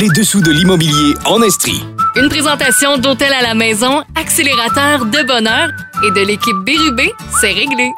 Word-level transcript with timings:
Les 0.00 0.08
dessous 0.08 0.40
de 0.40 0.50
l'immobilier 0.50 1.14
en 1.24 1.40
Estrie. 1.42 1.84
Une 2.16 2.28
présentation 2.28 2.98
d'Hôtel 2.98 3.32
à 3.32 3.42
la 3.42 3.54
maison, 3.54 4.02
accélérateur 4.16 5.04
de 5.04 5.22
bonheur 5.24 5.68
et 6.04 6.10
de 6.10 6.26
l'équipe 6.26 6.56
Bérubé, 6.64 7.12
c'est 7.40 7.52
réglé. 7.52 7.92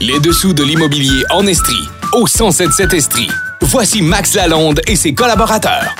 Les 0.00 0.18
dessous 0.18 0.52
de 0.52 0.64
l'immobilier 0.64 1.22
en 1.30 1.46
Estrie. 1.46 1.88
Au 2.12 2.24
1077 2.24 2.94
Estrie. 2.94 3.30
Voici 3.60 4.02
Max 4.02 4.34
Lalonde 4.34 4.80
et 4.88 4.96
ses 4.96 5.14
collaborateurs. 5.14 5.94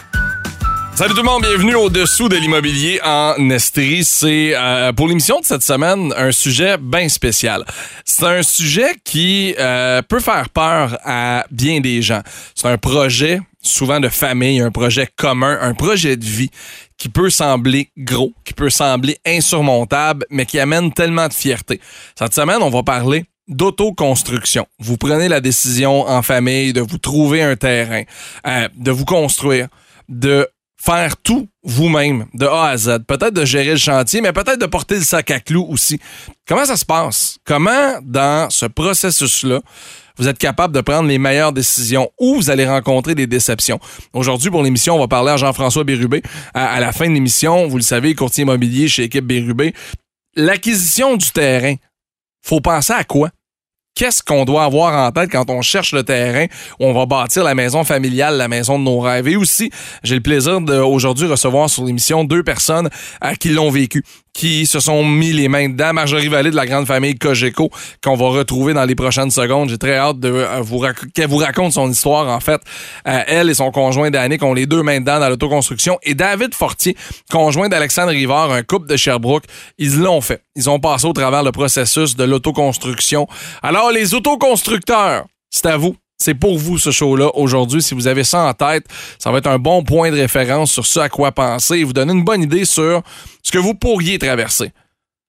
Salut 0.96 1.14
tout 1.14 1.22
le 1.22 1.22
monde, 1.22 1.42
bienvenue 1.42 1.76
au-dessous 1.76 2.28
de 2.28 2.36
l'immobilier 2.36 3.00
en 3.04 3.50
Estrie. 3.50 4.04
C'est 4.04 4.54
euh, 4.56 4.92
pour 4.92 5.06
l'émission 5.06 5.38
de 5.38 5.44
cette 5.44 5.62
semaine 5.62 6.12
un 6.16 6.32
sujet 6.32 6.76
bien 6.76 7.08
spécial. 7.08 7.64
C'est 8.04 8.26
un 8.26 8.42
sujet 8.42 8.96
qui 9.04 9.54
euh, 9.58 10.02
peut 10.02 10.20
faire 10.20 10.48
peur 10.48 10.98
à 11.04 11.44
bien 11.50 11.80
des 11.80 12.02
gens. 12.02 12.22
C'est 12.54 12.68
un 12.68 12.78
projet 12.78 13.40
souvent 13.62 14.00
de 14.00 14.08
famille, 14.08 14.61
un 14.61 14.70
projet 14.70 15.08
commun, 15.16 15.58
un 15.60 15.74
projet 15.74 16.16
de 16.16 16.24
vie 16.24 16.50
qui 16.96 17.09
peut 17.09 17.30
sembler 17.30 17.91
gros, 17.96 18.33
qui 18.45 18.52
peut 18.52 18.70
sembler 18.70 19.19
insurmontable, 19.27 20.27
mais 20.30 20.46
qui 20.46 20.59
amène 20.59 20.92
tellement 20.92 21.28
de 21.28 21.33
fierté. 21.33 21.80
Cette 22.19 22.34
semaine, 22.34 22.62
on 22.62 22.70
va 22.70 22.83
parler 22.83 23.24
d'autoconstruction. 23.48 24.66
Vous 24.78 24.96
prenez 24.96 25.28
la 25.28 25.41
décision 25.41 26.02
en 26.02 26.23
famille 26.23 26.73
de 26.73 26.80
vous 26.80 26.98
trouver 26.98 27.42
un 27.42 27.56
terrain, 27.56 28.05
euh, 28.46 28.69
de 28.77 28.91
vous 28.91 29.05
construire, 29.05 29.69
de 30.08 30.48
faire 30.80 31.16
tout 31.19 31.47
vous-même, 31.62 32.27
de 32.33 32.47
A 32.47 32.69
à 32.69 32.77
Z. 32.77 33.01
Peut-être 33.07 33.34
de 33.34 33.45
gérer 33.45 33.73
le 33.73 33.77
chantier, 33.77 34.23
mais 34.23 34.33
peut-être 34.33 34.59
de 34.61 34.66
porter 34.66 34.97
le 34.97 35.03
sac 35.03 35.30
à 35.30 35.39
clous 35.39 35.66
aussi. 35.69 36.01
Comment 36.48 36.65
ça 36.65 36.77
se 36.77 36.87
passe? 36.87 37.39
Comment, 37.45 37.98
dans 38.03 38.48
ce 38.48 38.65
processus-là, 38.65 39.61
vous 40.16 40.27
êtes 40.27 40.39
capable 40.39 40.75
de 40.75 40.80
prendre 40.80 41.06
les 41.09 41.19
meilleures 41.19 41.53
décisions 41.53 42.11
ou 42.19 42.37
vous 42.37 42.51
allez 42.51 42.66
rencontrer 42.66 43.15
des 43.15 43.27
déceptions? 43.27 43.79
Aujourd'hui, 44.15 44.51
pour 44.51 44.62
l'émission, 44.62 44.97
on 44.97 44.98
va 44.98 45.09
parler 45.09 45.33
à 45.33 45.37
Jean-François 45.37 45.84
Bérubé. 45.84 46.23
À, 46.55 46.81
la 46.81 46.92
fin 46.92 47.09
de 47.09 47.15
l'émission, 47.15 47.69
vous 47.69 47.77
le 47.77 47.83
savez, 47.83 48.15
courtier 48.15 48.42
immobilier 48.42 48.89
chez 48.89 49.05
Équipe 49.05 49.27
Bérubé. 49.27 49.75
L'acquisition 50.34 51.17
du 51.17 51.31
terrain, 51.31 51.75
faut 52.42 52.61
penser 52.61 52.94
à 52.94 53.05
quoi? 53.05 53.31
Qu'est-ce 53.94 54.22
qu'on 54.22 54.44
doit 54.44 54.64
avoir 54.64 55.06
en 55.06 55.10
tête 55.12 55.30
quand 55.30 55.50
on 55.50 55.62
cherche 55.62 55.92
le 55.92 56.02
terrain 56.02 56.46
où 56.78 56.86
on 56.86 56.92
va 56.92 57.06
bâtir 57.06 57.44
la 57.44 57.55
maison 57.55 57.84
familiale, 57.84 58.36
la 58.36 58.48
maison 58.48 58.78
de 58.78 58.84
nos 58.84 59.00
rêves? 59.00 59.28
Et 59.28 59.36
aussi, 59.36 59.70
j'ai 60.02 60.14
le 60.14 60.22
plaisir 60.22 60.60
d'aujourd'hui 60.60 61.27
recevoir 61.27 61.69
sur 61.69 61.84
l'émission 61.84 62.24
deux 62.24 62.42
personnes 62.42 62.88
à 63.20 63.36
qui 63.36 63.50
l'ont 63.50 63.70
vécu 63.70 64.05
qui 64.33 64.67
se 64.67 64.81
sont 64.81 65.05
mis 65.05 65.33
les 65.33 65.48
mains 65.48 65.69
dedans. 65.69 65.92
Marjorie 65.92 66.28
Vallée 66.28 66.50
de 66.50 66.56
la 66.56 66.67
grande 66.67 66.86
famille 66.86 67.17
Cogeco, 67.17 67.70
qu'on 68.03 68.17
va 68.17 68.27
retrouver 68.27 68.75
dans 68.75 68.84
les 68.84 68.95
prochaines 68.95 69.31
secondes. 69.31 69.69
J'ai 69.69 69.78
très 69.78 69.97
hâte 69.97 70.19
de 70.19 70.31
euh, 70.31 70.61
vous 70.61 70.84
qu'elle 71.14 71.28
vous 71.28 71.39
raconte 71.39 71.72
son 71.72 71.91
histoire, 71.91 72.28
en 72.28 72.41
fait. 72.41 72.61
Euh, 73.06 73.22
elle 73.27 73.50
et 73.50 73.55
son 73.55 73.70
conjoint 73.70 74.11
Danick 74.11 74.42
ont 74.42 74.55
les 74.55 74.67
deux 74.67 74.83
mains 74.83 75.00
dedans 75.00 75.20
dans 75.20 75.28
l'autoconstruction. 75.28 75.98
Et 76.03 76.14
David 76.14 76.55
Fortier, 76.55 76.97
conjoint 77.31 77.69
d'Alexandre 77.69 78.11
Rivard, 78.11 78.53
un 78.53 78.62
couple 78.62 78.89
de 78.89 78.97
Sherbrooke, 78.97 79.45
ils 79.78 79.98
l'ont 79.98 80.20
fait. 80.20 80.42
Ils 80.56 80.69
ont 80.69 80.81
passé 80.81 81.06
au 81.06 81.12
travers 81.12 81.42
le 81.42 81.53
processus 81.53 82.17
de 82.17 82.25
l'autoconstruction. 82.25 83.27
Alors, 83.62 83.91
les 83.91 84.15
autoconstructeurs, 84.15 85.25
c'est 85.50 85.67
à 85.67 85.77
vous. 85.77 85.97
C'est 86.20 86.34
pour 86.34 86.58
vous 86.58 86.78
ce 86.78 86.90
show-là 86.90 87.30
aujourd'hui. 87.34 87.82
Si 87.82 87.94
vous 87.94 88.06
avez 88.06 88.24
ça 88.24 88.44
en 88.44 88.52
tête, 88.52 88.84
ça 89.18 89.32
va 89.32 89.38
être 89.38 89.46
un 89.46 89.58
bon 89.58 89.82
point 89.82 90.10
de 90.10 90.16
référence 90.16 90.70
sur 90.70 90.84
ce 90.84 91.00
à 91.00 91.08
quoi 91.08 91.32
penser 91.32 91.78
et 91.78 91.84
vous 91.84 91.94
donner 91.94 92.12
une 92.12 92.24
bonne 92.24 92.42
idée 92.42 92.66
sur 92.66 93.02
ce 93.42 93.50
que 93.50 93.58
vous 93.58 93.74
pourriez 93.74 94.18
traverser. 94.18 94.72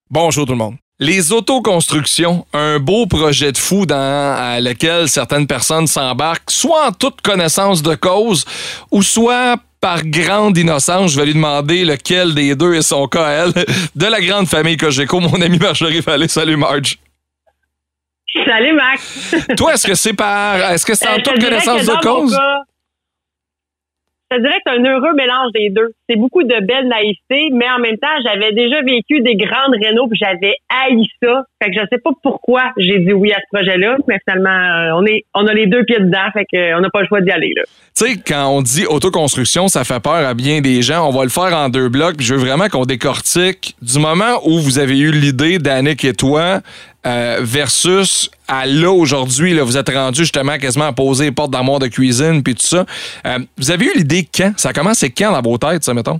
Bonjour 0.10 0.46
tout 0.46 0.52
le 0.52 0.58
monde. 0.58 0.76
Les 1.00 1.32
autoconstructions, 1.32 2.46
un 2.54 2.78
beau 2.78 3.08
projet 3.08 3.54
de 3.54 3.58
fou 3.58 3.86
dans 3.86 4.62
lequel 4.62 5.08
certaines 5.08 5.48
personnes 5.48 5.88
s'embarquent, 5.88 6.52
soit 6.52 6.90
en 6.90 6.92
toute 6.92 7.22
connaissance 7.22 7.82
de 7.82 7.96
cause, 7.96 8.46
ou 8.92 9.02
soit 9.02 9.56
par 9.80 10.04
grande 10.04 10.58
innocence. 10.58 11.14
Je 11.14 11.20
vais 11.20 11.26
lui 11.26 11.34
demander 11.34 11.86
lequel 11.86 12.36
des 12.36 12.54
deux 12.54 12.76
est 12.76 12.84
son 12.84 13.08
cas, 13.08 13.30
elle, 13.30 13.66
de 13.96 14.06
la 14.06 14.22
grande 14.22 14.48
famille 14.48 14.78
Cogeco, 14.78 15.20
mon 15.22 15.42
ami 15.42 15.58
Marjorie 15.58 16.02
Vallée. 16.02 16.28
Salut 16.28 16.58
Marge. 16.58 17.00
Salut 18.46 18.74
Max. 18.74 19.36
Toi, 19.58 19.74
est-ce 19.74 19.88
que 19.88 19.96
c'est 19.96 20.14
par. 20.14 20.56
Est-ce 20.72 20.86
que 20.86 20.94
c'est 20.94 21.08
en 21.08 21.16
euh, 21.16 21.22
toute 21.24 21.44
connaissance 21.44 21.86
de 21.86 22.02
cause? 22.02 22.38
je 24.32 24.38
dirais 24.38 24.54
que 24.54 24.62
c'est 24.66 24.80
un 24.80 24.84
heureux 24.84 25.14
mélange 25.14 25.52
des 25.54 25.70
deux. 25.70 25.92
C'est 26.10 26.16
beaucoup 26.16 26.44
de 26.44 26.66
belle 26.66 26.88
naïveté, 26.88 27.50
mais 27.54 27.70
en 27.70 27.80
même 27.80 27.98
temps, 27.98 28.08
j'avais 28.24 28.54
déjà 28.54 28.82
vécu 28.82 29.22
des 29.22 29.36
grandes 29.36 29.76
rénaux, 29.82 30.08
puis 30.08 30.18
j'avais 30.22 30.56
haï 30.70 31.06
ça. 31.22 31.44
Fait 31.62 31.70
que 31.70 31.76
je 31.76 31.86
sais 31.92 32.00
pas 32.02 32.12
pourquoi 32.24 32.72
j'ai 32.78 33.00
dit 33.00 33.14
oui 33.14 33.32
à 33.34 33.38
ce 33.38 33.58
projet-là, 33.58 33.98
mais 34.08 34.18
finalement, 34.26 34.50
euh, 34.50 35.00
on 35.00 35.06
est, 35.06 35.26
on 35.34 35.46
a 35.48 35.54
les 35.54 35.68
deux 35.68 35.84
pieds 35.84 36.00
dedans, 36.00 36.30
fait 36.34 36.46
qu'on 36.46 36.82
n'a 36.82 36.90
pas 36.90 37.02
le 37.02 37.08
choix 37.08 37.22
d'y 37.22 37.32
aller, 37.32 37.52
là. 37.56 37.64
Tu 37.96 38.06
sais, 38.06 38.18
quand 38.26 38.48
on 38.48 38.62
dit 38.62 38.86
autoconstruction, 38.86 39.68
ça 39.68 39.84
fait 39.84 40.02
peur 40.02 40.26
à 40.26 40.34
bien 40.34 40.62
des 40.62 40.82
gens. 40.82 41.08
On 41.08 41.12
va 41.12 41.24
le 41.24 41.30
faire 41.30 41.54
en 41.54 41.68
deux 41.68 41.90
blocs, 41.90 42.16
puis 42.16 42.26
je 42.26 42.36
veux 42.36 42.40
vraiment 42.40 42.70
qu'on 42.70 42.86
décortique 42.86 43.76
du 43.82 44.00
moment 44.00 44.40
où 44.46 44.60
vous 44.60 44.80
avez 44.80 44.98
eu 44.98 45.12
l'idée, 45.12 45.60
d'Annick 45.60 46.06
et 46.06 46.14
toi, 46.14 46.62
euh, 47.06 47.40
versus 47.42 48.30
à 48.48 48.68
là 48.68 48.92
aujourd'hui, 48.92 49.54
là, 49.54 49.64
vous 49.64 49.78
êtes 49.78 49.90
rendu 49.90 50.20
justement 50.20 50.58
quasiment 50.58 50.86
à 50.86 50.94
poser 50.94 51.26
les 51.26 51.32
portes 51.32 51.52
d'armoire 51.52 51.80
de 51.80 51.88
cuisine 51.88 52.44
puis 52.44 52.54
tout 52.54 52.62
ça. 52.62 52.86
Euh, 53.26 53.40
vous 53.58 53.72
avez 53.72 53.86
eu 53.86 53.92
l'idée 53.96 54.28
quand? 54.34 54.54
Ça 54.58 54.72
commence 54.72 55.00
c'est 55.00 55.10
quand 55.10 55.32
dans 55.32 55.42
vos 55.42 55.58
têtes, 55.58 55.84
ça, 55.84 55.94
mettons? 55.94 56.20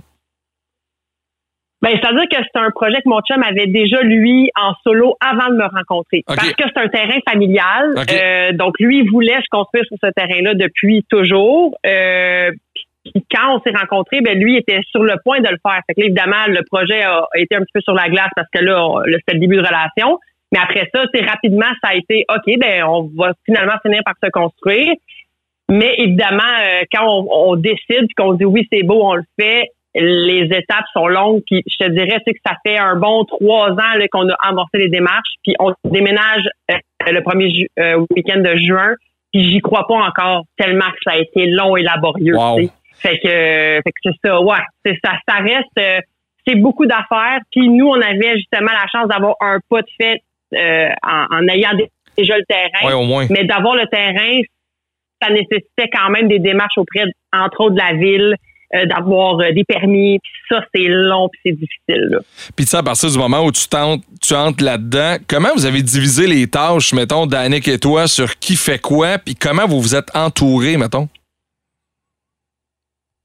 Ben, 1.82 1.90
c'est-à-dire 2.00 2.28
que 2.30 2.36
c'est 2.36 2.60
un 2.60 2.70
projet 2.70 2.96
que 2.96 3.08
mon 3.08 3.20
chum 3.20 3.42
avait 3.42 3.66
déjà, 3.66 4.02
lui, 4.02 4.50
en 4.56 4.72
solo 4.84 5.16
avant 5.20 5.48
de 5.50 5.56
me 5.56 5.64
rencontrer. 5.64 6.22
Parce 6.26 6.52
que 6.52 6.64
c'est 6.64 6.80
un 6.80 6.88
terrain 6.88 7.18
familial. 7.28 7.94
Euh, 7.96 8.52
donc, 8.52 8.74
lui, 8.78 9.00
il 9.00 9.10
voulait 9.10 9.38
se 9.38 9.48
construire 9.50 9.84
sur 9.86 9.96
ce 10.02 10.10
terrain-là 10.12 10.54
depuis 10.54 11.04
toujours. 11.08 11.76
puis 11.82 13.24
quand 13.32 13.56
on 13.56 13.60
s'est 13.62 13.76
rencontrés, 13.76 14.20
ben 14.20 14.38
lui 14.38 14.56
était 14.56 14.80
sur 14.90 15.02
le 15.02 15.14
point 15.24 15.40
de 15.40 15.48
le 15.48 15.58
faire. 15.60 15.80
Fait 15.88 15.94
que 15.94 16.06
évidemment, 16.06 16.46
le 16.46 16.62
projet 16.70 17.02
a 17.02 17.26
été 17.34 17.56
un 17.56 17.60
petit 17.60 17.72
peu 17.74 17.80
sur 17.80 17.94
la 17.94 18.08
glace 18.08 18.30
parce 18.36 18.48
que 18.52 18.60
là, 18.60 19.02
c'était 19.06 19.34
le 19.34 19.40
début 19.40 19.56
de 19.56 19.62
relation. 19.62 20.18
Mais 20.52 20.58
après 20.58 20.88
ça, 20.94 21.04
c'est 21.12 21.24
rapidement, 21.24 21.66
ça 21.82 21.90
a 21.90 21.94
été 21.94 22.24
OK, 22.28 22.58
ben 22.58 22.84
on 22.84 23.10
va 23.16 23.32
finalement 23.46 23.74
finir 23.82 24.02
par 24.04 24.14
se 24.22 24.30
construire. 24.30 24.94
Mais 25.70 25.94
évidemment, 25.98 26.42
euh, 26.42 26.82
quand 26.92 27.06
on, 27.30 27.56
décide 27.56 28.06
qu'on 28.16 28.34
dit 28.34 28.44
oui, 28.44 28.68
c'est 28.70 28.82
beau, 28.82 29.00
on 29.02 29.14
le 29.14 29.24
fait, 29.40 29.68
les 29.94 30.44
étapes 30.44 30.84
sont 30.92 31.08
longues. 31.08 31.40
Puis 31.46 31.62
je 31.66 31.76
te 31.78 31.90
dirais 31.90 32.20
que 32.26 32.32
ça 32.44 32.56
fait 32.64 32.76
un 32.76 32.96
bon 32.96 33.24
trois 33.24 33.70
ans 33.70 34.06
qu'on 34.10 34.28
a 34.28 34.36
amorcé 34.42 34.78
les 34.78 34.88
démarches. 34.90 35.34
Puis 35.42 35.54
on 35.58 35.72
déménage 35.84 36.44
euh, 36.70 36.76
le 37.10 37.22
premier 37.22 37.68
euh, 37.78 38.04
week-end 38.14 38.40
de 38.40 38.54
juin. 38.56 38.94
Puis 39.32 39.50
j'y 39.50 39.60
crois 39.60 39.86
pas 39.88 39.94
encore 39.94 40.44
tellement 40.58 40.90
que 40.90 40.98
ça 41.04 41.12
a 41.12 41.18
été 41.18 41.46
long 41.46 41.76
et 41.78 41.82
laborieux. 41.82 42.36
Fait 42.96 43.18
que, 43.18 43.28
fait 43.28 43.82
que 43.84 44.00
c'est 44.04 44.28
ça, 44.28 44.40
ouais. 44.42 44.58
C'est 44.84 44.98
ça, 45.02 45.12
ça 45.26 45.36
reste 45.36 46.04
c'est 46.46 46.56
beaucoup 46.56 46.86
d'affaires. 46.86 47.38
Puis 47.50 47.68
nous, 47.68 47.86
on 47.86 48.00
avait 48.00 48.36
justement 48.36 48.72
la 48.72 48.86
chance 48.92 49.08
d'avoir 49.08 49.36
un 49.40 49.58
pas 49.68 49.82
de 49.82 49.88
fait 50.00 50.22
euh, 50.54 50.88
en, 51.02 51.48
ayant 51.48 51.70
déjà 52.16 52.36
le 52.36 52.44
terrain. 52.44 53.26
Mais 53.30 53.44
d'avoir 53.44 53.76
le 53.76 53.86
terrain, 53.86 54.40
ça 55.22 55.30
nécessitait 55.30 55.88
quand 55.92 56.10
même 56.10 56.28
des 56.28 56.38
démarches 56.38 56.78
auprès, 56.78 57.04
entre 57.32 57.60
autres, 57.62 57.74
de 57.74 57.80
la 57.80 57.94
ville. 57.94 58.36
Euh, 58.74 58.86
d'avoir 58.86 59.38
euh, 59.40 59.52
des 59.52 59.64
permis, 59.64 60.18
puis 60.18 60.32
ça 60.48 60.64
c'est 60.74 60.86
long 60.88 61.28
puis 61.28 61.40
c'est 61.44 61.52
difficile. 61.52 62.18
Puis 62.56 62.64
ça 62.64 62.78
à 62.78 62.82
partir 62.82 63.10
du 63.10 63.18
moment 63.18 63.44
où 63.44 63.52
tu 63.52 63.68
tentes, 63.68 64.02
tu 64.22 64.32
entres 64.32 64.64
là-dedans, 64.64 65.16
comment 65.28 65.50
vous 65.54 65.66
avez 65.66 65.82
divisé 65.82 66.26
les 66.26 66.46
tâches, 66.46 66.94
mettons, 66.94 67.26
d'Annick 67.26 67.68
et 67.68 67.78
toi, 67.78 68.08
sur 68.08 68.38
qui 68.38 68.56
fait 68.56 68.78
quoi, 68.78 69.18
puis 69.18 69.34
comment 69.34 69.66
vous 69.66 69.78
vous 69.78 69.94
êtes 69.94 70.08
entourés, 70.16 70.78
mettons? 70.78 71.06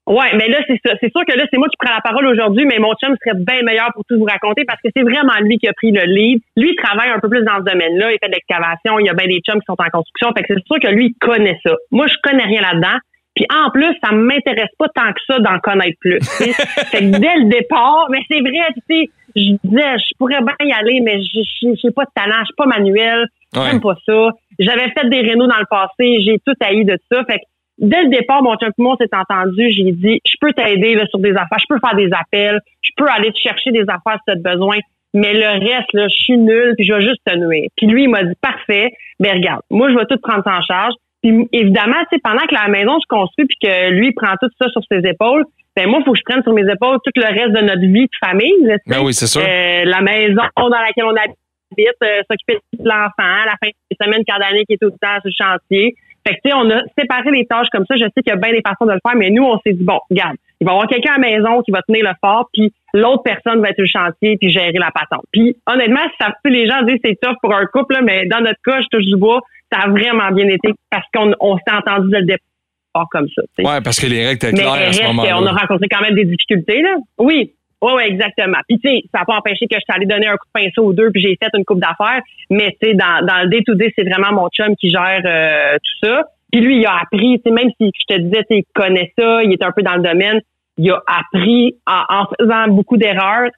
Ouais, 0.08 0.34
mais 0.36 0.48
là, 0.48 0.58
c'est 0.66 0.80
ça. 0.84 0.94
C'est 1.02 1.12
sûr 1.12 1.22
que 1.28 1.36
là, 1.36 1.44
c'est 1.52 1.58
moi 1.58 1.68
qui 1.68 1.76
prends 1.78 1.94
la 1.94 2.00
parole 2.00 2.26
aujourd'hui, 2.26 2.64
mais 2.64 2.78
mon 2.78 2.94
chum 2.94 3.14
serait 3.22 3.36
bien 3.36 3.62
meilleur 3.62 3.92
pour 3.92 4.04
tout 4.08 4.18
vous 4.18 4.24
raconter 4.24 4.64
parce 4.64 4.80
que 4.80 4.88
c'est 4.96 5.02
vraiment 5.02 5.36
lui 5.42 5.58
qui 5.58 5.68
a 5.68 5.74
pris 5.74 5.92
le 5.92 6.00
lead. 6.06 6.40
Lui, 6.56 6.70
il 6.70 6.76
travaille 6.76 7.10
un 7.10 7.20
peu 7.20 7.28
plus 7.28 7.44
dans 7.44 7.58
ce 7.58 7.64
domaine-là. 7.70 8.12
Il 8.12 8.18
fait 8.18 8.28
de 8.28 8.32
l'excavation. 8.32 8.98
Il 8.98 9.06
y 9.06 9.10
a 9.10 9.12
bien 9.12 9.26
des 9.28 9.40
chums 9.40 9.60
qui 9.60 9.66
sont 9.68 9.76
en 9.76 9.90
construction. 9.92 10.32
Fait 10.32 10.44
que 10.44 10.54
c'est 10.54 10.64
sûr 10.64 10.80
que 10.80 10.88
lui, 10.88 11.12
il 11.12 11.14
connaît 11.20 11.60
ça. 11.62 11.74
Moi, 11.90 12.06
je 12.06 12.14
connais 12.22 12.44
rien 12.44 12.62
là-dedans. 12.62 12.96
Puis 13.36 13.46
en 13.52 13.70
plus, 13.70 13.94
ça 14.02 14.12
m'intéresse 14.12 14.72
pas 14.78 14.88
tant 14.88 15.12
que 15.12 15.20
ça 15.28 15.38
d'en 15.40 15.60
connaître 15.60 15.98
plus. 16.00 16.18
fait 16.26 17.00
que 17.00 17.18
dès 17.18 17.36
le 17.36 17.50
départ, 17.50 18.08
mais 18.10 18.20
c'est 18.30 18.40
vrai, 18.40 18.72
tu 18.74 18.82
sais, 18.88 19.10
je 19.36 19.56
disais, 19.62 19.98
je 19.98 20.16
pourrais 20.18 20.40
bien 20.40 20.56
y 20.60 20.72
aller, 20.72 21.00
mais 21.04 21.20
je 21.22 21.68
n'ai 21.68 21.92
pas 21.92 22.04
de 22.04 22.10
talent, 22.14 22.40
je 22.40 22.46
suis 22.46 22.54
pas 22.56 22.66
manuel, 22.66 23.26
j'aime 23.54 23.80
pas 23.80 23.94
ça. 24.06 24.30
J'avais 24.58 24.90
fait 24.90 25.08
des 25.08 25.20
rénaux 25.20 25.46
dans 25.46 25.58
le 25.58 25.66
passé, 25.70 26.18
j'ai 26.24 26.38
tout 26.44 26.54
haï 26.60 26.84
de 26.84 26.98
ça. 27.12 27.24
Fait 27.26 27.38
que 27.38 27.44
dès 27.78 28.02
le 28.02 28.10
départ, 28.10 28.42
mon 28.42 28.56
chum 28.56 28.70
moi, 28.78 28.96
s'est 29.00 29.08
entendu, 29.14 29.70
j'ai 29.70 29.92
dit, 29.92 30.20
je 30.24 30.34
peux 30.40 30.52
t'aider 30.52 30.94
là, 30.94 31.06
sur 31.06 31.18
des 31.18 31.32
affaires, 31.32 31.58
je 31.58 31.74
peux 31.74 31.80
faire 31.80 31.96
des 31.96 32.10
appels, 32.12 32.60
je 32.82 32.90
peux 32.96 33.08
aller 33.08 33.32
te 33.32 33.38
chercher 33.38 33.70
des 33.70 33.82
affaires 33.82 34.18
si 34.18 34.24
tu 34.26 34.32
as 34.32 34.54
besoin, 34.54 34.78
mais 35.14 35.32
le 35.32 35.64
reste, 35.64 35.92
là, 35.92 36.06
je 36.08 36.14
suis 36.14 36.36
nul, 36.36 36.74
puis 36.76 36.86
je 36.86 36.92
vais 36.92 37.02
juste 37.02 37.20
te 37.24 37.34
nouer. 37.36 37.68
Puis 37.76 37.86
lui, 37.86 38.04
il 38.04 38.08
m'a 38.08 38.24
dit, 38.24 38.34
parfait, 38.40 38.92
ben 39.18 39.36
regarde, 39.36 39.62
moi, 39.70 39.90
je 39.90 39.96
vais 39.96 40.06
tout 40.06 40.18
prendre 40.18 40.46
en 40.46 40.60
charge. 40.62 40.94
Puis 41.22 41.48
évidemment, 41.52 41.98
tu 42.10 42.16
sais, 42.16 42.20
pendant 42.22 42.46
que 42.46 42.54
la 42.54 42.68
maison 42.68 42.98
se 43.00 43.06
construit, 43.08 43.46
puis 43.46 43.56
que 43.62 43.90
lui 43.90 44.12
prend 44.12 44.34
tout 44.40 44.48
ça 44.60 44.68
sur 44.68 44.82
ses 44.90 45.08
épaules, 45.08 45.44
ben 45.74 45.88
moi, 45.88 45.98
il 46.00 46.04
faut 46.04 46.12
que 46.12 46.18
je 46.18 46.24
prenne 46.24 46.42
sur 46.42 46.52
mes 46.52 46.62
épaules 46.62 46.98
tout 47.04 47.12
le 47.16 47.26
reste 47.26 47.54
de 47.54 47.62
notre 47.62 47.86
vie 47.86 48.06
de 48.06 48.18
famille. 48.20 48.78
ben 48.86 49.00
oui, 49.02 49.14
c'est 49.14 49.26
sûr. 49.26 49.40
Euh, 49.40 49.84
la 49.84 50.00
maison 50.00 50.42
dans 50.56 50.68
laquelle 50.68 51.04
on 51.04 51.16
habite, 51.16 52.02
euh, 52.02 52.22
s'occuper 52.30 52.58
de 52.78 52.88
l'enfant, 52.88 53.44
la 53.46 53.54
fin 53.62 53.68
de 53.68 53.96
semaine, 54.00 54.22
quand 54.28 54.38
qui 54.66 54.72
est 54.72 54.78
tout 54.80 54.90
le 54.90 54.98
temps 55.00 55.20
sur 55.22 55.30
le 55.30 55.32
chantier. 55.32 55.94
Fait 56.26 56.34
que, 56.34 56.40
tu 56.44 56.50
sais, 56.50 56.56
on 56.56 56.70
a 56.70 56.82
séparé 56.98 57.30
les 57.30 57.46
tâches 57.46 57.68
comme 57.70 57.84
ça. 57.86 57.96
Je 57.96 58.04
sais 58.04 58.22
qu'il 58.22 58.28
y 58.28 58.32
a 58.32 58.36
bien 58.36 58.52
des 58.52 58.62
façons 58.62 58.86
de 58.86 58.92
le 58.92 59.00
faire, 59.04 59.16
mais 59.16 59.30
nous, 59.30 59.44
on 59.44 59.58
s'est 59.60 59.72
dit, 59.72 59.84
bon, 59.84 59.98
regarde, 60.10 60.36
il 60.60 60.64
va 60.64 60.72
y 60.72 60.74
avoir 60.74 60.88
quelqu'un 60.88 61.14
à 61.14 61.18
la 61.18 61.28
maison 61.28 61.62
qui 61.62 61.70
va 61.70 61.82
tenir 61.82 62.04
le 62.04 62.14
fort, 62.20 62.48
puis 62.52 62.72
l'autre 62.92 63.22
personne 63.22 63.60
va 63.60 63.70
être 63.70 63.78
le 63.78 63.86
chantier, 63.86 64.36
puis 64.36 64.50
gérer 64.50 64.72
la 64.72 64.90
patente. 64.90 65.24
Puis, 65.32 65.56
honnêtement, 65.66 66.00
ça, 66.20 66.32
les 66.44 66.66
gens 66.66 66.82
disent 66.82 66.98
c'est 67.04 67.18
tough 67.20 67.36
pour 67.40 67.54
un 67.54 67.66
couple, 67.66 67.98
mais 68.02 68.26
dans 68.26 68.40
notre 68.40 68.60
cas, 68.64 68.80
je 68.80 68.86
touche 68.90 69.06
du 69.06 69.16
bois, 69.16 69.40
ça 69.70 69.80
a 69.80 69.88
vraiment 69.88 70.30
bien 70.32 70.48
été 70.48 70.72
parce 70.90 71.04
qu'on 71.14 71.32
on, 71.40 71.56
s'est 71.58 71.74
entendu 71.74 72.10
dès 72.10 72.20
le 72.20 72.26
départ 72.26 73.06
comme 73.10 73.28
ça. 73.34 73.42
Oui, 73.58 73.80
parce 73.84 74.00
que 74.00 74.06
les 74.06 74.26
règles 74.26 74.46
étaient 74.46 74.52
claires 74.52 74.88
à 74.88 74.92
ce 74.92 75.02
moment-là. 75.04 75.38
On 75.38 75.46
a 75.46 75.52
rencontré 75.52 75.88
quand 75.88 76.00
même 76.00 76.14
des 76.14 76.24
difficultés, 76.24 76.82
là. 76.82 76.96
Oui, 77.18 77.52
oui, 77.80 77.92
ouais, 77.92 78.08
exactement. 78.08 78.58
Puis 78.68 78.78
tu 78.80 78.88
sais, 78.88 79.02
ça 79.12 79.20
n'a 79.20 79.24
pas 79.24 79.36
empêché 79.36 79.66
que 79.66 79.76
je 79.76 79.80
suis 79.80 79.94
allée 79.94 80.06
donner 80.06 80.26
un 80.26 80.36
coup 80.36 80.46
de 80.54 80.60
pinceau 80.60 80.86
ou 80.86 80.92
deux, 80.92 81.10
puis 81.10 81.20
j'ai 81.20 81.36
fait 81.40 81.50
une 81.56 81.64
coupe 81.64 81.80
d'affaires. 81.80 82.22
Mais 82.50 82.76
tu 82.80 82.88
sais, 82.88 82.94
dans, 82.94 83.24
dans 83.24 83.42
le 83.42 83.48
day-to-day, 83.48 83.92
c'est 83.96 84.08
vraiment 84.08 84.32
mon 84.32 84.48
chum 84.48 84.74
qui 84.76 84.90
gère 84.90 85.22
euh, 85.24 85.76
tout 85.76 86.06
ça. 86.06 86.24
Puis 86.50 86.60
lui, 86.60 86.78
il 86.78 86.86
a 86.86 86.96
appris, 87.02 87.36
tu 87.36 87.42
sais, 87.44 87.50
même 87.50 87.70
si 87.80 87.92
je 87.94 88.14
te 88.14 88.20
disais, 88.20 88.44
tu 88.50 88.64
connais 88.74 89.12
ça, 89.18 89.42
il 89.44 89.52
est 89.52 89.62
un 89.62 89.70
peu 89.70 89.82
dans 89.82 89.94
le 89.94 90.02
domaine, 90.02 90.40
il 90.78 90.90
a 90.90 91.02
appris 91.06 91.76
en, 91.86 92.26
faisant 92.38 92.68
beaucoup 92.68 92.96
d'erreurs, 92.96 93.50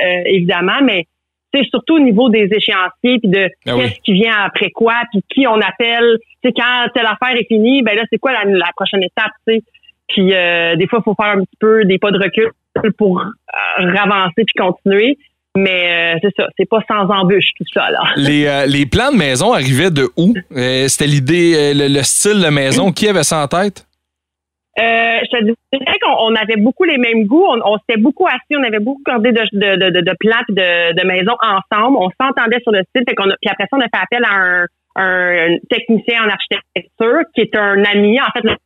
euh, 0.00 0.22
évidemment, 0.26 0.80
mais 0.82 1.06
c'est 1.52 1.64
surtout 1.64 1.96
au 1.96 2.00
niveau 2.00 2.28
des 2.28 2.48
échéanciers 2.52 3.18
puis 3.18 3.28
de 3.28 3.48
ah 3.66 3.72
qu'est-ce 3.74 4.00
qui 4.00 4.12
vient 4.12 4.34
après 4.44 4.70
quoi 4.70 4.96
puis 5.10 5.22
qui 5.30 5.46
on 5.46 5.58
appelle 5.60 6.18
tu 6.42 6.48
sais 6.48 6.52
quand 6.54 6.88
telle 6.92 7.06
affaire 7.06 7.40
est 7.40 7.46
finie 7.46 7.80
ben 7.80 7.96
là 7.96 8.02
c'est 8.12 8.18
quoi 8.18 8.32
la, 8.32 8.44
la, 8.44 8.70
prochaine 8.76 9.02
étape 9.02 9.32
tu 9.46 9.54
sais? 9.54 9.62
Puis 10.08 10.34
euh, 10.34 10.76
des 10.76 10.86
fois 10.86 10.98
il 11.00 11.04
faut 11.04 11.14
faire 11.14 11.38
un 11.38 11.40
petit 11.40 11.56
peu 11.58 11.86
des 11.86 11.98
pas 11.98 12.10
de 12.10 12.18
recul 12.18 12.52
pour 12.98 13.24
ravancer 13.78 14.44
puis 14.44 14.54
continuer. 14.56 15.18
Mais 15.56 16.14
euh, 16.14 16.18
c'est 16.22 16.34
ça, 16.36 16.48
c'est 16.56 16.68
pas 16.68 16.80
sans 16.86 17.08
embûche 17.08 17.50
tout 17.56 17.64
ça. 17.72 17.90
Là. 17.90 18.00
Les, 18.16 18.46
euh, 18.46 18.66
les 18.66 18.86
plans 18.86 19.10
de 19.10 19.16
maison 19.16 19.52
arrivaient 19.52 19.90
de 19.90 20.08
où? 20.16 20.34
C'était 20.50 21.06
l'idée, 21.06 21.72
le, 21.74 22.02
style 22.02 22.42
de 22.42 22.48
maison. 22.48 22.92
Qui 22.92 23.08
avait 23.08 23.24
ça 23.24 23.42
en 23.42 23.48
tête? 23.48 23.84
je 24.80 25.36
te 25.36 25.42
dirais 25.42 25.98
qu'on 26.00 26.36
avait 26.36 26.56
beaucoup 26.56 26.84
les 26.84 26.98
mêmes 26.98 27.24
goûts. 27.24 27.44
On, 27.64 27.76
s'était 27.78 28.00
beaucoup 28.00 28.28
assis, 28.28 28.56
on 28.56 28.62
avait 28.62 28.78
beaucoup 28.78 29.02
accordé 29.04 29.32
de, 29.32 29.42
de, 29.52 29.90
de, 29.90 30.00
de 30.00 30.14
plans 30.20 30.44
de, 30.48 30.94
de 30.94 31.06
maisons 31.06 31.36
ensemble. 31.42 31.96
On 31.96 32.10
s'entendait 32.20 32.60
sur 32.62 32.70
le 32.70 32.82
style. 32.88 33.02
Fait 33.08 33.16
qu'on 33.16 33.24
puis 33.24 33.50
après 33.50 33.64
ça, 33.64 33.76
on 33.76 33.80
a 33.80 33.88
fait 33.92 34.00
appel 34.00 34.24
à 34.24 34.66
un, 34.96 35.56
technicien 35.68 36.24
en 36.24 36.28
architecture 36.28 37.22
qui 37.34 37.40
est 37.40 37.56
un 37.56 37.82
ami, 37.84 38.20
en 38.20 38.30
fait, 38.32 38.44
le 38.44 38.56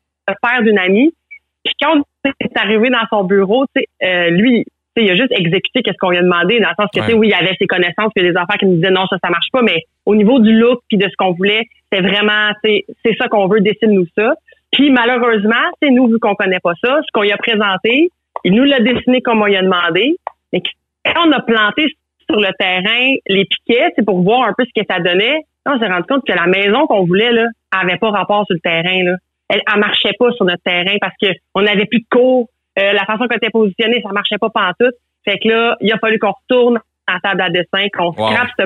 père 0.43 0.63
d'une 0.63 0.79
amie. 0.79 1.15
Puis 1.65 1.75
quand 1.81 2.03
c'est 2.25 2.57
arrivé 2.57 2.91
dans 2.91 3.07
son 3.11 3.25
bureau, 3.25 3.65
euh, 3.77 4.31
lui, 4.31 4.65
il 4.97 5.11
a 5.11 5.15
juste 5.15 5.33
exécuté 5.33 5.81
ce 5.87 5.97
qu'on 5.99 6.11
lui 6.11 6.19
a 6.19 6.23
demandé, 6.23 6.61
dans 6.61 6.69
le 6.69 6.75
sens 6.79 6.91
que, 6.93 7.15
oui, 7.15 7.29
il 7.29 7.35
avait 7.35 7.57
ses 7.59 7.67
connaissances, 7.67 8.13
puis 8.15 8.25
des 8.25 8.37
affaires 8.37 8.59
qui 8.59 8.67
nous 8.67 8.77
disaient 8.77 8.91
non, 8.91 9.07
ça, 9.09 9.17
ça 9.23 9.31
marche 9.31 9.49
pas, 9.53 9.63
mais 9.63 9.83
au 10.05 10.15
niveau 10.15 10.39
du 10.39 10.53
look 10.53 10.81
puis 10.89 10.99
de 10.99 11.09
ce 11.09 11.15
qu'on 11.17 11.33
voulait, 11.33 11.63
c'est 11.93 12.01
vraiment, 12.01 12.51
c'est 12.63 12.85
ça 13.19 13.29
qu'on 13.29 13.47
veut, 13.49 13.61
dessine-nous 13.61 14.07
ça. 14.17 14.35
Puis 14.73 14.91
malheureusement, 14.91 15.65
c'est 15.83 15.91
nous, 15.91 16.09
vu 16.09 16.19
qu'on 16.19 16.35
connaît 16.35 16.61
pas 16.61 16.75
ça, 16.83 17.01
ce 17.03 17.09
qu'on 17.13 17.23
lui 17.23 17.33
a 17.33 17.37
présenté, 17.37 18.11
il 18.45 18.55
nous 18.55 18.65
l'a 18.65 18.81
dessiné 18.81 19.21
comme 19.21 19.43
on 19.43 19.47
lui 19.47 19.57
a 19.57 19.63
demandé, 19.63 20.17
mais 20.53 20.63
quand 21.05 21.29
on 21.29 21.33
a 21.33 21.41
planté 21.41 21.87
sur 22.29 22.41
le 22.41 22.51
terrain 22.59 23.15
les 23.29 23.45
piquets, 23.45 23.93
c'est 23.97 24.05
pour 24.05 24.23
voir 24.23 24.49
un 24.49 24.55
peu 24.57 24.65
ce 24.65 24.81
que 24.81 24.87
ça 24.89 25.01
donnait, 25.01 25.43
on 25.67 25.79
s'est 25.79 25.87
rendu 25.87 26.07
compte 26.09 26.27
que 26.27 26.33
la 26.33 26.47
maison 26.47 26.87
qu'on 26.87 27.05
voulait, 27.05 27.33
là, 27.33 27.47
avait 27.71 27.99
pas 27.99 28.11
rapport 28.11 28.45
sur 28.47 28.55
le 28.55 28.61
terrain, 28.61 29.05
là 29.05 29.17
elle, 29.53 29.63
elle 29.73 29.81
marchait 29.81 30.13
pas 30.19 30.33
sur 30.33 30.45
notre 30.45 30.63
terrain 30.63 30.97
parce 31.01 31.15
que 31.21 31.29
on 31.55 31.63
n'avait 31.63 31.87
plus 31.87 32.01
de 32.01 32.07
cours. 32.11 32.49
Euh, 32.79 32.93
la 32.93 33.05
façon 33.05 33.27
qu'on 33.29 33.37
était 33.37 33.51
positionné, 33.51 34.01
ça 34.03 34.13
marchait 34.13 34.39
pas 34.39 34.49
tout. 34.81 34.91
Fait 35.25 35.39
que 35.39 35.49
là, 35.49 35.77
il 35.81 35.93
a 35.93 35.99
fallu 35.99 36.19
qu'on 36.19 36.33
retourne 36.33 36.79
à 37.07 37.15
la 37.15 37.21
table 37.21 37.41
à 37.43 37.51
dessin, 37.51 37.87
qu'on 37.93 38.13
scrape 38.13 38.49
ce 38.59 38.65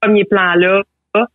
premier 0.00 0.24
plan-là 0.24 0.82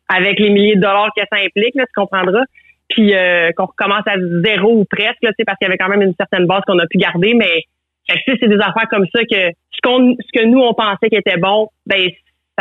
avec 0.08 0.40
les 0.40 0.50
milliers 0.52 0.76
de 0.76 0.82
dollars 0.82 1.10
que 1.16 1.24
ça 1.32 1.40
implique, 1.40 1.74
là, 1.76 1.86
tu 1.86 1.94
comprendras. 1.96 2.44
Puis 2.90 3.16
euh, 3.16 3.52
qu'on 3.56 3.66
recommence 3.66 4.04
à 4.06 4.16
zéro 4.44 4.74
ou 4.74 4.86
presque, 4.86 5.24
là, 5.24 5.32
parce 5.46 5.58
qu'il 5.58 5.66
y 5.66 5.70
avait 5.72 5.78
quand 5.78 5.90
même 5.90 6.02
une 6.02 6.14
certaine 6.16 6.46
base 6.46 6.62
qu'on 6.68 6.78
a 6.78 6.86
pu 6.88 6.98
garder, 6.98 7.34
mais 7.34 7.64
c'est 8.08 8.48
des 8.48 8.60
affaires 8.60 8.88
comme 8.90 9.06
ça 9.14 9.22
que 9.24 9.50
ce 9.72 9.80
qu'on 9.82 10.16
ce 10.20 10.40
que 10.40 10.46
nous 10.46 10.60
on 10.60 10.74
pensait 10.74 11.10
qui 11.10 11.16
était 11.16 11.38
bon, 11.38 11.70
ben 11.86 12.10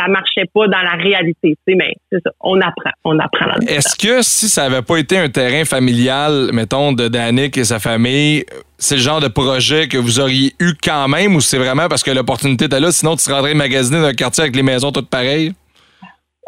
ça 0.01 0.07
marchait 0.07 0.45
pas 0.53 0.67
dans 0.67 0.81
la 0.81 1.01
réalité, 1.01 1.55
tu 1.55 1.55
sais, 1.67 1.75
mais 1.75 1.93
c'est 2.11 2.19
ça, 2.23 2.31
on 2.41 2.59
apprend, 2.59 2.91
on 3.03 3.19
apprend. 3.19 3.51
Est-ce 3.67 3.95
que 3.95 4.21
si 4.21 4.47
ça 4.47 4.63
avait 4.63 4.81
pas 4.81 4.97
été 4.97 5.17
un 5.17 5.29
terrain 5.29 5.65
familial, 5.65 6.49
mettons, 6.53 6.91
de 6.93 7.07
Danick 7.07 7.57
et 7.57 7.63
sa 7.63 7.79
famille, 7.79 8.45
c'est 8.77 8.95
le 8.95 9.01
genre 9.01 9.19
de 9.19 9.27
projet 9.27 9.87
que 9.87 9.97
vous 9.97 10.19
auriez 10.19 10.53
eu 10.59 10.73
quand 10.83 11.07
même 11.07 11.35
ou 11.35 11.41
c'est 11.41 11.57
vraiment 11.57 11.87
parce 11.87 12.03
que 12.03 12.11
l'opportunité 12.11 12.65
était 12.65 12.79
là, 12.79 12.91
sinon 12.91 13.15
tu 13.15 13.25
te 13.25 13.31
rendrais 13.31 13.53
magasiner 13.53 13.99
dans 13.99 14.07
un 14.07 14.13
quartier 14.13 14.43
avec 14.43 14.55
les 14.55 14.63
maisons 14.63 14.91
toutes 14.91 15.09
pareilles? 15.09 15.53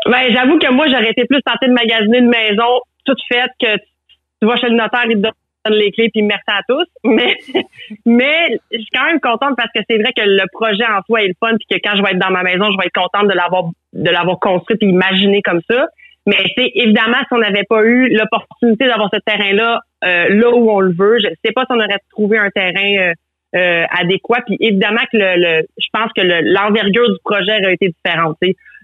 Ben, 0.06 0.34
j'avoue 0.34 0.60
que 0.60 0.70
moi, 0.72 0.88
j'aurais 0.88 1.12
été 1.12 1.26
plus 1.26 1.42
tenté 1.46 1.68
de 1.68 1.74
magasiner 1.74 2.18
une 2.18 2.30
maison 2.30 2.82
toute 3.06 3.20
faite 3.32 3.52
que 3.62 3.78
tu 3.78 4.48
vas 4.48 4.58
chez 4.58 4.68
le 4.68 4.76
notaire, 4.76 5.06
et 5.10 5.16
te 5.16 5.20
donne 5.20 5.32
les 5.70 5.92
clés 5.92 6.10
puis 6.10 6.22
merci 6.22 6.44
à 6.48 6.62
tous. 6.68 6.86
Mais, 7.04 7.36
mais 8.06 8.60
je 8.72 8.78
suis 8.78 8.90
quand 8.94 9.06
même 9.06 9.20
contente 9.20 9.56
parce 9.58 9.72
que 9.74 9.82
c'est 9.90 9.98
vrai 9.98 10.12
que 10.16 10.24
le 10.24 10.46
projet 10.52 10.86
en 10.86 11.02
soi 11.06 11.24
est 11.24 11.28
le 11.28 11.34
fun 11.40 11.56
puis 11.58 11.68
que 11.70 11.78
quand 11.84 11.96
je 11.96 12.02
vais 12.02 12.12
être 12.12 12.20
dans 12.20 12.32
ma 12.32 12.44
maison, 12.44 12.72
je 12.72 12.78
vais 12.78 12.88
être 12.88 12.94
contente 12.94 13.28
de 13.28 13.36
l'avoir, 13.36 13.66
de 13.94 14.10
l'avoir 14.10 14.40
construit 14.40 14.78
et 14.82 14.86
imaginé 14.86 15.42
comme 15.42 15.62
ça. 15.70 15.88
Mais 16.26 16.38
c'est 16.58 16.72
évidemment 16.76 17.20
si 17.20 17.34
on 17.34 17.40
n'avait 17.40 17.66
pas 17.66 17.84
eu 17.84 18.10
l'opportunité 18.10 18.88
d'avoir 18.88 19.10
ce 19.14 19.20
terrain-là 19.26 19.82
euh, 20.06 20.30
là 20.30 20.50
où 20.52 20.72
on 20.72 20.80
le 20.80 20.94
veut, 20.94 21.20
je 21.20 21.28
sais 21.44 21.52
pas 21.52 21.66
si 21.66 21.72
on 21.72 21.80
aurait 21.80 22.00
trouvé 22.12 22.38
un 22.38 22.50
terrain 22.50 22.98
euh, 22.98 23.14
euh, 23.56 23.86
adéquat. 23.90 24.42
Puis 24.46 24.58
évidemment 24.60 25.04
que 25.12 25.18
le, 25.18 25.66
je 25.78 25.88
pense 25.92 26.12
que 26.16 26.22
l'envergure 26.22 27.10
du 27.10 27.20
projet 27.24 27.62
aurait 27.62 27.74
été 27.74 27.90
différente. 27.90 28.38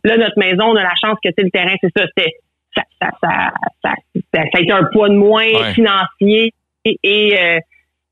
Là, 0.04 0.18
notre 0.18 0.38
maison, 0.38 0.66
on 0.66 0.76
a 0.76 0.84
la 0.84 0.96
chance 1.02 1.18
que 1.24 1.30
le 1.38 1.50
terrain, 1.50 1.76
c'est 1.82 1.92
ça, 1.98 2.06
ça, 2.18 2.84
ça, 3.02 3.10
ça, 3.22 3.52
ça, 3.84 3.94
ça, 4.34 4.42
a 4.42 4.60
été 4.60 4.72
un 4.72 4.84
poids 4.86 5.10
de 5.10 5.16
moins 5.16 5.74
financier 5.74 6.54
et, 6.86 7.38
euh, 7.40 7.60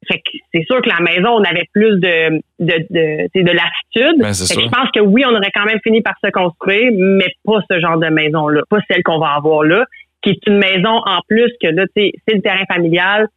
c'est 0.10 0.64
sûr 0.66 0.82
que 0.82 0.90
la 0.90 1.02
maison, 1.02 1.32
on 1.32 1.44
avait 1.44 1.66
plus 1.74 2.00
de 2.00 2.40
de 2.60 2.76
de, 2.90 3.42
de 3.42 3.52
latitude. 3.52 4.20
Ben, 4.20 4.32
je 4.34 4.70
pense 4.70 4.92
que 4.92 5.00
oui, 5.00 5.24
on 5.26 5.36
aurait 5.36 5.52
quand 5.54 5.66
même 5.66 5.80
fini 5.84 6.02
par 6.02 6.14
se 6.24 6.30
construire, 6.30 6.92
mais 6.96 7.28
pas 7.44 7.60
ce 7.70 7.80
genre 7.80 7.98
de 7.98 8.08
maison-là, 8.08 8.62
pas 8.70 8.80
celle 8.90 9.04
qu'on 9.04 9.20
va 9.20 9.34
avoir 9.36 9.64
là, 9.64 9.86
qui 10.22 10.30
est 10.30 10.48
une 10.48 10.60
maison 10.60 11.02
en 11.06 11.20
plus 11.28 11.52
que 11.62 11.68
là, 11.68 11.86
c'est 11.96 12.14
le 12.28 12.42
terrain 12.42 12.64
familial, 12.72 13.28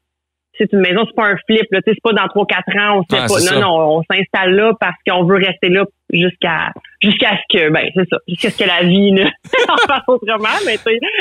c'est 0.60 0.72
une 0.74 0.80
maison, 0.80 1.02
c'est 1.06 1.16
pas 1.16 1.28
un 1.28 1.36
flip, 1.46 1.66
là, 1.70 1.80
c'est 1.84 1.94
pas 2.02 2.12
dans 2.12 2.26
3-4 2.26 2.78
ans, 2.78 3.00
on 3.00 3.16
sait 3.16 3.26
pas. 3.26 3.54
Non, 3.54 3.60
non, 3.60 3.96
on 3.98 4.02
s'installe 4.02 4.54
là 4.54 4.72
parce 4.78 4.96
qu'on 5.06 5.24
veut 5.24 5.36
rester 5.36 5.70
là 5.70 5.84
jusqu'à 6.12 6.72
jusqu'à 7.00 7.30
ce 7.30 7.56
que 7.56 7.70
ben 7.70 7.88
c'est 7.94 8.08
ça, 8.10 8.16
jusqu'à 8.28 8.50
ce 8.50 8.58
que 8.58 8.64
la 8.64 8.82
vie 8.82 9.12
ne 9.12 9.24
en 9.68 9.76
fasse 9.86 10.02
autrement, 10.06 10.48
mais 10.66 10.76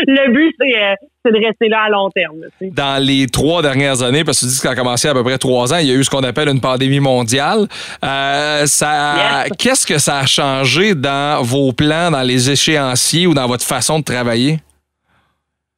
le 0.08 0.32
but 0.34 0.56
euh, 0.62 0.96
c'est 1.24 1.32
de 1.32 1.46
rester 1.46 1.70
là 1.70 1.84
à 1.84 1.90
long 1.90 2.10
terme. 2.10 2.36
dans 2.62 3.02
les 3.04 3.28
trois 3.28 3.62
dernières 3.62 4.02
années, 4.02 4.24
parce 4.24 4.40
que 4.40 4.46
tu 4.46 4.52
dis 4.52 4.58
que 4.58 4.62
ça 4.62 4.72
a 4.72 4.76
commencé 4.76 5.08
à 5.08 5.14
peu 5.14 5.24
près 5.24 5.38
trois 5.38 5.74
ans, 5.74 5.78
il 5.78 5.88
y 5.88 5.92
a 5.92 5.94
eu 5.94 6.04
ce 6.04 6.10
qu'on 6.10 6.24
appelle 6.24 6.50
une 6.50 6.62
pandémie 6.62 7.00
mondiale. 7.00 7.68
Euh, 8.04 8.66
ça, 8.66 9.46
qu'est-ce 9.58 9.86
que 9.86 10.00
ça 10.00 10.20
a 10.20 10.26
changé 10.26 10.96
dans 10.96 11.44
vos 11.44 11.72
plans, 11.72 12.12
dans 12.12 12.24
les 12.24 12.50
échéanciers 12.50 13.28
ou 13.28 13.34
dans 13.34 13.48
votre 13.48 13.66
façon 13.66 14.00
de 14.00 14.04
travailler? 14.04 14.60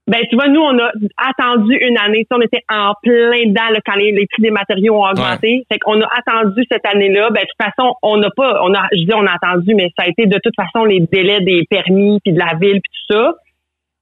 Ben, 0.07 0.21
tu 0.29 0.35
vois, 0.35 0.47
nous, 0.47 0.59
on 0.59 0.77
a 0.79 0.91
attendu 1.17 1.75
une 1.75 1.97
année. 1.97 2.25
On 2.31 2.41
était 2.41 2.63
en 2.69 2.93
plein 3.03 3.45
dedans 3.45 3.79
quand 3.85 3.95
les, 3.95 4.25
prix 4.31 4.41
des 4.41 4.51
matériaux 4.51 4.95
ont 4.95 5.07
augmenté. 5.07 5.63
Fait 5.71 5.79
qu'on 5.79 6.01
a 6.01 6.07
attendu 6.17 6.63
cette 6.71 6.85
année-là. 6.85 7.29
Ben, 7.29 7.41
de 7.41 7.47
toute 7.47 7.73
façon, 7.75 7.93
on 8.01 8.17
n'a 8.17 8.29
pas, 8.35 8.61
on 8.63 8.73
a, 8.73 8.87
je 8.91 9.03
dis 9.03 9.13
on 9.13 9.25
a 9.25 9.33
attendu, 9.33 9.75
mais 9.75 9.89
ça 9.97 10.05
a 10.05 10.07
été 10.07 10.25
de 10.25 10.39
toute 10.43 10.55
façon 10.55 10.85
les 10.85 11.01
délais 11.01 11.41
des 11.41 11.65
permis, 11.69 12.19
puis 12.23 12.33
de 12.33 12.39
la 12.39 12.55
ville, 12.59 12.81
puis 12.81 12.91
tout 13.07 13.13
ça. 13.13 13.35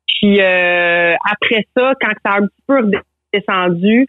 Puis 0.07 0.41
euh, 0.41 1.15
après 1.31 1.65
ça, 1.75 1.93
quand 2.01 2.11
ça 2.25 2.33
a 2.33 2.37
un 2.39 2.47
petit 2.47 2.63
peu 2.65 2.91
descendu, 3.33 4.07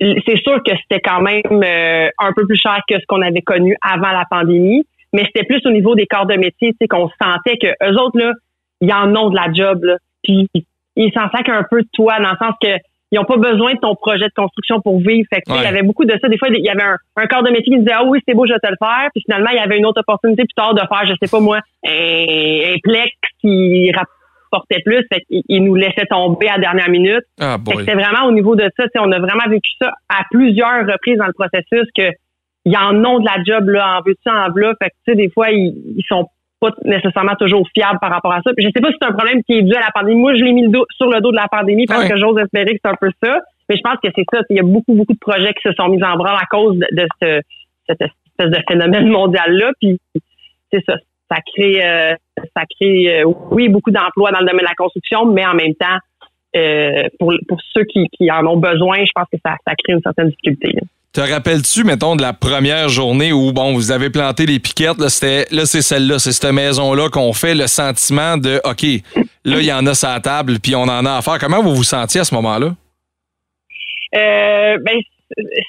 c'est 0.00 0.38
sûr 0.38 0.62
que 0.62 0.72
c'était 0.82 1.00
quand 1.00 1.20
même 1.20 1.42
euh, 1.46 2.08
un 2.18 2.32
peu 2.34 2.46
plus 2.46 2.56
cher 2.56 2.80
que 2.88 2.98
ce 2.98 3.04
qu'on 3.06 3.22
avait 3.22 3.42
connu 3.42 3.76
avant 3.82 4.10
la 4.10 4.24
pandémie. 4.30 4.84
Mais 5.12 5.24
c'était 5.26 5.44
plus 5.44 5.60
au 5.66 5.70
niveau 5.70 5.94
des 5.94 6.06
corps 6.06 6.26
de 6.26 6.36
métier, 6.36 6.70
tu 6.70 6.76
sais, 6.80 6.88
qu'on 6.88 7.10
sentait 7.20 7.58
que 7.58 7.68
eux 7.68 7.98
autres, 8.00 8.18
là, 8.18 8.32
ils 8.80 8.92
en 8.92 9.14
ont 9.16 9.30
de 9.30 9.36
la 9.36 9.52
job, 9.52 9.84
là. 9.84 9.96
Puis 10.22 10.48
ils 10.54 10.64
s'en 10.96 11.30
sacrent 11.30 11.52
un 11.52 11.64
peu 11.68 11.82
de 11.82 11.88
toi, 11.92 12.18
dans 12.20 12.30
le 12.30 12.36
sens 12.36 12.54
que 12.62 12.68
ils 13.12 13.18
n'ont 13.18 13.24
pas 13.24 13.36
besoin 13.36 13.74
de 13.74 13.80
ton 13.80 13.94
projet 13.96 14.26
de 14.26 14.34
construction 14.34 14.80
pour 14.80 14.98
vivre. 15.00 15.26
Fait 15.32 15.40
que, 15.40 15.52
il 15.52 15.62
y 15.62 15.66
avait 15.66 15.82
beaucoup 15.82 16.04
de 16.04 16.16
ça. 16.20 16.28
Des 16.28 16.38
fois, 16.38 16.48
il 16.48 16.64
y 16.64 16.68
avait 16.68 16.82
un, 17.16 17.26
corps 17.26 17.42
de 17.42 17.50
métier 17.50 17.72
qui 17.72 17.78
disait, 17.80 17.94
ah 17.94 18.04
oui, 18.04 18.20
c'est 18.26 18.34
beau, 18.34 18.46
je 18.46 18.52
vais 18.52 18.60
te 18.60 18.68
le 18.68 18.76
faire. 18.78 19.08
Puis 19.12 19.22
finalement, 19.24 19.50
il 19.50 19.56
y 19.56 19.60
avait 19.60 19.78
une 19.78 19.86
autre 19.86 20.00
opportunité 20.00 20.44
plus 20.44 20.54
tard 20.54 20.74
de 20.74 20.80
faire, 20.80 21.06
je 21.06 21.14
sais 21.20 21.30
pas 21.30 21.40
moi, 21.40 21.58
un, 21.84 22.76
plex 22.84 23.10
qui 23.40 23.90
rapportait 23.92 24.80
plus. 24.84 25.04
Fait 25.12 25.22
qu'il 25.28 25.64
nous 25.64 25.74
laissait 25.74 26.06
tomber 26.08 26.48
à 26.48 26.56
la 26.56 26.60
dernière 26.60 26.88
minute. 26.88 27.24
Ah, 27.40 27.56
c'était 27.66 27.94
vraiment 27.94 28.26
au 28.26 28.32
niveau 28.32 28.54
de 28.54 28.70
ça. 28.76 28.84
On 29.00 29.10
a 29.10 29.18
vraiment 29.18 29.48
vécu 29.48 29.70
ça 29.82 29.92
à 30.08 30.22
plusieurs 30.30 30.86
reprises 30.86 31.18
dans 31.18 31.26
le 31.26 31.32
processus 31.32 31.88
que 31.96 32.10
ils 32.66 32.76
en 32.76 32.94
ont 33.04 33.18
de 33.20 33.24
la 33.24 33.42
job 33.42 33.70
là, 33.70 33.98
en 33.98 34.02
veux-tu, 34.06 34.28
en 34.28 34.46
là. 34.54 34.74
Fait 34.80 34.90
que, 34.90 34.94
tu 35.06 35.12
sais, 35.12 35.16
des 35.16 35.30
fois, 35.30 35.50
ils, 35.50 35.74
ils 35.96 36.04
sont 36.06 36.26
pas 36.60 36.70
nécessairement 36.84 37.34
toujours 37.36 37.66
fiable 37.74 37.98
par 38.00 38.10
rapport 38.10 38.32
à 38.32 38.42
ça. 38.42 38.50
je 38.56 38.64
sais 38.64 38.80
pas 38.80 38.90
si 38.90 38.96
c'est 39.00 39.08
un 39.08 39.12
problème 39.12 39.42
qui 39.44 39.54
est 39.54 39.62
dû 39.62 39.74
à 39.74 39.80
la 39.80 39.90
pandémie. 39.92 40.20
Moi, 40.20 40.34
je 40.34 40.44
l'ai 40.44 40.52
mis 40.52 40.62
le 40.62 40.68
dos, 40.68 40.84
sur 40.96 41.10
le 41.10 41.20
dos 41.20 41.30
de 41.30 41.36
la 41.36 41.48
pandémie 41.48 41.86
parce 41.86 42.08
que 42.08 42.16
j'ose 42.18 42.38
espérer 42.38 42.74
que 42.74 42.80
c'est 42.84 42.90
un 42.90 42.96
peu 43.00 43.10
ça. 43.22 43.40
Mais 43.68 43.76
je 43.76 43.82
pense 43.82 43.96
que 44.02 44.08
c'est 44.14 44.24
ça. 44.32 44.40
Il 44.50 44.56
y 44.56 44.60
a 44.60 44.64
beaucoup, 44.64 44.94
beaucoup 44.94 45.14
de 45.14 45.18
projets 45.18 45.54
qui 45.54 45.62
se 45.62 45.72
sont 45.72 45.88
mis 45.88 46.02
en 46.02 46.16
branle 46.16 46.36
à 46.36 46.46
cause 46.50 46.76
de, 46.76 47.06
ce, 47.22 47.40
cette 47.88 48.00
espèce 48.02 48.50
de 48.50 48.62
phénomène 48.68 49.08
mondial-là. 49.08 49.72
Puis 49.80 49.98
c'est 50.72 50.84
ça. 50.84 50.96
Ça 51.30 51.36
crée, 51.54 51.80
euh, 51.84 52.14
ça 52.56 52.64
crée, 52.76 53.22
euh, 53.22 53.32
oui, 53.52 53.68
beaucoup 53.68 53.92
d'emplois 53.92 54.32
dans 54.32 54.40
le 54.40 54.46
domaine 54.46 54.64
de 54.64 54.70
la 54.70 54.74
construction, 54.74 55.26
mais 55.26 55.46
en 55.46 55.54
même 55.54 55.74
temps, 55.76 55.96
euh, 56.56 57.08
pour, 57.18 57.32
pour 57.48 57.58
ceux 57.72 57.84
qui, 57.84 58.06
qui 58.12 58.30
en 58.30 58.46
ont 58.46 58.56
besoin, 58.56 59.04
je 59.04 59.12
pense 59.14 59.26
que 59.32 59.38
ça, 59.44 59.54
ça 59.66 59.72
crée 59.74 59.94
une 59.94 60.02
certaine 60.02 60.28
difficulté. 60.28 60.74
Te 61.12 61.20
rappelles-tu, 61.20 61.82
mettons, 61.82 62.14
de 62.14 62.22
la 62.22 62.32
première 62.32 62.88
journée 62.88 63.32
où, 63.32 63.52
bon, 63.52 63.72
vous 63.72 63.90
avez 63.90 64.10
planté 64.10 64.46
les 64.46 64.60
piquettes, 64.60 64.98
là, 64.98 65.08
c'était, 65.08 65.52
là, 65.52 65.66
c'est 65.66 65.82
celle-là, 65.82 66.20
c'est 66.20 66.30
cette 66.30 66.52
maison-là 66.52 67.08
qu'on 67.08 67.32
fait 67.32 67.56
le 67.56 67.66
sentiment 67.66 68.36
de, 68.36 68.60
OK, 68.64 68.84
là, 69.44 69.58
il 69.58 69.64
y 69.64 69.72
en 69.72 69.84
a 69.86 69.94
sa 69.94 70.20
table, 70.20 70.60
puis 70.62 70.76
on 70.76 70.82
en 70.82 71.04
a 71.04 71.16
à 71.16 71.22
faire. 71.22 71.38
Comment 71.40 71.62
vous 71.62 71.74
vous 71.74 71.82
sentiez 71.82 72.20
à 72.20 72.24
ce 72.24 72.32
moment-là? 72.36 72.68
Euh, 74.14 74.78
ben, 74.78 75.00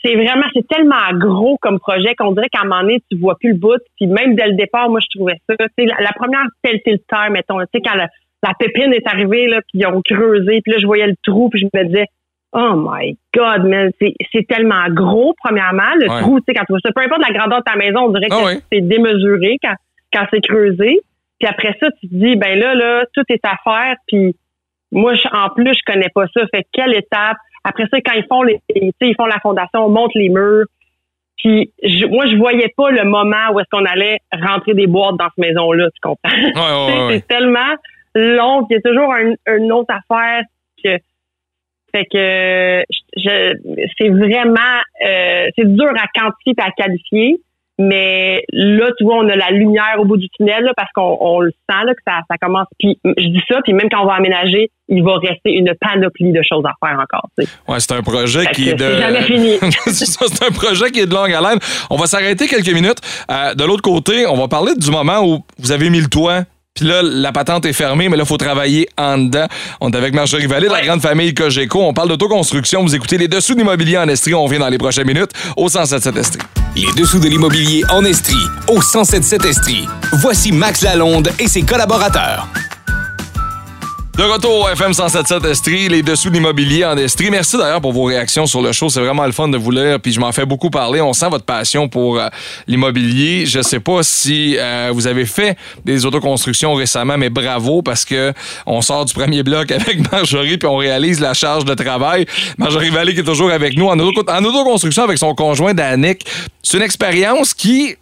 c'est 0.03 0.15
vraiment, 0.15 0.45
c'est 0.53 0.67
tellement 0.67 1.11
gros 1.13 1.57
comme 1.59 1.79
projet 1.79 2.13
qu'on 2.15 2.31
dirait 2.33 2.49
qu'à 2.49 2.61
un 2.61 2.65
moment 2.65 2.81
donné, 2.81 3.01
tu 3.11 3.17
vois 3.17 3.35
plus 3.39 3.53
le 3.53 3.57
bout. 3.57 3.81
Puis 3.97 4.07
même 4.07 4.35
dès 4.35 4.47
le 4.47 4.55
départ, 4.55 4.89
moi, 4.89 4.99
je 4.99 5.17
trouvais 5.17 5.39
ça. 5.47 5.55
La, 5.77 6.01
la 6.01 6.11
première 6.13 6.45
terre, 6.63 7.31
mettons, 7.31 7.59
tu 7.61 7.65
sais, 7.73 7.81
quand 7.83 7.97
la, 8.43 8.53
pépine 8.53 8.93
est 8.93 9.07
arrivée, 9.07 9.47
là, 9.47 9.61
puis 9.61 9.79
ils 9.79 9.87
ont 9.87 10.01
creusé, 10.01 10.61
puis 10.61 10.73
là, 10.73 10.77
je 10.79 10.85
voyais 10.85 11.07
le 11.07 11.15
trou, 11.23 11.49
puis 11.49 11.59
je 11.59 11.77
me 11.77 11.85
disais, 11.85 12.07
oh 12.53 12.73
my 12.75 13.17
God, 13.33 13.65
man, 13.65 13.91
c'est 13.99 14.47
tellement 14.47 14.87
gros, 14.89 15.33
premièrement. 15.43 15.95
Le 15.95 16.07
trou, 16.21 16.39
tu 16.39 16.45
sais, 16.47 16.53
quand 16.53 16.65
tu 16.65 16.73
vois 16.73 16.79
ça, 16.83 16.91
peu 16.93 17.01
importe 17.01 17.21
la 17.21 17.33
grandeur 17.33 17.59
de 17.59 17.63
ta 17.63 17.75
maison, 17.75 18.01
on 18.05 18.09
dirait 18.09 18.27
ah 18.31 18.55
que 18.55 18.61
c'est 18.71 18.81
démesuré 18.81 19.57
quand, 19.63 19.75
quand 20.13 20.25
c'est 20.31 20.41
creusé. 20.41 20.99
Puis 21.39 21.49
après 21.49 21.75
ça, 21.79 21.87
tu 21.99 22.07
te 22.07 22.13
dis, 22.13 22.35
ben 22.35 22.59
là, 22.59 22.75
là, 22.75 23.05
tout 23.13 23.23
est 23.29 23.43
à 23.45 23.55
faire, 23.63 23.95
puis 24.07 24.35
moi, 24.91 25.13
en 25.31 25.49
plus, 25.49 25.73
je 25.73 25.91
connais 25.91 26.09
pas 26.13 26.25
ça. 26.35 26.41
Fait 26.53 26.65
quelle 26.71 26.93
étape? 26.93 27.37
Après 27.63 27.85
ça, 27.89 27.97
quand 28.01 28.13
ils 28.13 28.25
font 28.27 28.43
les, 28.43 28.59
ils 28.75 29.15
font 29.15 29.25
la 29.25 29.39
fondation, 29.39 29.85
on 29.85 29.89
monte 29.89 30.11
les 30.15 30.29
murs. 30.29 30.65
Puis 31.37 31.71
moi, 32.09 32.27
je 32.27 32.35
voyais 32.35 32.71
pas 32.75 32.91
le 32.91 33.03
moment 33.03 33.51
où 33.53 33.59
est-ce 33.59 33.69
qu'on 33.71 33.85
allait 33.85 34.19
rentrer 34.31 34.73
des 34.73 34.87
boîtes 34.87 35.15
dans 35.17 35.25
cette 35.25 35.37
maison-là, 35.37 35.87
tu 35.89 35.99
comprends? 36.01 37.09
c'est 37.09 37.27
tellement 37.27 37.75
long, 38.15 38.65
il 38.69 38.73
y 38.73 38.77
a 38.77 38.81
toujours 38.81 39.13
une 39.47 39.71
autre 39.71 39.93
affaire 39.93 40.43
que 40.83 40.97
fait 41.93 42.05
que 42.05 42.83
je, 43.17 43.53
c'est 43.97 44.09
vraiment 44.09 44.79
euh, 45.05 45.47
c'est 45.57 45.67
dur 45.67 45.91
à 45.95 46.07
quantifier 46.19 46.53
et 46.57 46.61
à 46.61 46.71
qualifier. 46.71 47.41
Mais 47.79 48.43
là, 48.51 48.91
tu 48.97 49.05
vois, 49.05 49.15
on 49.15 49.27
a 49.27 49.35
la 49.35 49.49
lumière 49.49 49.95
au 49.97 50.05
bout 50.05 50.17
du 50.17 50.29
tunnel 50.29 50.71
parce 50.75 50.91
qu'on 50.93 51.39
le 51.39 51.49
sent 51.49 51.83
là, 51.83 51.93
que 51.95 52.01
ça, 52.05 52.19
ça 52.29 52.37
commence. 52.37 52.67
Puis 52.77 52.99
je 53.03 53.27
dis 53.27 53.41
ça, 53.49 53.59
puis 53.63 53.73
même 53.73 53.89
quand 53.89 54.03
on 54.03 54.05
va 54.05 54.15
aménager, 54.15 54.69
il 54.87 55.03
va 55.03 55.17
rester 55.17 55.53
une 55.53 55.73
panoplie 55.79 56.31
de 56.31 56.41
choses 56.43 56.63
à 56.65 56.73
faire 56.85 56.99
encore. 56.99 57.27
Ouais, 57.37 57.79
c'est 57.79 57.93
un 57.93 58.03
projet 58.03 58.45
qui 58.53 58.69
est 58.69 58.75
de. 58.75 58.83
C'est 58.83 59.01
jamais 59.01 59.21
fini. 59.23 59.57
c'est 59.87 60.43
un 60.43 60.51
projet 60.51 60.91
qui 60.91 60.99
est 60.99 61.07
de 61.07 61.13
longue 61.13 61.33
haleine. 61.33 61.59
On 61.89 61.95
va 61.95 62.05
s'arrêter 62.05 62.47
quelques 62.47 62.73
minutes. 62.73 62.99
Euh, 63.31 63.55
de 63.55 63.63
l'autre 63.63 63.81
côté, 63.81 64.27
on 64.27 64.35
va 64.35 64.47
parler 64.47 64.73
du 64.75 64.91
moment 64.91 65.25
où 65.25 65.43
vous 65.57 65.71
avez 65.71 65.89
mis 65.89 66.01
le 66.01 66.07
toit 66.07 66.43
puis 66.73 66.85
là, 66.85 67.01
la 67.03 67.31
patente 67.31 67.65
est 67.65 67.73
fermée, 67.73 68.07
mais 68.07 68.15
là, 68.15 68.23
il 68.23 68.27
faut 68.27 68.37
travailler 68.37 68.87
en 68.97 69.17
dedans. 69.17 69.47
On 69.81 69.91
est 69.91 69.95
avec 69.95 70.13
Marjorie 70.13 70.47
Vallée, 70.47 70.69
la 70.69 70.81
grande 70.81 71.01
famille 71.01 71.33
Cogeco. 71.33 71.81
On 71.81 71.93
parle 71.93 72.09
d'autoconstruction. 72.09 72.81
Vous 72.81 72.95
écoutez 72.95 73.17
les 73.17 73.27
dessous 73.27 73.53
de 73.53 73.59
l'immobilier 73.59 73.97
en 73.97 74.07
Estrie. 74.07 74.33
On 74.33 74.47
vient 74.47 74.59
dans 74.59 74.69
les 74.69 74.77
prochaines 74.77 75.07
minutes 75.07 75.31
au 75.57 75.67
177 75.67 76.15
Estrie. 76.17 76.39
Les 76.75 76.91
dessous 76.95 77.19
de 77.19 77.27
l'immobilier 77.27 77.83
en 77.89 78.05
Estrie, 78.05 78.47
au 78.69 78.81
177 78.81 79.45
Estrie. 79.45 79.87
Voici 80.13 80.53
Max 80.53 80.81
Lalonde 80.81 81.29
et 81.39 81.47
ses 81.47 81.63
collaborateurs. 81.63 82.47
De 84.21 84.25
retour 84.27 84.65
au 84.65 84.69
FM 84.69 84.93
177 84.93 85.45
Estrie, 85.45 85.89
les 85.89 86.03
dessous 86.03 86.29
de 86.29 86.35
l'immobilier 86.35 86.85
en 86.85 86.95
Estrie. 86.95 87.31
Merci 87.31 87.57
d'ailleurs 87.57 87.81
pour 87.81 87.91
vos 87.91 88.03
réactions 88.03 88.45
sur 88.45 88.61
le 88.61 88.71
show. 88.71 88.87
C'est 88.87 88.99
vraiment 88.99 89.25
le 89.25 89.31
fun 89.31 89.47
de 89.47 89.57
vous 89.57 89.71
lire, 89.71 89.99
puis 89.99 90.11
je 90.11 90.19
m'en 90.19 90.31
fais 90.31 90.45
beaucoup 90.45 90.69
parler. 90.69 91.01
On 91.01 91.11
sent 91.11 91.27
votre 91.31 91.43
passion 91.43 91.89
pour 91.89 92.19
euh, 92.19 92.27
l'immobilier. 92.67 93.47
Je 93.47 93.63
sais 93.63 93.79
pas 93.79 94.03
si 94.03 94.57
euh, 94.59 94.91
vous 94.93 95.07
avez 95.07 95.25
fait 95.25 95.57
des 95.85 96.05
autoconstructions 96.05 96.75
récemment, 96.75 97.17
mais 97.17 97.31
bravo 97.31 97.81
parce 97.81 98.05
que 98.05 98.31
on 98.67 98.83
sort 98.83 99.05
du 99.05 99.13
premier 99.15 99.41
bloc 99.41 99.71
avec 99.71 100.11
Marjorie 100.11 100.59
puis 100.59 100.67
on 100.67 100.77
réalise 100.77 101.19
la 101.19 101.33
charge 101.33 101.65
de 101.65 101.73
travail. 101.73 102.27
Marjorie 102.59 102.91
Vallée 102.91 103.15
qui 103.15 103.21
est 103.21 103.23
toujours 103.23 103.49
avec 103.49 103.75
nous 103.75 103.87
en, 103.87 103.99
en 103.99 104.43
autoconstruction 104.45 105.03
avec 105.03 105.17
son 105.17 105.33
conjoint 105.33 105.73
Danick. 105.73 106.27
C'est 106.61 106.77
une 106.77 106.83
expérience 106.83 107.55
qui 107.55 107.95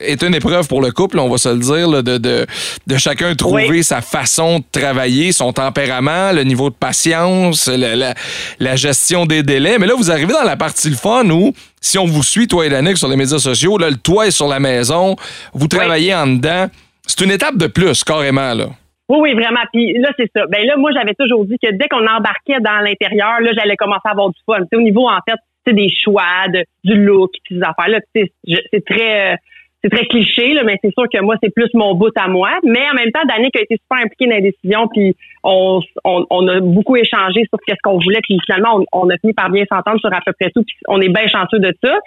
est 0.00 0.22
une 0.22 0.34
épreuve 0.34 0.68
pour 0.68 0.82
le 0.82 0.90
couple, 0.90 1.18
on 1.18 1.28
va 1.28 1.38
se 1.38 1.48
le 1.48 1.58
dire, 1.58 2.02
de, 2.02 2.18
de, 2.18 2.96
chacun 2.96 3.34
trouver 3.34 3.82
sa 3.82 4.00
façon 4.00 4.58
de 4.58 4.64
travailler, 4.72 5.32
son 5.32 5.52
tempérament, 5.52 6.32
le 6.32 6.44
niveau 6.44 6.70
de 6.70 6.74
patience, 6.74 7.68
la, 7.68 8.76
gestion 8.76 9.26
des 9.26 9.42
délais. 9.42 9.78
Mais 9.78 9.86
là, 9.86 9.94
vous 9.96 10.10
arrivez 10.10 10.32
dans 10.32 10.44
la 10.44 10.56
partie 10.56 10.90
le 10.90 10.96
fun 10.96 11.28
où, 11.30 11.52
si 11.80 11.98
on 11.98 12.04
vous 12.04 12.22
suit, 12.22 12.48
toi 12.48 12.66
et 12.66 12.68
Danick, 12.68 12.96
sur 12.96 13.08
les 13.08 13.16
médias 13.16 13.38
sociaux, 13.38 13.78
là, 13.78 13.90
le 13.90 13.96
toit 13.96 14.26
est 14.26 14.30
sur 14.30 14.48
la 14.48 14.60
maison, 14.60 15.16
vous 15.52 15.68
travaillez 15.68 16.14
en 16.14 16.26
dedans. 16.26 16.66
C'est 17.06 17.24
une 17.24 17.30
étape 17.30 17.56
de 17.56 17.66
plus, 17.66 18.04
carrément, 18.04 18.54
là. 18.54 18.66
Oui, 19.08 19.18
oui, 19.22 19.34
vraiment. 19.34 19.62
Puis 19.72 19.92
là, 19.98 20.10
c'est 20.16 20.30
ça. 20.34 20.46
Ben 20.46 20.64
là, 20.64 20.76
moi, 20.76 20.92
j'avais 20.94 21.14
toujours 21.14 21.44
dit 21.44 21.56
que 21.60 21.72
dès 21.72 21.88
qu'on 21.88 22.06
embarquait 22.06 22.60
dans 22.60 22.78
l'intérieur, 22.78 23.40
là, 23.40 23.50
j'allais 23.58 23.74
commencer 23.74 24.02
à 24.04 24.10
avoir 24.10 24.28
du 24.28 24.38
fun. 24.46 24.60
au 24.72 24.80
niveau, 24.80 25.08
en 25.08 25.18
fait, 25.28 25.36
c'est 25.66 25.74
des 25.74 25.88
choix, 25.90 26.46
de, 26.48 26.64
du 26.84 26.94
look, 26.94 27.32
ces 27.48 27.60
affaires-là. 27.60 27.98
C'est 28.14 28.84
très... 28.84 29.32
Euh, 29.32 29.36
c'est 29.82 29.90
très 29.90 30.06
cliché, 30.06 30.52
là, 30.52 30.62
mais 30.64 30.76
c'est 30.82 30.92
sûr 30.92 31.04
que 31.12 31.20
moi, 31.20 31.36
c'est 31.42 31.52
plus 31.54 31.70
mon 31.74 31.94
bout 31.94 32.12
à 32.16 32.28
moi. 32.28 32.50
Mais 32.64 32.82
en 32.90 32.94
même 32.94 33.10
temps, 33.12 33.24
Danick 33.26 33.56
a 33.56 33.62
été 33.62 33.76
super 33.76 34.04
impliqué 34.04 34.26
dans 34.26 34.34
la 34.34 34.40
décision, 34.40 34.88
puis 34.88 35.16
on, 35.42 35.80
on, 36.04 36.48
a 36.48 36.60
beaucoup 36.60 36.96
échangé 36.96 37.44
sur 37.48 37.58
ce 37.66 37.74
qu'on 37.82 37.98
voulait, 37.98 38.20
puis 38.22 38.38
finalement, 38.44 38.84
on, 38.92 39.08
a 39.08 39.16
fini 39.18 39.32
par 39.32 39.50
bien 39.50 39.64
s'entendre 39.70 39.98
sur 40.00 40.12
à 40.12 40.20
peu 40.24 40.32
près 40.38 40.50
tout, 40.50 40.62
puis 40.62 40.76
on 40.86 41.00
est 41.00 41.08
bien 41.08 41.26
chanceux 41.28 41.58
de 41.58 41.72
ça. 41.82 41.98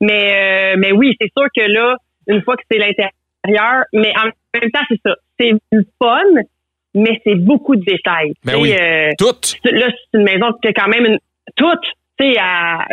Mais, 0.00 0.74
euh, 0.74 0.76
mais 0.78 0.92
oui, 0.92 1.14
c'est 1.20 1.30
sûr 1.36 1.46
que 1.54 1.70
là, 1.70 1.96
une 2.28 2.42
fois 2.42 2.56
que 2.56 2.62
c'est 2.70 2.78
l'intérieur, 2.78 3.84
mais 3.92 4.12
en 4.16 4.24
même 4.60 4.70
temps, 4.70 4.84
c'est 4.88 5.00
ça. 5.04 5.14
C'est 5.38 5.52
fun, 5.98 6.22
mais 6.94 7.20
c'est 7.24 7.34
beaucoup 7.34 7.76
de 7.76 7.84
détails. 7.84 8.32
Ben 8.44 8.56
oui, 8.58 8.72
euh, 8.72 9.10
tout. 9.18 9.34
Là, 9.64 9.86
c'est 9.90 10.18
une 10.18 10.24
maison 10.24 10.46
qui 10.62 10.68
a 10.68 10.72
quand 10.72 10.88
même 10.88 11.04
une, 11.04 11.18
toute 12.18 12.26
sais, 12.26 12.38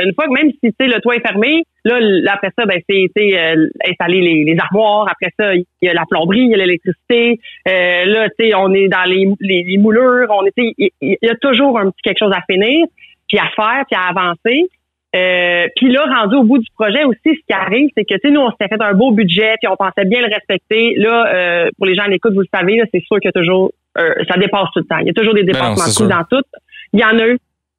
une 0.03 0.13
fois 0.13 0.25
que 0.27 0.33
même 0.33 0.51
si 0.51 0.71
le 0.79 0.99
toit 1.01 1.15
est 1.15 1.27
fermé, 1.27 1.63
là, 1.83 1.99
après 2.33 2.51
ça, 2.57 2.65
ben, 2.65 2.79
c'est 2.89 3.09
euh, 3.17 3.67
installer 3.89 4.21
les, 4.21 4.43
les, 4.43 4.57
armoires. 4.59 5.07
Après 5.09 5.31
ça, 5.39 5.55
il 5.55 5.65
y 5.81 5.89
a 5.89 5.93
la 5.93 6.05
plomberie, 6.09 6.41
il 6.41 6.51
y 6.51 6.53
a 6.53 6.57
l'électricité. 6.57 7.39
Euh, 7.67 8.05
là, 8.05 8.29
tu 8.29 8.47
sais, 8.47 8.55
on 8.55 8.73
est 8.73 8.87
dans 8.87 9.03
les, 9.03 9.29
les, 9.39 9.77
moulures. 9.77 10.27
On 10.29 10.45
il 10.57 10.89
y, 11.01 11.29
a 11.29 11.35
toujours 11.35 11.79
un 11.79 11.89
petit 11.91 12.01
quelque 12.03 12.19
chose 12.19 12.33
à 12.33 12.41
finir, 12.49 12.85
puis 13.27 13.37
à 13.37 13.49
faire, 13.55 13.83
puis 13.89 13.97
à 13.97 14.09
avancer. 14.09 14.69
Euh, 15.15 15.67
puis 15.77 15.91
là, 15.91 16.05
rendu 16.05 16.35
au 16.35 16.43
bout 16.43 16.57
du 16.57 16.67
projet 16.77 17.05
aussi, 17.05 17.19
ce 17.23 17.45
qui 17.47 17.53
arrive, 17.53 17.89
c'est 17.95 18.03
que 18.03 18.15
tu 18.15 18.19
sais, 18.21 18.31
nous, 18.31 18.41
on 18.41 18.51
s'était 18.51 18.67
fait 18.67 18.81
un 18.81 18.93
beau 18.93 19.11
budget, 19.11 19.55
puis 19.61 19.67
on 19.71 19.77
pensait 19.77 20.05
bien 20.05 20.21
le 20.21 20.33
respecter. 20.33 20.95
Là, 20.97 21.33
euh, 21.33 21.69
pour 21.77 21.85
les 21.85 21.95
gens 21.95 22.03
à 22.03 22.07
l'écoute, 22.07 22.33
vous 22.33 22.41
le 22.41 22.47
savez, 22.53 22.81
c'est 22.93 23.01
sûr 23.05 23.19
qu'il 23.19 23.29
y 23.29 23.33
a 23.37 23.39
toujours, 23.39 23.71
euh, 23.97 24.13
ça 24.29 24.37
dépasse 24.37 24.67
tout 24.73 24.79
le 24.79 24.85
temps. 24.85 24.97
Il 24.97 25.07
y 25.07 25.09
a 25.11 25.13
toujours 25.13 25.33
des 25.33 25.43
ben 25.43 25.53
dépassements 25.53 26.07
dans 26.07 26.23
tout. 26.29 26.43
Il 26.91 26.99
y 26.99 27.03
en 27.03 27.17
a 27.17 27.27
eu 27.27 27.37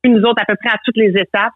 nous 0.09 0.23
autres, 0.23 0.43
à 0.43 0.45
peu 0.45 0.57
près 0.61 0.75
à 0.75 0.79
toutes 0.85 0.97
les 0.97 1.11
étapes. 1.11 1.53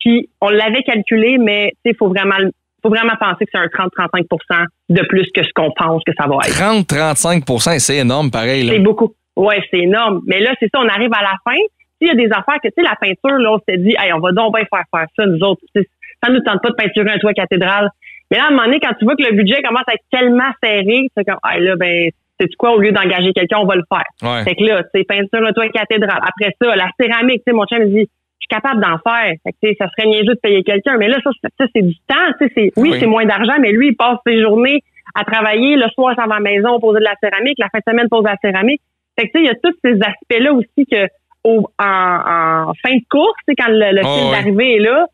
Puis, 0.00 0.30
on 0.40 0.48
l'avait 0.48 0.82
calculé, 0.82 1.38
mais 1.38 1.72
il 1.84 1.96
faut 1.96 2.08
vraiment 2.08 2.36
faut 2.82 2.90
vraiment 2.90 3.16
penser 3.18 3.44
que 3.44 3.50
c'est 3.52 3.58
un 3.58 3.66
30-35 3.66 4.66
de 4.90 5.02
plus 5.06 5.26
que 5.34 5.42
ce 5.42 5.52
qu'on 5.54 5.72
pense 5.72 6.02
que 6.04 6.12
ça 6.16 6.28
va 6.28 6.36
être. 6.46 6.54
30-35 6.54 7.78
c'est 7.78 7.96
énorme, 7.96 8.30
pareil. 8.30 8.68
C'est 8.68 8.78
beaucoup. 8.78 9.14
Oui, 9.36 9.54
c'est 9.70 9.80
énorme. 9.80 10.20
Mais 10.26 10.40
là, 10.40 10.54
c'est 10.60 10.68
ça, 10.72 10.80
on 10.80 10.88
arrive 10.88 11.12
à 11.12 11.22
la 11.22 11.34
fin. 11.44 11.58
S'il 11.98 12.08
y 12.08 12.10
a 12.10 12.14
des 12.14 12.30
affaires 12.32 12.60
que, 12.62 12.68
tu 12.68 12.74
sais, 12.76 12.82
la 12.82 12.96
peinture, 13.00 13.38
là, 13.38 13.52
on 13.52 13.58
s'est 13.68 13.78
dit, 13.78 13.94
hey, 13.98 14.12
on 14.12 14.20
va 14.20 14.32
donc 14.32 14.54
bien 14.54 14.64
faire 14.72 14.84
faire 14.92 15.06
ça, 15.16 15.26
nous 15.26 15.40
autres. 15.40 15.62
Ça 15.74 16.30
nous 16.30 16.40
tente 16.40 16.62
pas 16.62 16.70
de 16.70 16.74
peinturer 16.74 17.10
un 17.10 17.18
toit 17.18 17.32
cathédrale. 17.32 17.90
Mais 18.30 18.38
là, 18.38 18.44
à 18.44 18.46
un 18.48 18.50
moment 18.50 18.64
donné, 18.64 18.80
quand 18.80 18.92
tu 18.98 19.04
vois 19.04 19.16
que 19.16 19.24
le 19.24 19.34
budget 19.34 19.62
commence 19.62 19.84
à 19.88 19.94
être 19.94 20.04
tellement 20.10 20.50
serré, 20.62 21.08
c'est 21.16 21.24
comme, 21.24 21.38
hey, 21.50 21.60
là, 21.62 21.76
ben, 21.76 22.10
c'est 22.38 22.54
quoi, 22.56 22.72
au 22.72 22.78
lieu 22.78 22.92
d'engager 22.92 23.32
quelqu'un, 23.32 23.58
on 23.58 23.66
va 23.66 23.76
le 23.76 23.84
faire. 23.88 24.30
Ouais. 24.30 24.44
Fait 24.44 24.54
que 24.54 24.64
là, 24.64 24.82
tu 24.82 24.90
sais, 24.94 25.04
peinture 25.04 25.46
un 25.46 25.52
toit 25.52 25.68
cathédrale. 25.68 26.20
Après 26.22 26.54
ça, 26.60 26.76
la 26.76 26.88
céramique, 27.00 27.42
tu 27.46 27.50
sais, 27.50 27.52
mon 27.52 27.64
chien 27.66 27.78
me 27.80 27.86
dit, 27.86 28.08
je 28.40 28.46
suis 28.46 28.48
capable 28.48 28.80
d'en 28.80 28.98
faire. 28.98 29.34
Fait 29.44 29.52
que, 29.62 29.76
ça 29.78 29.88
serait 29.90 30.08
niaiseux 30.08 30.34
de 30.34 30.40
payer 30.40 30.62
quelqu'un. 30.62 30.96
Mais 30.96 31.08
là, 31.08 31.18
ça, 31.22 31.30
ça 31.58 31.66
c'est 31.74 31.82
du 31.82 31.96
temps. 32.06 32.46
C'est, 32.54 32.72
oui, 32.76 32.94
c'est 32.98 33.06
moins 33.06 33.24
d'argent, 33.24 33.56
mais 33.60 33.72
lui, 33.72 33.88
il 33.88 33.96
passe 33.96 34.18
ses 34.26 34.40
journées 34.40 34.82
à 35.14 35.24
travailler. 35.24 35.76
Le 35.76 35.88
soir, 35.94 36.14
s'en 36.16 36.26
va 36.26 36.36
à 36.36 36.38
la 36.38 36.50
maison, 36.50 36.78
poser 36.80 37.00
de 37.00 37.04
la 37.04 37.14
céramique. 37.22 37.58
La 37.58 37.68
fin 37.70 37.78
de 37.78 37.90
semaine, 37.90 38.08
poser 38.08 38.24
de 38.24 38.28
la 38.28 38.36
céramique. 38.50 38.80
Fait 39.18 39.26
que, 39.26 39.32
tu 39.32 39.38
sais, 39.38 39.44
il 39.44 39.46
y 39.46 39.50
a 39.50 39.54
tous 39.54 39.76
ces 39.84 39.94
aspects-là 39.94 40.52
aussi 40.52 40.86
que, 40.90 41.08
au, 41.44 41.68
en, 41.78 42.72
fin 42.82 42.94
de 42.94 43.04
course, 43.10 43.40
quand 43.58 43.68
le, 43.68 43.94
le 43.94 44.00
oh, 44.04 44.18
film 44.18 44.30
d'arrivée 44.30 44.76
est 44.76 44.80
là, 44.80 45.06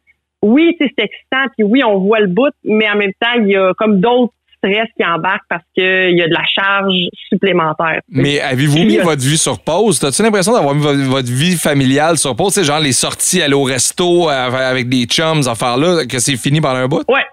oui, 0.43 0.77
c'est 0.79 0.93
excitant, 0.99 1.47
puis 1.57 1.65
oui, 1.65 1.83
on 1.83 2.01
voit 2.01 2.21
le 2.21 2.27
bout, 2.27 2.53
mais 2.65 2.89
en 2.91 2.97
même 2.97 3.13
temps, 3.19 3.33
il 3.39 3.49
y 3.49 3.57
a 3.57 3.73
comme 3.79 4.01
d'autres 4.01 4.35
stress 4.65 4.89
qui 4.97 5.05
embarque 5.05 5.43
parce 5.49 5.65
qu'il 5.75 6.17
y 6.17 6.23
a 6.23 6.29
de 6.29 6.33
la 6.33 6.45
charge 6.45 6.95
supplémentaire. 7.29 8.01
Mais 8.09 8.41
avez-vous 8.41 8.85
mis 8.85 8.99
votre 8.99 9.23
vie 9.23 9.39
sur 9.39 9.61
pause? 9.61 10.01
T'as-tu 10.01 10.23
l'impression 10.23 10.53
d'avoir 10.53 10.75
mis 10.75 10.83
votre, 10.83 11.31
vie 11.31 11.57
familiale 11.57 12.17
sur 12.17 12.35
pause? 12.37 12.53
C'est 12.53 12.65
genre 12.65 12.81
les 12.81 12.93
sorties, 12.93 13.43
aller 13.43 13.55
au 13.55 13.65
resto 13.65 14.29
avec 14.29 14.89
des 14.89 15.05
chums, 15.05 15.47
affaires 15.49 15.77
là, 15.77 16.05
que 16.07 16.19
c'est 16.19 16.37
fini 16.37 16.61
par 16.61 16.77
un 16.77 16.87
bout? 16.87 17.03
Ouais. 17.09 17.25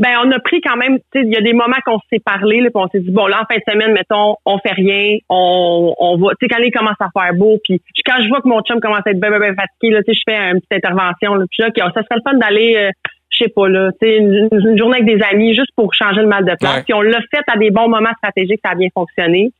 Ben, 0.00 0.16
on 0.24 0.30
a 0.32 0.38
pris 0.40 0.62
quand 0.62 0.78
même, 0.78 0.98
il 1.14 1.28
y 1.28 1.36
a 1.36 1.42
des 1.42 1.52
moments 1.52 1.76
qu'on 1.84 1.98
s'est 2.10 2.22
parlé, 2.24 2.60
puis 2.60 2.70
on 2.74 2.88
s'est 2.88 3.00
dit, 3.00 3.10
bon, 3.10 3.26
là, 3.26 3.42
en 3.42 3.44
fin 3.44 3.58
de 3.58 3.70
semaine, 3.70 3.92
mettons, 3.92 4.34
on 4.46 4.58
fait 4.58 4.72
rien, 4.72 5.18
on, 5.28 5.94
on 5.98 6.16
va, 6.16 6.30
tu 6.40 6.46
sais, 6.46 6.48
quand 6.48 6.62
il 6.62 6.72
commence 6.72 6.96
à 7.00 7.08
faire 7.12 7.34
beau, 7.34 7.58
puis 7.62 7.82
quand 8.06 8.22
je 8.22 8.28
vois 8.28 8.40
que 8.40 8.48
mon 8.48 8.62
chum 8.62 8.80
commence 8.80 9.02
à 9.04 9.10
être 9.10 9.20
bien, 9.20 9.28
bien, 9.28 9.54
fatigué, 9.54 9.92
là, 9.92 10.02
tu 10.02 10.14
sais, 10.14 10.18
je 10.18 10.32
fais 10.32 10.38
une 10.38 10.60
petite 10.62 10.84
intervention, 10.84 11.34
là, 11.34 11.44
puis 11.50 11.62
là, 11.82 11.92
ça 11.94 12.02
serait 12.02 12.16
le 12.16 12.22
fun 12.24 12.38
d'aller, 12.38 12.76
euh, 12.78 12.90
je 13.30 13.44
sais 13.44 13.50
pas, 13.50 13.68
là, 13.68 13.90
une, 14.02 14.48
une 14.52 14.78
journée 14.78 14.98
avec 14.98 15.06
des 15.06 15.22
amis 15.30 15.54
juste 15.54 15.72
pour 15.76 15.94
changer 15.94 16.20
le 16.20 16.26
mal 16.26 16.44
de 16.44 16.54
place. 16.58 16.82
Puis 16.84 16.94
on 16.94 17.00
l'a 17.00 17.20
fait 17.32 17.44
à 17.46 17.56
des 17.56 17.70
bons 17.70 17.88
moments 17.88 18.12
stratégiques, 18.18 18.60
ça 18.64 18.72
a 18.72 18.74
bien 18.74 18.88
fonctionné. 18.92 19.52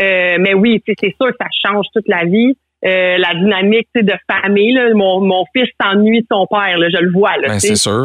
Euh, 0.00 0.36
mais 0.38 0.54
oui, 0.54 0.82
c'est 0.86 1.14
sûr 1.20 1.28
que 1.30 1.36
ça 1.40 1.48
change 1.66 1.86
toute 1.92 2.08
la 2.08 2.24
vie. 2.24 2.54
euh, 2.84 3.18
la 3.18 3.34
dynamique 3.34 3.88
de 3.94 4.12
famille. 4.30 4.72
Là. 4.72 4.94
Mon, 4.94 5.20
mon 5.20 5.44
fils 5.54 5.68
s'ennuie 5.80 6.20
de 6.20 6.26
son 6.30 6.46
père, 6.46 6.78
là, 6.78 6.88
je 6.90 7.02
le 7.02 7.10
vois. 7.10 7.36
Là, 7.38 7.48
ben, 7.48 7.58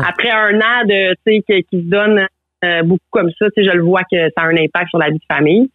Après 0.08 0.32
un 0.32 0.60
an 0.60 0.86
de 0.86 1.16
qui, 1.26 1.66
se 1.72 1.90
donne 1.90 2.26
euh, 2.66 2.82
beaucoup 2.84 3.06
comme 3.12 3.30
ça, 3.38 3.46
je 3.56 3.70
le 3.70 3.84
vois 3.84 4.02
que 4.12 4.18
ça 4.36 4.44
a 4.44 4.48
un 4.48 4.58
impact 4.58 4.90
sur 4.90 5.00
la 5.00 5.10
vie 5.10 5.20
de 5.20 5.34
famille. 5.36 5.70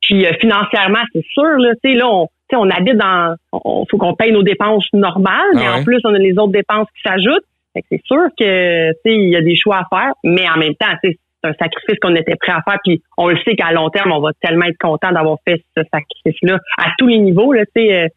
Puis 0.00 0.26
euh, 0.26 0.32
financièrement, 0.40 1.02
c'est 1.12 1.24
sûr, 1.32 1.56
là, 1.58 1.72
là, 1.84 2.08
on, 2.08 2.26
on 2.54 2.70
habite 2.70 2.96
dans. 2.96 3.36
Il 3.52 3.84
faut 3.90 3.96
qu'on 3.98 4.14
paye 4.14 4.32
nos 4.32 4.42
dépenses 4.42 4.88
normales, 4.92 5.52
mais 5.54 5.66
ah 5.66 5.78
en 5.78 5.84
plus, 5.84 6.00
on 6.04 6.12
a 6.12 6.18
les 6.18 6.32
autres 6.32 6.52
dépenses 6.52 6.88
qui 6.96 7.08
s'ajoutent. 7.08 7.44
C'est 7.74 8.02
sûr 8.04 8.26
que 8.38 8.90
il 9.04 9.30
y 9.30 9.36
a 9.36 9.42
des 9.42 9.56
choix 9.56 9.78
à 9.78 9.86
faire, 9.90 10.12
mais 10.24 10.48
en 10.48 10.58
même 10.58 10.74
temps, 10.74 10.94
c'est 11.02 11.16
un 11.44 11.52
sacrifice 11.54 11.98
qu'on 12.00 12.14
était 12.14 12.36
prêt 12.36 12.52
à 12.52 12.62
faire. 12.62 12.78
Puis 12.84 13.02
on 13.16 13.28
le 13.28 13.36
sait 13.44 13.56
qu'à 13.56 13.72
long 13.72 13.90
terme, 13.90 14.12
on 14.12 14.20
va 14.20 14.30
tellement 14.40 14.66
être 14.66 14.78
content 14.78 15.12
d'avoir 15.12 15.38
fait 15.46 15.62
ce 15.76 15.82
sacrifice-là 15.92 16.58
à 16.78 16.90
tous 16.98 17.06
les 17.06 17.18
niveaux. 17.18 17.52
Là, 17.52 17.64
sais 17.74 18.08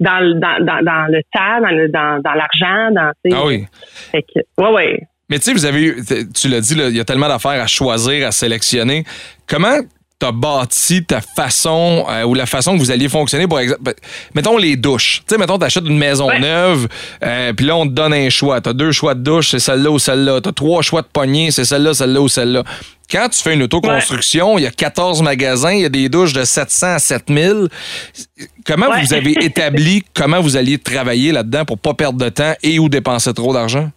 dans, 0.00 0.40
dans, 0.40 0.64
dans, 0.64 0.84
dans 0.84 1.06
le 1.10 1.22
temps, 1.32 1.60
dans, 1.60 2.20
dans, 2.20 2.34
l'argent, 2.34 2.90
dans. 2.92 3.12
Ah 3.32 3.46
oui. 3.46 3.64
Fait 4.12 4.22
que, 4.22 4.40
ouais, 4.62 4.72
ouais. 4.72 5.02
Mais 5.30 5.38
tu 5.38 5.44
sais, 5.44 5.52
vous 5.52 5.64
avez 5.64 5.82
eu, 5.82 6.02
tu 6.34 6.48
l'as 6.48 6.60
dit, 6.60 6.74
il 6.76 6.96
y 6.96 7.00
a 7.00 7.04
tellement 7.04 7.28
d'affaires 7.28 7.62
à 7.62 7.66
choisir, 7.66 8.26
à 8.26 8.32
sélectionner. 8.32 9.04
Comment 9.48 9.78
bâti 10.32 11.04
ta 11.04 11.20
façon 11.20 12.06
euh, 12.08 12.24
ou 12.24 12.34
la 12.34 12.46
façon 12.46 12.74
que 12.74 12.78
vous 12.78 12.90
alliez 12.90 13.08
fonctionner 13.08 13.46
pour 13.46 13.58
exemple 13.60 13.82
ben, 13.82 13.94
mettons 14.34 14.56
les 14.56 14.76
douches. 14.76 15.22
Tu 15.26 15.34
sais 15.34 15.38
mettons 15.38 15.58
t'achètes 15.58 15.86
une 15.86 15.98
maison 15.98 16.28
neuve 16.38 16.88
euh, 17.22 17.52
puis 17.52 17.66
là 17.66 17.76
on 17.76 17.86
te 17.86 17.92
donne 17.92 18.12
un 18.12 18.28
choix. 18.30 18.60
T'as 18.60 18.72
deux 18.72 18.92
choix 18.92 19.14
de 19.14 19.20
douche 19.20 19.50
c'est 19.50 19.58
celle-là 19.58 19.90
ou 19.90 19.98
celle-là. 19.98 20.40
T'as 20.40 20.52
trois 20.52 20.82
choix 20.82 21.02
de 21.02 21.08
poignée 21.12 21.50
c'est 21.50 21.64
celle-là 21.64 21.94
celle-là 21.94 22.20
ou 22.20 22.28
celle-là. 22.28 22.64
Quand 23.10 23.28
tu 23.28 23.38
fais 23.40 23.54
une 23.54 23.62
autoconstruction, 23.62 24.58
il 24.58 24.62
y 24.62 24.66
a 24.66 24.70
14 24.70 25.22
magasins, 25.22 25.72
il 25.72 25.82
y 25.82 25.84
a 25.84 25.90
des 25.90 26.08
douches 26.08 26.32
de 26.32 26.42
700 26.42 26.86
à 26.94 26.98
7000. 26.98 27.68
Comment 28.66 28.86
vous 28.98 29.12
avez 29.12 29.32
établi 29.44 30.02
comment 30.14 30.40
vous 30.40 30.56
alliez 30.56 30.78
travailler 30.78 31.32
là-dedans 31.32 31.64
pour 31.64 31.78
pas 31.78 31.94
perdre 31.94 32.18
de 32.18 32.28
temps 32.30 32.54
et 32.62 32.78
ou 32.78 32.88
dépenser 32.88 33.32
trop 33.34 33.52
d'argent? 33.52 33.90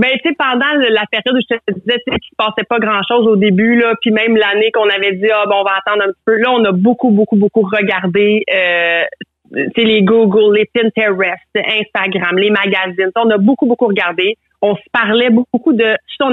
Ben, 0.00 0.08
tu 0.12 0.30
sais, 0.30 0.34
pendant 0.34 0.72
la 0.76 1.04
période 1.10 1.36
où 1.36 1.40
je 1.42 1.56
te 1.56 1.78
disais 1.78 1.98
qu'il 2.08 2.14
se 2.14 2.34
passait 2.38 2.64
pas 2.66 2.78
grand-chose 2.78 3.26
au 3.26 3.36
début, 3.36 3.78
là, 3.78 3.92
puis 4.00 4.10
même 4.10 4.34
l'année 4.34 4.70
qu'on 4.72 4.88
avait 4.88 5.12
dit, 5.12 5.28
ah, 5.30 5.44
bon, 5.46 5.56
on 5.60 5.62
va 5.62 5.72
attendre 5.76 6.04
un 6.04 6.12
petit 6.12 6.24
peu, 6.24 6.38
là, 6.38 6.50
on 6.52 6.64
a 6.64 6.72
beaucoup, 6.72 7.10
beaucoup, 7.10 7.36
beaucoup 7.36 7.60
regardé, 7.60 8.42
euh, 8.50 9.04
les 9.76 10.00
Google, 10.00 10.56
les 10.56 10.64
Pinterest, 10.72 11.44
Instagram, 11.54 12.38
les 12.38 12.48
magazines. 12.48 13.10
On 13.14 13.28
a 13.28 13.36
beaucoup, 13.36 13.66
beaucoup 13.66 13.88
regardé. 13.88 14.38
On 14.62 14.74
se 14.74 14.82
parlait 14.90 15.28
beaucoup 15.28 15.74
de 15.74 15.94
si 16.08 16.16
on 16.22 16.30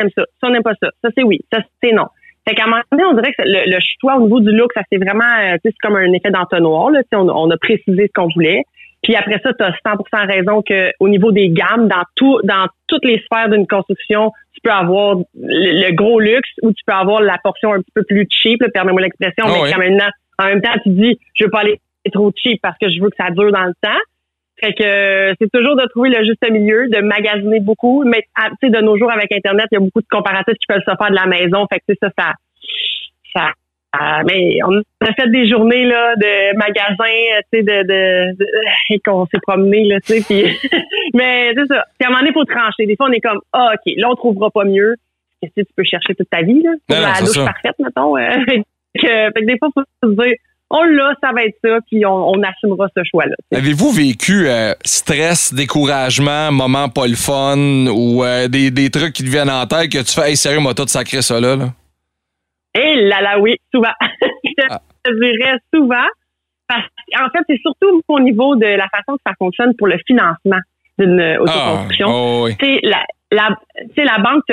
aime 0.00 0.10
ça, 0.16 0.24
si 0.24 0.40
on 0.42 0.50
n'aime 0.50 0.64
pas 0.64 0.74
ça, 0.82 0.88
ça 1.00 1.10
c'est 1.16 1.22
oui, 1.22 1.38
ça 1.52 1.60
c'est 1.80 1.92
non. 1.92 2.06
Fait 2.48 2.56
qu'à 2.56 2.64
un 2.64 2.66
moment 2.66 2.82
donné, 2.90 3.04
on 3.04 3.12
dirait 3.12 3.32
que 3.32 3.42
le, 3.44 3.78
choix 4.00 4.16
au 4.16 4.22
niveau 4.22 4.40
du 4.40 4.50
look, 4.50 4.72
ça 4.74 4.82
c'est 4.90 4.98
vraiment, 4.98 5.22
euh, 5.40 5.56
c'est 5.64 5.72
comme 5.80 5.94
un 5.94 6.12
effet 6.12 6.32
d'entonnoir. 6.32 6.90
Là, 6.90 7.02
on, 7.12 7.28
on 7.28 7.50
a 7.50 7.56
précisé 7.58 8.08
ce 8.08 8.12
qu'on 8.12 8.28
voulait. 8.34 8.64
Puis 9.04 9.14
après 9.14 9.38
ça, 9.42 9.52
tu 9.52 9.62
as 9.62 9.70
100% 9.86 10.26
raison 10.26 10.62
que 10.62 10.90
au 10.98 11.08
niveau 11.08 11.30
des 11.30 11.50
gammes, 11.50 11.88
dans 11.88 12.02
tout, 12.16 12.40
dans 12.42 12.66
toutes 12.88 13.04
les 13.04 13.20
sphères 13.20 13.50
d'une 13.50 13.66
construction, 13.66 14.32
tu 14.54 14.60
peux 14.62 14.70
avoir 14.70 15.18
le, 15.34 15.92
gros 15.92 16.18
luxe 16.18 16.50
ou 16.62 16.72
tu 16.72 16.82
peux 16.86 16.94
avoir 16.94 17.20
la 17.20 17.38
portion 17.44 17.74
un 17.74 17.80
petit 17.80 17.92
peu 17.94 18.02
plus 18.02 18.26
cheap, 18.30 18.64
permets-moi 18.72 19.02
l'expression, 19.02 19.44
ah 19.46 19.50
mais 19.62 19.70
quand 19.70 19.78
même, 19.78 20.00
en 20.38 20.46
même 20.46 20.62
temps, 20.62 20.72
tu 20.82 20.88
dis, 20.88 21.18
je 21.34 21.44
veux 21.44 21.50
pas 21.50 21.60
aller 21.60 21.80
trop 22.12 22.32
cheap 22.34 22.60
parce 22.62 22.78
que 22.78 22.88
je 22.88 23.00
veux 23.00 23.10
que 23.10 23.16
ça 23.16 23.30
dure 23.30 23.52
dans 23.52 23.64
le 23.64 23.74
temps. 23.80 24.00
Fait 24.60 24.72
que 24.72 25.34
c'est 25.38 25.50
toujours 25.52 25.76
de 25.76 25.86
trouver 25.88 26.08
le 26.08 26.24
juste 26.24 26.48
milieu, 26.50 26.88
de 26.88 27.00
magasiner 27.00 27.60
beaucoup. 27.60 28.04
Mais 28.04 28.22
tu 28.36 28.56
sais, 28.62 28.70
de 28.70 28.80
nos 28.80 28.96
jours 28.96 29.12
avec 29.12 29.30
Internet, 29.32 29.66
il 29.72 29.74
y 29.74 29.78
a 29.78 29.80
beaucoup 29.80 30.00
de 30.00 30.06
comparatifs 30.10 30.54
qui 30.54 30.66
peuvent 30.66 30.80
se 30.86 30.96
faire 30.96 31.10
de 31.10 31.14
la 31.14 31.26
maison. 31.26 31.66
Fait 31.70 31.80
que 31.80 31.94
ça, 32.00 32.08
ça, 32.16 32.32
ça, 33.34 33.52
euh, 33.94 34.22
mais 34.26 34.58
on 34.66 34.78
a 34.78 35.12
fait 35.14 35.30
des 35.30 35.48
journées 35.48 35.84
là 35.84 36.14
de 36.16 36.56
magasins, 36.56 37.40
tu 37.52 37.58
sais, 37.58 37.62
de, 37.62 37.82
de, 37.82 38.36
de 38.38 39.00
qu'on 39.04 39.26
s'est 39.26 39.40
promené 39.46 39.84
là, 39.84 40.00
tu 40.00 40.14
sais, 40.14 40.22
puis 40.22 40.70
mais 41.14 41.52
c'est 41.54 41.66
ça. 41.66 41.84
Puis 41.98 42.06
à 42.06 42.08
un 42.08 42.10
moment 42.10 42.20
donné, 42.20 42.30
il 42.30 42.34
faut 42.34 42.44
trancher. 42.44 42.86
Des 42.86 42.96
fois, 42.96 43.06
on 43.08 43.12
est 43.12 43.20
comme, 43.20 43.40
ah, 43.52 43.72
ok, 43.74 43.92
là, 43.96 44.08
on 44.10 44.14
trouvera 44.14 44.50
pas 44.50 44.64
mieux. 44.64 44.94
Qu'est-ce 45.40 45.62
que 45.62 45.66
tu 45.66 45.72
peux 45.76 45.84
chercher 45.84 46.14
toute 46.14 46.30
ta 46.30 46.42
vie 46.42 46.62
là, 46.62 46.70
pour 46.86 46.98
la 46.98 47.20
douche 47.20 47.44
parfaite, 47.44 47.74
mettons. 47.78 48.16
Euh, 48.16 48.30
fait, 48.48 48.64
que, 49.00 49.44
des 49.44 49.58
fois, 49.58 49.68
faut 49.74 49.82
se 50.02 50.14
dire, 50.14 50.34
on 50.70 50.82
l'a, 50.82 51.12
ça 51.22 51.30
va 51.32 51.44
être 51.44 51.56
ça, 51.62 51.78
puis 51.88 52.04
on, 52.06 52.30
on 52.30 52.42
assumera 52.42 52.88
ce 52.96 53.02
choix-là. 53.08 53.36
Avez-vous 53.54 53.92
vécu 53.92 54.48
euh, 54.48 54.72
stress, 54.84 55.52
découragement, 55.52 56.50
moment 56.50 56.88
pas 56.88 57.06
le 57.06 57.14
fun 57.14 57.86
ou 57.88 58.24
des, 58.48 58.70
des 58.70 58.90
trucs 58.90 59.12
qui 59.12 59.22
te 59.22 59.28
viennent 59.28 59.50
en 59.50 59.66
tête 59.66 59.92
que 59.92 60.02
tu 60.02 60.14
fais, 60.14 60.30
hey, 60.30 60.36
sérieux, 60.36 60.60
moi, 60.60 60.74
tout 60.74 60.88
sacré 60.88 61.20
ça 61.22 61.38
là? 61.38 61.54
là? 61.56 61.66
Eh 62.74 62.96
là 63.02 63.20
là, 63.20 63.38
oui, 63.38 63.56
souvent. 63.72 63.92
je 64.44 64.64
ah. 64.70 64.80
dirais 65.06 65.58
souvent. 65.72 66.06
Parce 66.68 66.86
en 67.20 67.28
fait, 67.30 67.44
c'est 67.48 67.60
surtout 67.60 68.02
au 68.08 68.20
niveau 68.20 68.56
de 68.56 68.66
la 68.66 68.88
façon 68.88 69.16
que 69.16 69.22
ça 69.26 69.34
fonctionne 69.38 69.74
pour 69.76 69.86
le 69.86 69.98
financement 70.06 70.58
d'une 70.98 71.20
ah, 71.20 71.42
autoconstruction. 71.42 72.08
Oh, 72.08 72.48
la, 72.82 73.04
la, 73.30 73.48
la 73.96 74.18
banque 74.18 74.44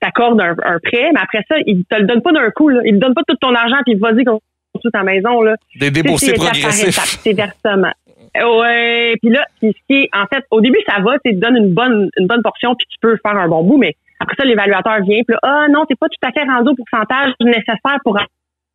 t'accorde 0.00 0.40
un, 0.40 0.78
prêt, 0.82 1.10
mais 1.12 1.20
après 1.20 1.42
ça, 1.48 1.56
il 1.66 1.84
te 1.84 1.96
le 1.96 2.06
donne 2.06 2.22
pas 2.22 2.32
d'un 2.32 2.50
coup. 2.50 2.68
Là. 2.68 2.80
Il 2.84 2.94
te 2.94 3.00
donne 3.00 3.14
pas 3.14 3.22
tout 3.26 3.36
ton 3.40 3.54
argent 3.54 3.78
puis 3.84 3.94
vas-y 3.96 4.24
construis 4.24 4.92
ta 4.92 5.02
maison. 5.02 5.40
Là. 5.42 5.56
Des 5.76 5.90
déboursés 5.90 6.34
progressifs. 6.34 6.98
C'est 7.22 7.32
versement. 7.32 7.92
Ouais, 8.36 9.14
puis 9.22 9.30
là, 9.30 9.46
ce 9.62 9.68
qui 9.88 10.08
en 10.12 10.26
fait, 10.26 10.44
au 10.50 10.60
début, 10.60 10.80
ça 10.88 11.00
va, 11.00 11.18
tu 11.24 11.32
te 11.32 11.36
donnes 11.36 11.56
une 11.56 11.72
bonne, 11.72 12.10
une 12.18 12.26
bonne 12.26 12.42
portion, 12.42 12.74
puis 12.74 12.86
tu 12.90 12.96
peux 13.00 13.16
faire 13.24 13.36
un 13.36 13.48
bon 13.48 13.62
bout, 13.62 13.78
mais 13.78 13.94
après 14.20 14.36
ça, 14.38 14.44
l'évaluateur 14.44 15.00
vient, 15.02 15.22
puis 15.26 15.34
là, 15.34 15.38
ah 15.42 15.66
non, 15.70 15.84
c'est 15.88 15.98
pas 15.98 16.08
tout 16.08 16.26
à 16.26 16.32
fait 16.32 16.44
rendu 16.44 16.70
au 16.70 16.74
pourcentage 16.74 17.32
nécessaire 17.40 17.98
pour 18.04 18.18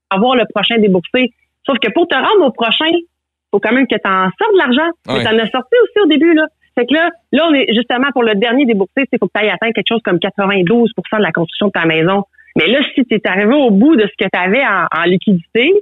avoir 0.10 0.36
le 0.36 0.43
prochain 0.54 0.78
déboursé. 0.78 1.34
Sauf 1.65 1.78
que 1.80 1.91
pour 1.91 2.08
te 2.08 2.15
rendre 2.15 2.45
au 2.45 2.52
prochain, 2.52 2.89
il 2.89 3.06
faut 3.52 3.60
quand 3.60 3.73
même 3.73 3.88
que 3.88 3.95
tu 3.95 4.10
en 4.10 4.30
sortes 4.38 4.54
de 4.54 4.58
l'argent. 4.58 4.91
Ouais. 5.08 5.23
Tu 5.23 5.28
en 5.28 5.39
as 5.39 5.49
sorti 5.49 5.75
aussi 5.84 5.99
au 6.04 6.08
début, 6.08 6.34
là. 6.34 6.45
Fait 6.75 6.86
que 6.86 6.93
là, 6.93 7.10
là, 7.32 7.47
on 7.49 7.54
est 7.54 7.73
justement 7.73 8.08
pour 8.13 8.23
le 8.23 8.36
dernier 8.36 8.65
déboursé, 8.65 9.04
c'est 9.12 9.19
faut 9.19 9.28
que 9.28 9.34
tu 9.36 9.43
ailles 9.43 9.49
atteindre 9.49 9.73
quelque 9.73 9.89
chose 9.89 10.02
comme 10.04 10.17
92% 10.17 11.17
de 11.17 11.21
la 11.21 11.32
construction 11.32 11.67
de 11.67 11.71
ta 11.71 11.86
maison. 11.86 12.23
Mais 12.56 12.67
là, 12.67 12.80
si 12.95 13.06
tu 13.06 13.15
es 13.15 13.28
arrivé 13.28 13.54
au 13.54 13.71
bout 13.71 13.95
de 13.95 14.04
ce 14.04 14.25
que 14.25 14.30
tu 14.32 14.39
avais 14.39 14.63
en, 14.63 15.04
liquidité, 15.04 15.73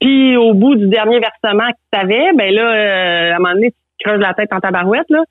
puis 0.00 0.36
au 0.36 0.54
bout 0.54 0.76
du 0.76 0.88
dernier 0.88 1.20
versement 1.20 1.68
que 1.70 1.76
tu 1.92 1.98
avais, 1.98 2.32
ben 2.34 2.54
là, 2.54 2.72
euh, 2.72 3.32
à 3.32 3.36
un 3.36 3.38
moment 3.38 3.54
donné, 3.54 3.70
tu 3.70 4.08
creuses 4.08 4.20
la 4.20 4.34
tête 4.34 4.52
en 4.52 4.60
tabarouette, 4.60 5.08
là. 5.10 5.22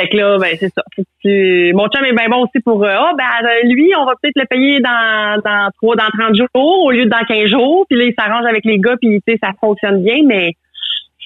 Fait 0.00 0.08
que 0.08 0.16
là, 0.16 0.38
ben 0.38 0.56
c'est 0.58 0.72
ça. 0.72 0.82
Mon 1.74 1.88
chum 1.88 2.04
est 2.06 2.14
bien 2.14 2.28
bon 2.30 2.44
aussi 2.44 2.60
pour 2.64 2.82
euh, 2.84 2.88
ah 2.90 3.12
ben 3.18 3.68
lui, 3.68 3.92
on 3.98 4.06
va 4.06 4.12
peut-être 4.20 4.36
le 4.36 4.46
payer 4.46 4.80
dans 4.80 5.38
dans 5.44 5.68
trois, 5.76 5.94
dans 5.94 6.08
30 6.18 6.36
jours 6.36 6.84
au 6.84 6.90
lieu 6.90 7.04
de 7.04 7.10
dans 7.10 7.22
15 7.28 7.50
jours. 7.50 7.84
Puis 7.88 7.98
là, 7.98 8.04
il 8.06 8.14
s'arrange 8.18 8.46
avec 8.46 8.64
les 8.64 8.78
gars, 8.78 8.96
puis 8.98 9.20
tu 9.26 9.32
sais, 9.32 9.38
ça 9.42 9.50
fonctionne 9.60 10.02
bien, 10.02 10.22
mais 10.24 10.54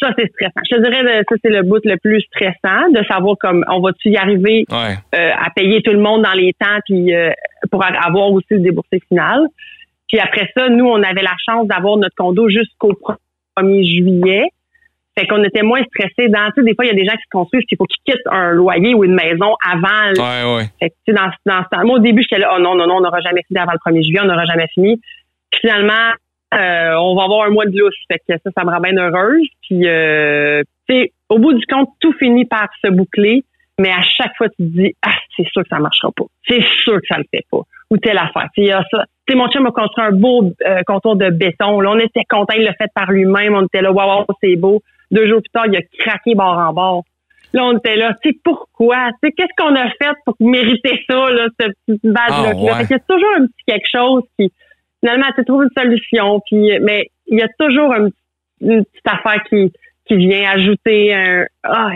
ça, 0.00 0.08
c'est 0.18 0.26
stressant. 0.26 0.60
Je 0.68 0.76
te 0.76 0.82
dirais 0.82 1.22
ça, 1.28 1.36
c'est 1.40 1.50
le 1.50 1.62
bout 1.62 1.80
le 1.84 1.96
plus 1.98 2.20
stressant, 2.22 2.90
de 2.90 3.04
savoir 3.04 3.36
comme 3.38 3.64
on 3.68 3.80
va-tu 3.80 4.10
y 4.10 4.16
arriver 4.16 4.64
euh, 4.72 4.96
à 5.14 5.50
payer 5.54 5.80
tout 5.82 5.92
le 5.92 6.00
monde 6.00 6.22
dans 6.22 6.32
les 6.32 6.52
temps 6.54 6.80
puis 6.84 7.14
euh, 7.14 7.30
pour 7.70 7.84
avoir 7.84 8.32
aussi 8.32 8.46
le 8.50 8.58
déboursé 8.58 9.00
final. 9.08 9.46
Puis 10.08 10.18
après 10.18 10.50
ça, 10.56 10.68
nous, 10.68 10.86
on 10.86 11.00
avait 11.00 11.22
la 11.22 11.36
chance 11.48 11.68
d'avoir 11.68 11.96
notre 11.96 12.16
condo 12.16 12.48
jusqu'au 12.48 12.98
1er 13.56 13.84
juillet. 13.84 14.48
Fait 15.16 15.26
qu'on 15.26 15.44
était 15.44 15.62
moins 15.62 15.82
stressés 15.84 16.28
dans, 16.28 16.50
tu 16.50 16.60
sais, 16.60 16.64
des 16.64 16.74
fois, 16.74 16.84
il 16.84 16.88
y 16.88 16.90
a 16.90 16.94
des 16.94 17.04
gens 17.04 17.12
qui 17.12 17.22
se 17.22 17.30
construisent, 17.30 17.64
il 17.70 17.76
faut 17.76 17.84
qu'ils 17.84 18.02
quittent 18.04 18.26
un 18.26 18.50
loyer 18.50 18.94
ou 18.94 19.04
une 19.04 19.14
maison 19.14 19.54
avant. 19.64 20.10
Ouais, 20.16 20.56
ouais. 20.56 20.64
Fait 20.80 20.90
que, 20.90 20.94
tu 21.06 21.12
sais, 21.12 21.12
dans, 21.12 21.30
dans 21.46 21.62
ce 21.62 21.68
temps, 21.70 21.86
moi, 21.86 21.96
au 21.96 22.00
début, 22.00 22.22
j'étais 22.22 22.38
là, 22.38 22.52
oh 22.56 22.60
non, 22.60 22.74
non, 22.74 22.86
non, 22.86 22.96
on 22.96 23.00
n'aura 23.00 23.20
jamais 23.20 23.42
fini 23.46 23.60
avant 23.60 23.72
le 23.72 23.92
1er 23.92 24.02
juillet, 24.02 24.20
on 24.22 24.26
n'aura 24.26 24.44
jamais 24.44 24.66
fini. 24.74 25.00
Puis 25.50 25.60
finalement, 25.60 26.10
euh, 26.54 26.94
on 26.98 27.14
va 27.14 27.24
avoir 27.24 27.46
un 27.46 27.50
mois 27.50 27.66
de 27.66 27.78
lousse. 27.78 27.94
Fait 28.10 28.18
que 28.18 28.24
ça, 28.44 28.50
ça 28.56 28.64
me 28.64 28.70
rend 28.70 28.80
bien 28.80 28.96
heureuse. 28.96 29.46
Puis, 29.62 29.86
euh, 29.86 30.62
tu 30.88 30.94
sais, 30.94 31.12
au 31.28 31.38
bout 31.38 31.54
du 31.54 31.64
compte, 31.66 31.90
tout 32.00 32.12
finit 32.18 32.44
par 32.44 32.68
se 32.84 32.90
boucler. 32.90 33.44
Mais 33.78 33.90
à 33.90 34.02
chaque 34.02 34.36
fois, 34.36 34.48
tu 34.50 34.56
te 34.56 34.62
dis, 34.62 34.94
ah, 35.02 35.16
c'est 35.36 35.48
sûr 35.48 35.62
que 35.62 35.68
ça 35.68 35.80
marchera 35.80 36.10
pas. 36.16 36.24
C'est 36.46 36.62
sûr 36.82 36.94
que 37.00 37.06
ça 37.08 37.18
le 37.18 37.24
fait 37.30 37.44
pas. 37.50 37.62
Ou 37.90 37.96
telle 37.98 38.18
affaire. 38.18 38.48
Tu 38.54 38.66
sais, 38.66 39.34
mon 39.34 39.48
chum 39.48 39.66
a 39.66 39.72
construit 39.72 40.04
un 40.04 40.12
beau 40.12 40.52
euh, 40.66 40.82
contour 40.86 41.16
de 41.16 41.30
béton. 41.30 41.80
Là, 41.80 41.90
on 41.90 41.98
était 41.98 42.24
content, 42.28 42.54
il 42.56 42.64
l'a 42.64 42.74
fait 42.74 42.90
par 42.94 43.10
lui-même. 43.10 43.54
On 43.54 43.66
était 43.66 43.82
là, 43.82 43.90
waouh, 43.90 44.24
c'est 44.40 44.56
beau. 44.56 44.80
Deux 45.10 45.28
jours 45.28 45.40
plus 45.40 45.50
tard, 45.52 45.66
il 45.66 45.76
a 45.76 45.82
craqué 45.98 46.34
bord 46.34 46.58
en 46.58 46.72
bord. 46.72 47.04
Là, 47.52 47.64
on 47.66 47.78
était 47.78 47.96
là, 47.96 48.14
tu 48.20 48.30
sais, 48.30 48.36
pourquoi? 48.42 49.10
Tu 49.22 49.28
sais, 49.28 49.32
qu'est-ce 49.32 49.54
qu'on 49.56 49.76
a 49.76 49.88
fait 49.90 50.16
pour 50.24 50.34
mériter 50.40 51.00
ça, 51.08 51.30
là, 51.30 51.46
cette 51.60 51.72
petite 51.86 52.02
base-là? 52.02 52.50
Ah, 52.50 52.82
il 52.82 52.90
y 52.90 52.94
a 52.94 52.98
toujours 52.98 53.34
un 53.36 53.46
petit 53.46 53.64
quelque 53.66 53.86
chose 53.90 54.22
qui, 54.36 54.52
finalement, 55.00 55.26
tu 55.36 55.44
trouves 55.44 55.62
une 55.62 55.82
solution, 55.82 56.40
puis, 56.46 56.78
mais 56.80 57.10
il 57.28 57.38
y 57.38 57.42
a 57.42 57.48
toujours 57.58 57.94
une 57.94 58.10
petite 58.60 59.06
affaire 59.06 59.42
qui, 59.48 59.72
qui 60.06 60.16
vient 60.16 60.50
ajouter 60.50 61.14
un, 61.14 61.44
ah, 61.62 61.90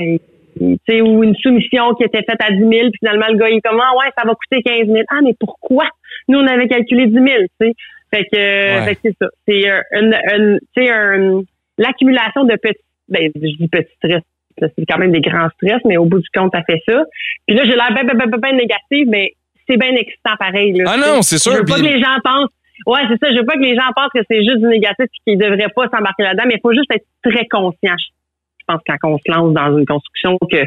tu 0.59 0.77
sais, 0.89 1.01
ou 1.01 1.25
une 1.25 1.35
soumission 1.37 1.95
qui 1.95 2.05
était 2.05 2.23
faite 2.23 2.41
à 2.41 2.53
10 2.53 2.59
000, 2.59 2.71
puis 2.71 2.99
finalement, 3.01 3.27
le 3.29 3.37
gars, 3.37 3.49
il 3.49 3.57
est 3.57 3.61
comme, 3.61 3.81
ah, 3.81 3.97
ouais, 3.99 4.11
ça 4.17 4.25
va 4.27 4.35
coûter 4.35 4.63
15 4.63 4.87
000. 4.87 4.99
Ah, 5.09 5.21
mais 5.23 5.35
pourquoi? 5.39 5.89
Nous, 6.29 6.39
on 6.39 6.47
avait 6.47 6.69
calculé 6.69 7.07
10 7.07 7.15
000, 7.15 7.27
tu 7.27 7.49
sais. 7.61 7.75
Fait 8.11 8.25
que, 8.25 8.93
que 8.93 8.99
c'est 9.03 9.17
ça. 9.21 9.29
C'est 9.47 9.65
une, 9.93 10.17
une, 10.35 10.59
tu 10.75 10.83
sais, 10.83 10.91
un, 10.91 11.43
l'accumulation 11.79 12.45
de 12.45 12.55
petits 12.57 12.79
ben, 13.09 13.31
je 13.35 13.41
dis 13.41 13.69
petit 13.69 13.95
stress, 13.97 14.23
c'est 14.61 14.87
quand 14.89 14.99
même 14.99 15.13
des 15.13 15.21
grands 15.21 15.49
stress, 15.51 15.81
mais 15.85 15.97
au 15.97 16.05
bout 16.05 16.19
du 16.19 16.29
compte, 16.35 16.53
ça 16.55 16.63
fait 16.63 16.83
ça. 16.89 17.03
Puis 17.47 17.57
là, 17.57 17.65
j'ai 17.65 17.75
l'air 17.75 17.93
bien, 17.93 18.05
bien, 18.05 18.15
bien, 18.15 18.39
bien 18.39 18.53
négative, 18.53 19.07
mais 19.09 19.33
c'est 19.69 19.77
bien 19.77 19.95
excitant 19.95 20.37
pareil. 20.39 20.73
Là, 20.73 20.85
ah 20.89 20.97
non, 20.97 21.23
c'est 21.23 21.39
sûr. 21.39 21.53
Je 21.53 21.59
veux 21.59 21.65
pas 21.65 21.77
que 21.77 21.83
les 21.83 22.01
gens 22.01 22.19
pensent. 22.25 22.51
Ouais, 22.87 23.01
c'est 23.09 23.19
ça. 23.19 23.33
Je 23.33 23.39
veux 23.39 23.47
pas 23.47 23.55
que 23.55 23.65
les 23.65 23.75
gens 23.75 23.91
pensent 23.95 24.13
que 24.15 24.23
c'est 24.31 24.43
juste 24.43 24.59
du 24.59 24.67
négatif 24.67 25.05
et 25.07 25.31
qu'ils 25.31 25.39
devraient 25.39 25.73
pas 25.75 25.89
s'embarquer 25.89 26.23
là-dedans, 26.23 26.45
mais 26.47 26.55
il 26.55 26.61
faut 26.61 26.73
juste 26.73 26.91
être 26.93 27.07
très 27.23 27.47
conscient. 27.47 27.97
pense, 28.67 28.81
quand 28.87 28.97
on 29.05 29.19
se 29.19 29.31
lance 29.31 29.53
dans 29.53 29.77
une 29.77 29.87
construction, 29.87 30.39
que 30.51 30.65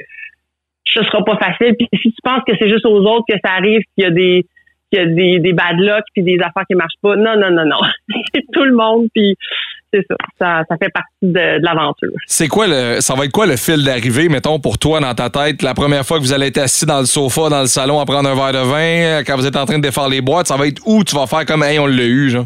ce 0.86 1.04
sera 1.04 1.24
pas 1.24 1.38
facile. 1.38 1.76
Puis 1.78 1.88
si 1.94 2.12
tu 2.12 2.22
penses 2.24 2.44
que 2.46 2.54
c'est 2.60 2.70
juste 2.70 2.86
aux 2.86 3.00
autres 3.06 3.26
que 3.30 3.38
ça 3.44 3.54
arrive, 3.54 3.82
qu'il 3.96 4.04
y 4.04 4.08
a 4.08 4.12
des 4.12 4.46
qu'il 4.92 5.00
y 5.00 5.04
a 5.04 5.06
des, 5.06 5.40
des 5.40 5.54
bad 5.54 5.78
luck 5.80 6.04
puis 6.14 6.22
des 6.22 6.38
affaires 6.40 6.66
qui 6.68 6.76
marchent 6.76 7.00
pas. 7.02 7.16
Non, 7.16 7.38
non, 7.38 7.50
non, 7.50 7.66
non. 7.66 7.78
c'est 8.34 8.44
tout 8.52 8.66
le 8.66 8.76
monde 8.76 9.08
puis 9.14 9.38
c'est 9.94 10.06
ça. 10.10 10.64
ça. 10.68 10.78
fait 10.78 10.90
partie 10.90 11.10
de, 11.22 11.64
l'aventure. 11.64 12.12
C'est 12.26 12.48
quoi 12.48 12.68
le 12.68 13.02
ça 13.02 13.16
va 13.16 13.26
être 13.26 13.32
quoi 13.32 13.46
le 13.46 13.58
fil 13.58 13.84
d'arrivée, 13.84 14.30
mettons, 14.30 14.60
pour 14.60 14.78
toi 14.78 15.00
dans 15.00 15.14
ta 15.14 15.30
tête, 15.30 15.62
la 15.62 15.74
première 15.74 16.06
fois 16.06 16.18
que 16.18 16.24
vous 16.24 16.34
allez 16.34 16.48
être 16.48 16.60
assis 16.60 16.86
dans 16.86 17.00
le 17.00 17.06
sofa, 17.06 17.50
dans 17.50 17.62
le 17.62 17.68
salon 17.68 18.00
à 18.00 18.06
prendre 18.06 18.30
un 18.30 18.36
verre 18.36 18.54
de 18.54 18.68
vin, 18.68 19.24
quand 19.26 19.36
vous 19.36 19.46
êtes 19.46 19.56
en 19.56 19.66
train 19.66 19.78
de 19.78 19.84
défaire 19.84 20.10
les 20.10 20.22
boîtes, 20.22 20.48
ça 20.48 20.58
va 20.58 20.68
être 20.68 20.82
où 20.86 21.04
tu 21.04 21.16
vas 21.16 21.28
faire 21.28 21.46
comme 21.46 21.64
hey, 21.64 21.80
on 21.80 21.88
l'a 21.88 22.04
eu, 22.04 22.30
genre? 22.30 22.46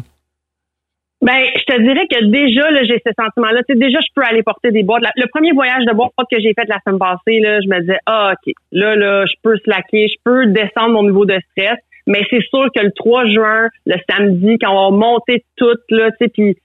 Ben, 1.22 1.42
je 1.56 1.64
te 1.64 1.80
dirais 1.80 2.06
que 2.08 2.24
déjà, 2.26 2.70
là, 2.70 2.84
j'ai 2.84 3.00
ce 3.04 3.12
sentiment-là. 3.18 3.62
Tu 3.66 3.72
sais, 3.72 3.78
déjà, 3.78 3.98
je 4.00 4.12
peux 4.14 4.22
aller 4.22 4.42
porter 4.42 4.70
des 4.70 4.82
boîtes. 4.82 5.02
Le 5.16 5.26
premier 5.28 5.52
voyage 5.52 5.84
de 5.86 5.92
boîte 5.92 6.12
que 6.30 6.38
j'ai 6.38 6.52
fait 6.54 6.68
la 6.68 6.78
semaine 6.86 6.98
passée, 6.98 7.40
là, 7.40 7.58
je 7.60 7.68
me 7.68 7.80
disais, 7.80 7.98
ah, 8.04 8.34
OK, 8.34 8.52
là, 8.72 8.94
là, 8.96 9.24
je 9.26 9.34
peux 9.42 9.56
slacker, 9.64 10.08
je 10.08 10.16
peux 10.24 10.46
descendre 10.46 10.90
mon 10.90 11.04
niveau 11.04 11.24
de 11.24 11.38
stress. 11.50 11.78
Mais 12.06 12.22
c'est 12.30 12.42
sûr 12.42 12.68
que 12.74 12.82
le 12.82 12.92
3 12.92 13.26
juin, 13.26 13.68
le 13.86 13.96
samedi, 14.08 14.58
quand 14.60 14.70
on 14.70 14.90
va 14.90 14.96
monter 14.96 15.44
tout, 15.56 15.78
là, 15.90 16.10
tu 16.12 16.16
sais, 16.20 16.28
puis 16.28 16.56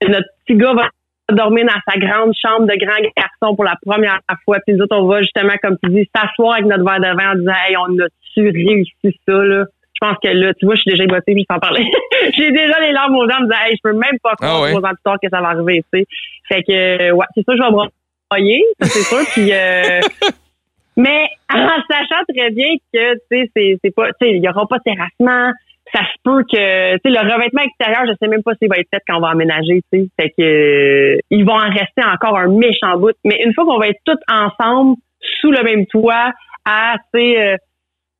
que 0.00 0.08
notre 0.08 0.28
petit 0.44 0.56
gars 0.56 0.74
va 0.74 0.88
dormir 1.34 1.66
dans 1.66 1.92
sa 1.92 1.98
grande 1.98 2.32
chambre 2.34 2.66
de 2.66 2.74
grand 2.84 3.00
garçon 3.16 3.54
pour 3.54 3.64
la 3.64 3.76
première 3.84 4.20
fois. 4.44 4.58
Puis 4.66 4.76
nous 4.76 4.82
autres, 4.82 4.96
on 4.96 5.06
va 5.06 5.22
justement, 5.22 5.54
comme 5.62 5.76
tu 5.82 5.90
dis, 5.90 6.08
s'asseoir 6.14 6.54
avec 6.54 6.66
notre 6.66 6.84
verre 6.84 7.00
de 7.00 7.16
vin 7.16 7.32
en 7.32 7.34
disant, 7.36 7.52
hey, 7.68 7.76
on 7.76 7.98
a-tu 7.98 8.50
réussi 8.50 9.18
ça, 9.26 9.34
là? 9.34 9.64
Je 9.92 10.06
pense 10.08 10.16
que 10.22 10.28
là, 10.28 10.54
tu 10.54 10.64
vois, 10.64 10.76
je 10.76 10.80
suis 10.80 10.90
déjà 10.92 11.04
émotive, 11.04 11.36
je 11.38 11.44
t'en 11.44 11.58
parlais. 11.58 11.84
J'ai 12.34 12.50
déjà 12.50 12.80
les 12.80 12.92
larmes 12.92 13.16
aux 13.16 13.26
dents, 13.26 13.36
en 13.36 13.40
me 13.40 13.46
disant, 13.46 13.60
hey, 13.66 13.76
je 13.76 13.80
peux 13.82 13.92
même 13.92 14.18
pas 14.22 14.34
croire 14.34 14.64
ah 14.64 14.72
aux 14.72 14.78
auditeurs 14.78 15.16
que 15.22 15.28
ça 15.30 15.40
va 15.40 15.48
arriver, 15.48 15.84
tu 15.92 16.00
sais. 16.00 16.06
Fait 16.48 16.62
que, 16.62 17.12
ouais, 17.12 17.26
c'est 17.34 17.44
sûr, 17.44 17.54
je 17.56 17.62
vais 17.62 17.88
broyer, 18.30 18.64
ça, 18.80 18.88
c'est 18.88 19.02
sûr. 19.02 19.20
Puis, 19.34 19.52
euh, 19.52 20.00
mais 20.96 21.26
en 21.52 21.76
sachant 21.90 22.24
très 22.34 22.50
bien 22.50 22.76
que, 22.92 23.14
tu 23.14 23.50
sais, 23.54 23.78
c'est, 23.82 23.94
pas, 23.94 24.06
tu 24.08 24.12
sais, 24.22 24.30
il 24.30 24.42
y 24.42 24.48
aura 24.48 24.66
pas 24.66 24.78
de 24.78 24.84
terrassement. 24.84 25.52
Ça 25.92 26.00
se 26.00 26.16
peut 26.22 26.42
que, 26.44 26.94
tu 26.94 27.00
sais, 27.04 27.10
le 27.10 27.32
revêtement 27.32 27.62
extérieur, 27.62 28.06
je 28.06 28.12
sais 28.20 28.28
même 28.28 28.42
pas 28.42 28.52
s'il 28.54 28.68
va 28.68 28.76
être 28.76 28.88
fait 28.92 29.02
quand 29.08 29.18
on 29.18 29.20
va 29.20 29.30
emménager, 29.30 29.82
tu 29.92 30.00
sais. 30.00 30.08
Fait 30.20 30.30
que, 30.30 30.42
euh, 30.42 31.18
ils 31.30 31.44
vont 31.44 31.54
en 31.54 31.68
rester 31.68 32.02
encore 32.04 32.38
un 32.38 32.48
méchant 32.48 32.98
bout. 32.98 33.16
Mais 33.24 33.42
une 33.44 33.52
fois 33.54 33.64
qu'on 33.64 33.78
va 33.78 33.88
être 33.88 34.00
tous 34.04 34.18
ensemble, 34.28 34.96
sous 35.40 35.50
le 35.50 35.62
même 35.62 35.86
toit, 35.86 36.32
à, 36.64 36.96
tu 37.12 37.20
sais, 37.20 37.42
euh, 37.42 37.56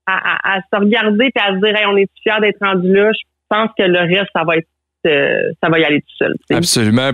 à, 0.06 0.56
à, 0.56 0.60
se 0.60 0.80
regarder 0.80 1.26
et 1.34 1.40
à 1.40 1.54
se 1.54 1.60
dire, 1.60 1.76
hey, 1.76 1.86
on 1.86 1.96
est 1.96 2.08
fiers 2.22 2.40
d'être 2.40 2.58
rendu 2.60 2.92
là, 2.92 3.10
je 3.12 3.24
pense 3.48 3.70
que 3.78 3.84
le 3.84 4.00
reste, 4.00 4.30
ça 4.34 4.44
va 4.44 4.56
être 4.56 4.68
ça 5.04 5.68
va 5.68 5.78
y 5.78 5.84
aller 5.84 6.00
tout 6.00 6.16
seul. 6.18 6.34
Absolument. 6.50 7.10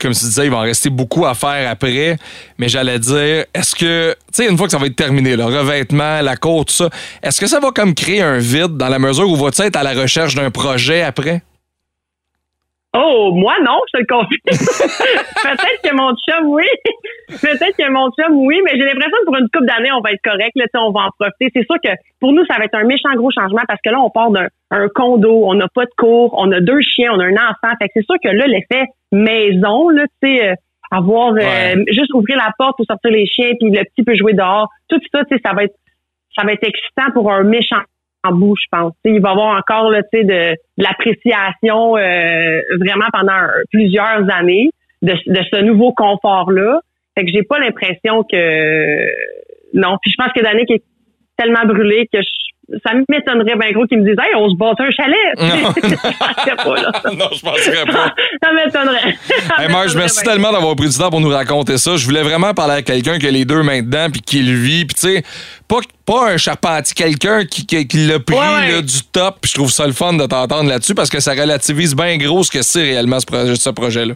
Comme 0.00 0.12
tu 0.12 0.24
disais, 0.24 0.44
il 0.44 0.50
va 0.50 0.58
en 0.58 0.62
rester 0.62 0.90
beaucoup 0.90 1.26
à 1.26 1.34
faire 1.34 1.70
après. 1.70 2.16
Mais 2.58 2.68
j'allais 2.68 2.98
dire, 2.98 3.44
est-ce 3.54 3.74
que, 3.74 4.12
tu 4.12 4.16
sais, 4.32 4.48
une 4.48 4.56
fois 4.56 4.66
que 4.66 4.72
ça 4.72 4.78
va 4.78 4.86
être 4.86 4.96
terminé, 4.96 5.36
le 5.36 5.44
revêtement, 5.44 6.20
la 6.22 6.36
cour, 6.36 6.64
tout 6.64 6.72
ça, 6.72 6.88
est-ce 7.22 7.40
que 7.40 7.46
ça 7.46 7.60
va 7.60 7.70
comme 7.70 7.94
créer 7.94 8.22
un 8.22 8.38
vide 8.38 8.76
dans 8.76 8.88
la 8.88 8.98
mesure 8.98 9.28
où 9.28 9.36
va-tu 9.36 9.62
être 9.62 9.76
à 9.76 9.82
la 9.82 9.92
recherche 9.92 10.34
d'un 10.34 10.50
projet 10.50 11.02
après? 11.02 11.42
Oh, 12.94 13.32
moi 13.32 13.54
non, 13.64 13.80
je 13.88 13.98
te 13.98 14.02
le 14.02 14.06
confie. 14.06 14.38
Peut-être 14.44 15.82
que 15.82 15.94
mon 15.94 16.14
chum, 16.16 16.46
oui. 16.48 16.66
Peut-être 17.28 17.76
que 17.76 17.90
mon 17.90 18.10
chum, 18.10 18.36
oui, 18.46 18.60
mais 18.64 18.72
j'ai 18.72 18.84
l'impression 18.84 19.16
que 19.20 19.24
pour 19.24 19.36
une 19.36 19.48
couple 19.48 19.64
d'années, 19.64 19.92
on 19.92 20.02
va 20.02 20.12
être 20.12 20.20
correct. 20.22 20.52
Là, 20.56 20.66
on 20.74 20.90
va 20.90 21.06
en 21.06 21.10
profiter. 21.18 21.50
C'est 21.54 21.64
sûr 21.64 21.76
que 21.82 21.90
pour 22.20 22.32
nous, 22.32 22.44
ça 22.44 22.58
va 22.58 22.64
être 22.64 22.74
un 22.74 22.84
méchant 22.84 23.14
gros 23.16 23.30
changement 23.30 23.62
parce 23.66 23.80
que 23.82 23.90
là, 23.90 23.98
on 23.98 24.10
part 24.10 24.30
d'un 24.30 24.48
condo, 24.94 25.44
on 25.46 25.54
n'a 25.54 25.68
pas 25.74 25.86
de 25.86 25.90
cours, 25.96 26.34
on 26.36 26.52
a 26.52 26.60
deux 26.60 26.82
chiens, 26.82 27.12
on 27.14 27.20
a 27.20 27.24
un 27.24 27.36
enfant. 27.36 27.74
Fait 27.80 27.88
que 27.88 27.92
c'est 27.94 28.04
sûr 28.04 28.16
que 28.22 28.28
là, 28.28 28.46
l'effet 28.46 28.84
maison, 29.10 29.88
là, 29.88 30.04
tu 30.22 30.28
sais, 30.28 30.50
euh, 30.50 30.54
avoir 30.90 31.32
euh, 31.32 31.76
juste 31.88 32.12
ouvrir 32.12 32.36
la 32.36 32.52
porte 32.58 32.76
pour 32.76 32.84
sortir 32.84 33.10
les 33.10 33.26
chiens, 33.26 33.52
puis 33.58 33.70
le 33.70 33.82
petit 33.84 34.02
peut 34.04 34.14
jouer 34.14 34.34
dehors. 34.34 34.68
Tout 34.88 35.00
ça, 35.10 35.24
tu 35.24 35.34
sais, 35.34 35.40
ça 35.42 35.54
va 35.54 35.64
être 35.64 35.74
ça 36.36 36.44
va 36.44 36.52
être 36.52 36.66
excitant 36.66 37.10
pour 37.12 37.30
un 37.30 37.42
méchant 37.42 37.80
en 38.24 38.32
bout, 38.32 38.54
je 38.56 38.66
pense. 38.70 38.92
il 39.04 39.20
va 39.20 39.30
y 39.30 39.32
avoir 39.32 39.58
encore 39.58 39.90
là, 39.90 40.02
de, 40.12 40.22
de 40.22 40.54
l'appréciation 40.76 41.96
euh, 41.96 42.60
vraiment 42.80 43.06
pendant 43.12 43.38
plusieurs 43.70 44.30
années 44.30 44.70
de, 45.02 45.12
de 45.12 45.40
ce 45.52 45.60
nouveau 45.62 45.92
confort-là. 45.92 46.80
Fait 47.16 47.24
que 47.24 47.30
j'ai 47.30 47.42
pas 47.42 47.58
l'impression 47.58 48.22
que 48.22 49.06
non. 49.74 49.96
Puis 50.00 50.12
je 50.12 50.22
pense 50.22 50.32
que 50.32 50.42
Danick 50.42 50.70
est 50.70 50.82
tellement 51.36 51.64
brûlé 51.64 52.08
que 52.12 52.20
ça 52.84 52.92
m'étonnerait 53.08 53.56
bien 53.56 53.72
gros 53.72 53.86
qu'ils 53.86 53.98
me 53.98 54.04
disent 54.04 54.18
Hey, 54.18 54.34
on 54.36 54.48
se 54.50 54.56
bat 54.56 54.72
un 54.78 54.90
chalet. 54.90 55.16
Non. 55.42 55.72
je 55.82 56.54
pas, 56.56 56.74
là. 56.74 56.92
non, 57.16 57.28
je 57.34 57.40
penserais 57.42 57.84
pas. 57.84 58.14
ça 58.42 58.52
m'étonnerait. 58.52 59.16
hey, 59.58 59.88
je 59.88 59.98
merci 59.98 60.22
tellement 60.22 60.52
d'avoir 60.52 60.74
pris 60.76 60.88
du 60.88 60.96
temps 60.96 61.10
pour 61.10 61.20
nous 61.20 61.28
raconter 61.28 61.78
ça. 61.78 61.96
Je 61.96 62.04
voulais 62.04 62.22
vraiment 62.22 62.54
parler 62.54 62.74
à 62.74 62.82
quelqu'un 62.82 63.18
qui 63.18 63.26
a 63.26 63.30
les 63.30 63.44
deux 63.44 63.62
mains 63.62 63.82
dedans 63.82 64.08
puis 64.10 64.22
qui 64.22 64.42
le 64.42 64.54
vit. 64.54 64.84
Puis 64.84 64.94
tu 64.94 65.00
sais, 65.00 65.22
pas, 65.68 65.78
pas 66.06 66.32
un 66.32 66.36
charpentier, 66.36 66.94
quelqu'un 66.94 67.44
qui, 67.44 67.66
qui, 67.66 68.06
l'a 68.06 68.18
pris 68.18 68.82
du 68.82 69.02
top. 69.12 69.38
Puis 69.42 69.50
je 69.50 69.54
trouve 69.54 69.70
ça 69.70 69.86
le 69.86 69.92
fun 69.92 70.14
de 70.14 70.26
t'entendre 70.26 70.68
là-dessus 70.68 70.94
parce 70.94 71.10
que 71.10 71.20
ça 71.20 71.32
relativise 71.32 71.94
bien 71.94 72.16
gros 72.16 72.42
ce 72.42 72.50
que 72.50 72.62
c'est 72.62 72.82
réellement 72.82 73.18
ce, 73.20 73.54
ce 73.54 73.70
projet-là. 73.70 74.14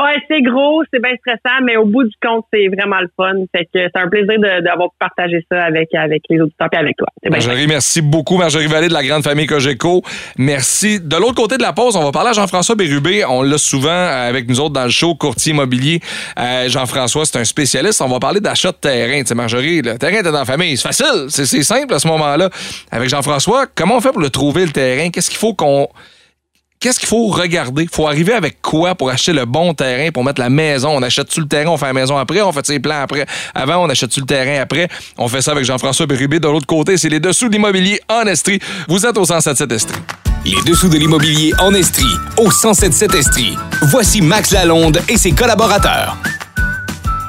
Ouais, 0.00 0.16
c'est 0.26 0.40
gros, 0.40 0.82
c'est 0.90 1.02
bien 1.02 1.12
stressant, 1.18 1.62
mais 1.64 1.76
au 1.76 1.84
bout 1.84 2.04
du 2.04 2.14
compte, 2.26 2.46
c'est 2.50 2.66
vraiment 2.68 2.98
le 3.00 3.10
fun. 3.14 3.34
Fait 3.54 3.66
que 3.66 3.70
c'est 3.74 4.00
un 4.00 4.08
plaisir 4.08 4.38
d'avoir 4.64 4.88
partagé 4.98 5.44
ça 5.52 5.64
avec, 5.64 5.94
avec 5.94 6.22
les 6.30 6.40
auditeurs 6.40 6.68
et 6.72 6.76
avec 6.76 6.96
toi. 6.96 7.08
Marjorie, 7.30 7.66
merci 7.66 8.00
beaucoup. 8.00 8.38
Marjorie 8.38 8.68
Vallée 8.68 8.88
de 8.88 8.94
la 8.94 9.04
grande 9.04 9.22
famille 9.22 9.46
Cogeco. 9.46 10.02
Merci. 10.38 10.98
De 10.98 11.16
l'autre 11.16 11.34
côté 11.34 11.58
de 11.58 11.62
la 11.62 11.74
pause, 11.74 11.94
on 11.96 12.04
va 12.04 12.10
parler 12.10 12.30
à 12.30 12.32
Jean-François 12.32 12.74
Bérubé. 12.74 13.22
On 13.26 13.42
l'a 13.42 13.58
souvent 13.58 13.90
avec 13.90 14.48
nous 14.48 14.60
autres 14.60 14.72
dans 14.72 14.84
le 14.84 14.90
show, 14.90 15.14
courtier 15.14 15.52
immobilier. 15.52 16.00
Euh, 16.38 16.70
Jean-François, 16.70 17.26
c'est 17.26 17.38
un 17.38 17.44
spécialiste. 17.44 18.00
On 18.00 18.08
va 18.08 18.18
parler 18.18 18.40
d'achat 18.40 18.72
de 18.72 18.78
terrain. 18.78 19.22
Sais, 19.26 19.34
Marjorie, 19.34 19.82
le 19.82 19.98
terrain 19.98 20.20
est 20.20 20.22
dans 20.22 20.32
la 20.32 20.46
famille. 20.46 20.78
C'est 20.78 20.88
facile. 20.88 21.26
C'est 21.28 21.62
simple 21.62 21.92
à 21.92 21.98
ce 21.98 22.08
moment-là. 22.08 22.48
Avec 22.90 23.10
Jean-François, 23.10 23.66
comment 23.74 23.96
on 23.96 24.00
fait 24.00 24.12
pour 24.12 24.22
le 24.22 24.30
trouver, 24.30 24.64
le 24.64 24.72
terrain? 24.72 25.10
Qu'est-ce 25.10 25.28
qu'il 25.28 25.38
faut 25.38 25.52
qu'on 25.52 25.86
qu'est-ce 26.82 26.98
qu'il 26.98 27.08
faut 27.08 27.28
regarder? 27.28 27.88
faut 27.90 28.06
arriver 28.06 28.34
avec 28.34 28.60
quoi 28.60 28.94
pour 28.94 29.08
acheter 29.08 29.32
le 29.32 29.46
bon 29.46 29.72
terrain, 29.72 30.10
pour 30.10 30.24
mettre 30.24 30.40
la 30.40 30.50
maison? 30.50 30.90
On 30.90 31.02
achète-tu 31.02 31.40
le 31.40 31.46
terrain, 31.46 31.70
on 31.70 31.76
fait 31.78 31.86
la 31.86 31.92
maison 31.92 32.18
après, 32.18 32.42
on 32.42 32.52
fait 32.52 32.66
ses 32.66 32.80
plans 32.80 33.02
après. 33.02 33.24
Avant, 33.54 33.84
on 33.84 33.88
achète-tu 33.88 34.20
le 34.20 34.26
terrain 34.26 34.60
après? 34.60 34.88
On 35.16 35.28
fait 35.28 35.40
ça 35.40 35.52
avec 35.52 35.64
Jean-François 35.64 36.06
Bérubé. 36.06 36.40
De 36.40 36.48
l'autre 36.48 36.66
côté, 36.66 36.98
c'est 36.98 37.08
les 37.08 37.20
dessous 37.20 37.48
de 37.48 37.52
l'immobilier 37.52 38.00
en 38.08 38.26
Estrie. 38.26 38.58
Vous 38.88 39.06
êtes 39.06 39.16
au 39.16 39.24
177 39.24 39.72
Estrie. 39.72 40.00
Les 40.44 40.60
dessous 40.66 40.88
de 40.88 40.98
l'immobilier 40.98 41.52
en 41.60 41.72
Estrie, 41.72 42.04
au 42.36 42.50
177 42.50 43.14
Estrie. 43.14 43.56
Voici 43.82 44.20
Max 44.20 44.50
Lalonde 44.50 45.00
et 45.08 45.16
ses 45.16 45.30
collaborateurs. 45.30 46.16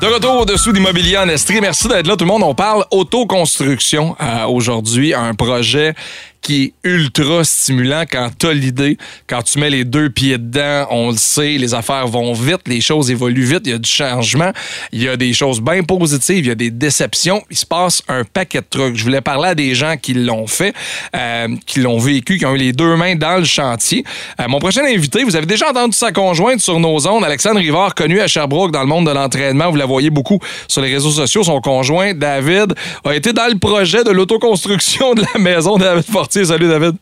De 0.01 0.07
retour 0.07 0.41
au-dessous 0.41 0.73
d'Immobilier 0.73 1.17
en 1.17 1.29
Estrie. 1.29 1.61
Merci 1.61 1.87
d'être 1.87 2.07
là, 2.07 2.17
tout 2.17 2.25
le 2.25 2.31
monde. 2.31 2.43
On 2.43 2.55
parle 2.55 2.83
autoconstruction 2.91 4.17
euh, 4.19 4.45
aujourd'hui, 4.47 5.13
un 5.13 5.33
projet 5.33 5.93
qui 6.43 6.63
est 6.63 6.73
ultra 6.83 7.43
stimulant 7.43 8.03
quand 8.09 8.29
tu 8.37 8.47
as 8.47 8.53
l'idée, 8.53 8.97
quand 9.27 9.41
tu 9.41 9.59
mets 9.59 9.69
les 9.69 9.85
deux 9.85 10.09
pieds 10.09 10.37
dedans, 10.37 10.85
on 10.91 11.11
le 11.11 11.17
sait, 11.17 11.57
les 11.57 11.73
affaires 11.73 12.05
vont 12.07 12.33
vite, 12.33 12.67
les 12.67 12.81
choses 12.81 13.09
évoluent 13.09 13.45
vite, 13.45 13.61
il 13.63 13.71
y 13.71 13.75
a 13.75 13.79
du 13.79 13.89
changement, 13.89 14.51
il 14.91 15.01
y 15.01 15.07
a 15.07 15.15
des 15.15 15.33
choses 15.33 15.61
bien 15.61 15.81
positives, 15.83 16.45
il 16.45 16.47
y 16.47 16.51
a 16.51 16.55
des 16.55 16.69
déceptions, 16.69 17.41
il 17.49 17.57
se 17.57 17.65
passe 17.65 18.03
un 18.09 18.23
paquet 18.25 18.59
de 18.59 18.65
trucs. 18.69 18.95
Je 18.95 19.03
voulais 19.03 19.21
parler 19.21 19.49
à 19.49 19.55
des 19.55 19.73
gens 19.73 19.95
qui 19.97 20.13
l'ont 20.13 20.45
fait, 20.45 20.73
euh, 21.15 21.47
qui 21.65 21.79
l'ont 21.79 21.97
vécu, 21.97 22.37
qui 22.37 22.45
ont 22.45 22.53
eu 22.55 22.59
les 22.59 22.73
deux 22.73 22.95
mains 22.97 23.15
dans 23.15 23.37
le 23.37 23.45
chantier. 23.45 24.03
Euh, 24.39 24.47
mon 24.49 24.59
prochain 24.59 24.83
invité, 24.83 25.23
vous 25.23 25.35
avez 25.37 25.45
déjà 25.45 25.69
entendu 25.69 25.95
sa 25.95 26.11
conjointe 26.11 26.59
sur 26.59 26.79
nos 26.79 27.07
ondes, 27.07 27.23
Alexandre 27.23 27.59
Rivard, 27.59 27.95
connu 27.95 28.19
à 28.19 28.27
Sherbrooke 28.27 28.71
dans 28.71 28.81
le 28.81 28.87
monde 28.87 29.07
de 29.07 29.11
l'entraînement, 29.11 29.71
vous 29.71 29.77
la 29.77 29.85
voyez 29.85 30.09
beaucoup 30.09 30.39
sur 30.67 30.81
les 30.81 30.93
réseaux 30.93 31.11
sociaux, 31.11 31.43
son 31.43 31.61
conjoint 31.61 32.13
David 32.13 32.73
a 33.05 33.15
été 33.15 33.31
dans 33.31 33.47
le 33.47 33.57
projet 33.57 34.03
de 34.03 34.11
l'autoconstruction 34.11 35.13
de 35.13 35.23
la 35.33 35.39
maison 35.39 35.77
David 35.77 36.03
Fortier 36.33 36.45
Salut, 36.45 36.67
David. 36.67 36.95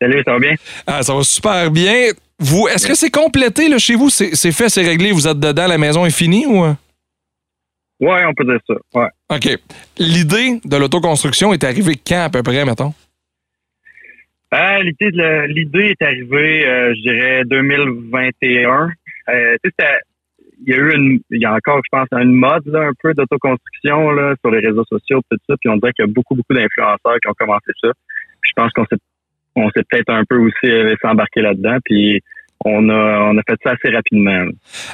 Salut, 0.00 0.22
ça 0.24 0.32
va 0.32 0.38
bien? 0.38 0.54
Ah, 0.86 1.02
ça 1.02 1.12
va 1.12 1.22
super 1.22 1.70
bien. 1.72 2.10
Vous, 2.38 2.68
est-ce 2.68 2.86
que 2.86 2.94
c'est 2.94 3.10
complété 3.10 3.68
là, 3.68 3.78
chez 3.78 3.96
vous? 3.96 4.10
C'est 4.10 4.52
fait, 4.52 4.68
c'est 4.68 4.86
réglé, 4.86 5.10
vous 5.10 5.26
êtes 5.26 5.40
dedans, 5.40 5.66
la 5.66 5.78
maison 5.78 6.06
est 6.06 6.16
finie 6.16 6.46
ou? 6.46 6.62
Oui, 8.00 8.16
on 8.28 8.34
peut 8.34 8.44
dire 8.44 8.60
ça. 8.64 8.74
Ouais. 8.94 9.08
OK. 9.28 9.58
L'idée 9.98 10.60
de 10.64 10.76
l'autoconstruction 10.76 11.52
est 11.52 11.64
arrivée 11.64 11.96
quand 11.96 12.26
à 12.26 12.30
peu 12.30 12.44
près, 12.44 12.64
mettons? 12.64 12.94
Euh, 14.54 14.82
l'idée 14.84 15.96
est 15.98 16.02
arrivée, 16.02 16.64
euh, 16.64 16.94
je 16.94 17.00
dirais, 17.00 17.42
2021. 17.44 18.90
Euh, 19.30 19.56
il 20.64 20.72
y 20.72 20.74
a 20.74 20.76
eu 20.76 20.94
une, 20.94 21.20
il 21.30 21.40
y 21.40 21.44
a 21.44 21.54
encore, 21.54 21.80
je 21.84 21.88
pense, 21.90 22.06
une 22.12 22.32
mode 22.32 22.66
là, 22.66 22.86
un 22.86 22.92
peu 23.02 23.14
d'autoconstruction 23.14 24.12
là, 24.12 24.34
sur 24.40 24.52
les 24.52 24.64
réseaux 24.64 24.84
sociaux, 24.84 25.20
tout 25.28 25.38
ça. 25.48 25.56
Puis 25.60 25.68
on 25.70 25.76
dirait 25.76 25.92
qu'il 25.92 26.04
y 26.04 26.08
a 26.08 26.12
beaucoup, 26.12 26.36
beaucoup 26.36 26.54
d'influenceurs 26.54 27.18
qui 27.20 27.28
ont 27.28 27.34
commencé 27.36 27.72
ça 27.82 27.90
je 28.48 28.52
pense 28.56 28.72
qu'on 28.72 28.84
s'est 28.86 28.98
on 29.56 29.70
s'est 29.70 29.82
peut-être 29.88 30.10
un 30.10 30.24
peu 30.24 30.36
aussi 30.36 30.54
laissé 30.62 31.04
embarquer 31.04 31.40
là-dedans, 31.40 31.78
puis 31.84 32.20
on 32.64 32.88
a, 32.88 33.30
on 33.32 33.38
a 33.38 33.42
fait 33.48 33.58
ça 33.62 33.72
assez 33.72 33.94
rapidement. 33.94 34.46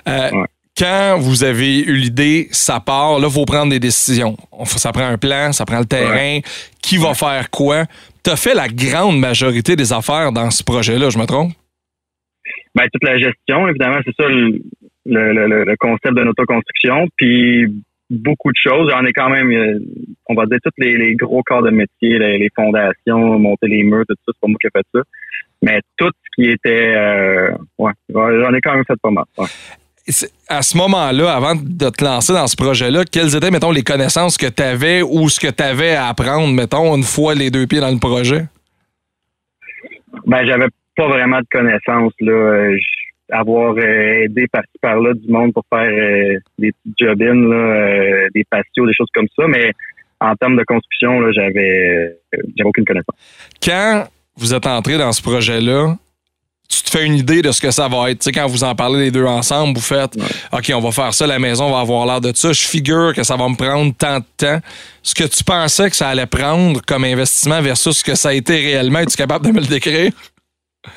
Euh, 0.08 0.30
quand 0.76 1.18
vous 1.20 1.44
avez 1.44 1.80
eu 1.80 1.94
l'idée, 1.94 2.48
ça 2.50 2.80
part, 2.80 3.18
là, 3.18 3.28
il 3.28 3.32
faut 3.32 3.44
prendre 3.44 3.70
des 3.70 3.80
décisions. 3.80 4.36
Ça 4.64 4.92
prend 4.92 5.06
un 5.06 5.18
plan, 5.18 5.52
ça 5.52 5.64
prend 5.64 5.78
le 5.78 5.84
terrain, 5.84 6.40
qui 6.82 6.96
va 6.96 7.14
faire 7.14 7.50
quoi? 7.50 7.84
Tu 8.24 8.30
as 8.30 8.36
fait 8.36 8.54
la 8.54 8.68
grande 8.68 9.18
majorité 9.18 9.76
des 9.76 9.92
affaires 9.92 10.32
dans 10.32 10.50
ce 10.50 10.64
projet-là, 10.64 11.10
je 11.10 11.18
me 11.18 11.26
trompe? 11.26 11.52
Bien, 12.74 12.86
toute 12.92 13.04
la 13.04 13.18
gestion, 13.18 13.68
évidemment, 13.68 13.98
c'est 14.04 14.16
ça. 14.16 14.28
le, 15.06 15.76
concept 15.76 16.14
de 16.14 16.22
autoconstruction, 16.22 17.06
puis 17.16 17.66
beaucoup 18.10 18.50
de 18.50 18.56
choses. 18.56 18.90
J'en 18.90 19.04
ai 19.04 19.12
quand 19.12 19.28
même, 19.28 19.50
euh, 19.50 19.78
on 20.28 20.34
va 20.34 20.46
dire, 20.46 20.58
tous 20.62 20.70
les, 20.78 21.14
gros 21.14 21.42
corps 21.42 21.62
de 21.62 21.70
métier, 21.70 22.18
les, 22.18 22.48
fondations, 22.54 23.38
monter 23.38 23.68
les 23.68 23.82
murs, 23.82 24.04
tout 24.08 24.14
ça, 24.26 24.32
c'est 24.32 24.40
pas 24.40 24.48
moi 24.48 24.56
qui 24.60 24.66
ai 24.66 24.70
fait 24.70 24.86
ça. 24.94 25.00
Mais 25.62 25.80
tout 25.96 26.10
ce 26.10 26.42
qui 26.42 26.50
était, 26.50 26.94
euh, 26.96 27.50
ouais, 27.78 27.92
j'en 28.08 28.52
ai 28.52 28.60
quand 28.60 28.74
même 28.74 28.84
fait 28.86 29.00
pas 29.02 29.10
mal. 29.10 29.24
À 30.48 30.60
ce 30.60 30.76
moment-là, 30.76 31.34
avant 31.34 31.54
de 31.54 31.88
te 31.88 32.04
lancer 32.04 32.34
dans 32.34 32.46
ce 32.46 32.56
projet-là, 32.56 33.04
quelles 33.10 33.34
étaient, 33.34 33.50
mettons, 33.50 33.70
les 33.70 33.82
connaissances 33.82 34.36
que 34.36 34.46
tu 34.46 34.62
avais 34.62 35.00
ou 35.00 35.30
ce 35.30 35.40
que 35.40 35.50
tu 35.50 35.62
avais 35.62 35.94
à 35.94 36.08
apprendre, 36.08 36.52
mettons, 36.52 36.94
une 36.94 37.04
fois 37.04 37.34
les 37.34 37.50
deux 37.50 37.66
pieds 37.66 37.80
dans 37.80 37.90
le 37.90 37.98
projet? 37.98 38.44
Ben, 40.26 40.44
j'avais 40.44 40.68
pas 40.96 41.08
vraiment 41.08 41.38
de 41.40 41.46
connaissances, 41.50 42.12
là 42.20 42.76
avoir 43.30 43.74
euh, 43.76 44.24
aidé 44.24 44.46
par-ci 44.50 44.78
par-là 44.80 45.14
du 45.14 45.30
monde 45.30 45.52
pour 45.52 45.64
faire 45.70 45.90
euh, 45.90 46.38
des 46.58 46.72
petites 46.72 46.98
job 46.98 47.22
euh, 47.22 48.28
des 48.34 48.44
patios, 48.44 48.86
des 48.86 48.92
choses 48.92 49.08
comme 49.14 49.28
ça, 49.36 49.46
mais 49.48 49.72
en 50.20 50.34
termes 50.36 50.56
de 50.56 50.64
construction, 50.64 51.20
là, 51.20 51.32
j'avais, 51.32 52.16
j'avais 52.32 52.68
aucune 52.68 52.84
connaissance. 52.84 53.16
Quand 53.62 54.04
vous 54.36 54.54
êtes 54.54 54.66
entré 54.66 54.96
dans 54.96 55.12
ce 55.12 55.22
projet-là, 55.22 55.96
tu 56.68 56.82
te 56.82 56.90
fais 56.90 57.04
une 57.04 57.16
idée 57.16 57.42
de 57.42 57.52
ce 57.52 57.60
que 57.60 57.70
ça 57.70 57.88
va 57.88 58.10
être. 58.10 58.20
Tu 58.20 58.24
sais, 58.24 58.32
quand 58.32 58.46
vous 58.46 58.64
en 58.64 58.74
parlez 58.74 59.04
les 59.04 59.10
deux 59.10 59.24
ensemble, 59.24 59.76
vous 59.76 59.84
faites 59.84 60.16
OK, 60.52 60.72
on 60.74 60.80
va 60.80 60.92
faire 60.92 61.12
ça, 61.12 61.26
la 61.26 61.38
maison 61.38 61.70
va 61.70 61.80
avoir 61.80 62.06
l'air 62.06 62.20
de 62.20 62.32
ça. 62.34 62.52
Je 62.52 62.62
figure 62.62 63.12
que 63.14 63.22
ça 63.22 63.36
va 63.36 63.48
me 63.48 63.56
prendre 63.56 63.92
tant 63.94 64.20
de 64.20 64.24
temps. 64.36 64.60
Ce 65.02 65.14
que 65.14 65.24
tu 65.24 65.44
pensais 65.44 65.90
que 65.90 65.96
ça 65.96 66.08
allait 66.08 66.26
prendre 66.26 66.80
comme 66.86 67.04
investissement 67.04 67.60
versus 67.60 67.98
ce 67.98 68.04
que 68.04 68.14
ça 68.14 68.30
a 68.30 68.32
été 68.32 68.56
réellement, 68.56 69.00
es-tu 69.00 69.16
capable 69.16 69.46
de 69.46 69.52
me 69.52 69.60
le 69.60 69.66
décrire? 69.66 70.12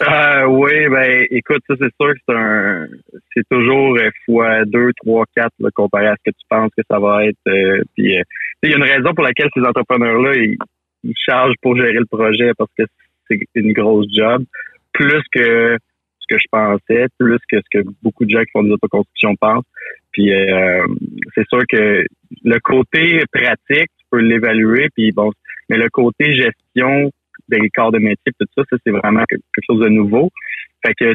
Euh, 0.02 0.46
oui, 0.48 0.90
ben 0.90 1.26
écoute, 1.32 1.62
ça 1.68 1.76
c'est 1.80 1.94
sûr 2.00 2.14
que 2.14 2.20
c'est 2.28 2.36
un 2.36 2.88
c'est 3.34 3.48
toujours 3.50 3.98
euh, 3.98 4.10
fois 4.26 4.66
deux, 4.66 4.92
trois, 5.02 5.26
quatre 5.36 5.54
comparé 5.74 6.08
à 6.08 6.16
ce 6.16 6.30
que 6.30 6.36
tu 6.36 6.46
penses 6.50 6.72
que 6.78 6.84
ça 6.90 7.00
va 7.00 7.26
être. 7.26 7.38
Euh, 7.48 7.80
euh, 7.80 7.84
il 7.98 8.70
y 8.70 8.74
a 8.74 8.78
une 8.78 8.84
raison 8.84 9.14
pour 9.14 9.24
laquelle 9.24 9.50
ces 9.54 9.62
entrepreneurs-là 9.62 10.36
ils, 10.36 10.58
chargent 11.26 11.56
pour 11.62 11.78
gérer 11.78 11.94
le 11.94 12.06
projet 12.06 12.52
parce 12.58 12.72
que 12.78 12.84
c'est 13.30 13.40
une 13.56 13.72
grosse 13.72 14.08
job, 14.14 14.44
plus 14.94 15.22
que 15.32 15.78
ce 16.20 16.28
que 16.36 16.38
je 16.38 16.48
pensais, 16.52 17.08
plus 17.18 17.40
que 17.50 17.58
ce 17.58 17.80
que 17.80 17.88
beaucoup 18.04 18.26
de 18.26 18.32
gens 18.32 18.42
qui 18.42 18.52
font 18.52 18.64
des 18.64 18.72
autoconstructions 18.72 19.36
pensent. 19.36 19.66
Puis 20.12 20.32
c'est 21.36 21.48
sûr 21.48 21.62
que 21.70 22.06
le 22.44 22.60
côté 22.60 23.24
pratique, 23.32 23.90
tu 23.98 24.06
peux 24.12 24.20
l'évaluer, 24.20 24.90
puis 24.96 25.12
bon, 25.12 25.32
mais 25.70 25.78
le 25.78 25.90
côté 25.90 26.34
gestion, 26.34 27.12
des 27.50 27.70
corps 27.70 27.92
de 27.92 28.00
métier, 28.00 28.32
tout 28.40 28.48
ça, 28.58 28.64
ça 28.70 28.78
c'est 28.86 28.92
vraiment 28.92 29.24
quelque 29.26 29.42
chose 29.66 29.80
de 29.80 29.90
nouveau. 29.90 30.30
Fait 30.86 30.94
que 30.94 31.14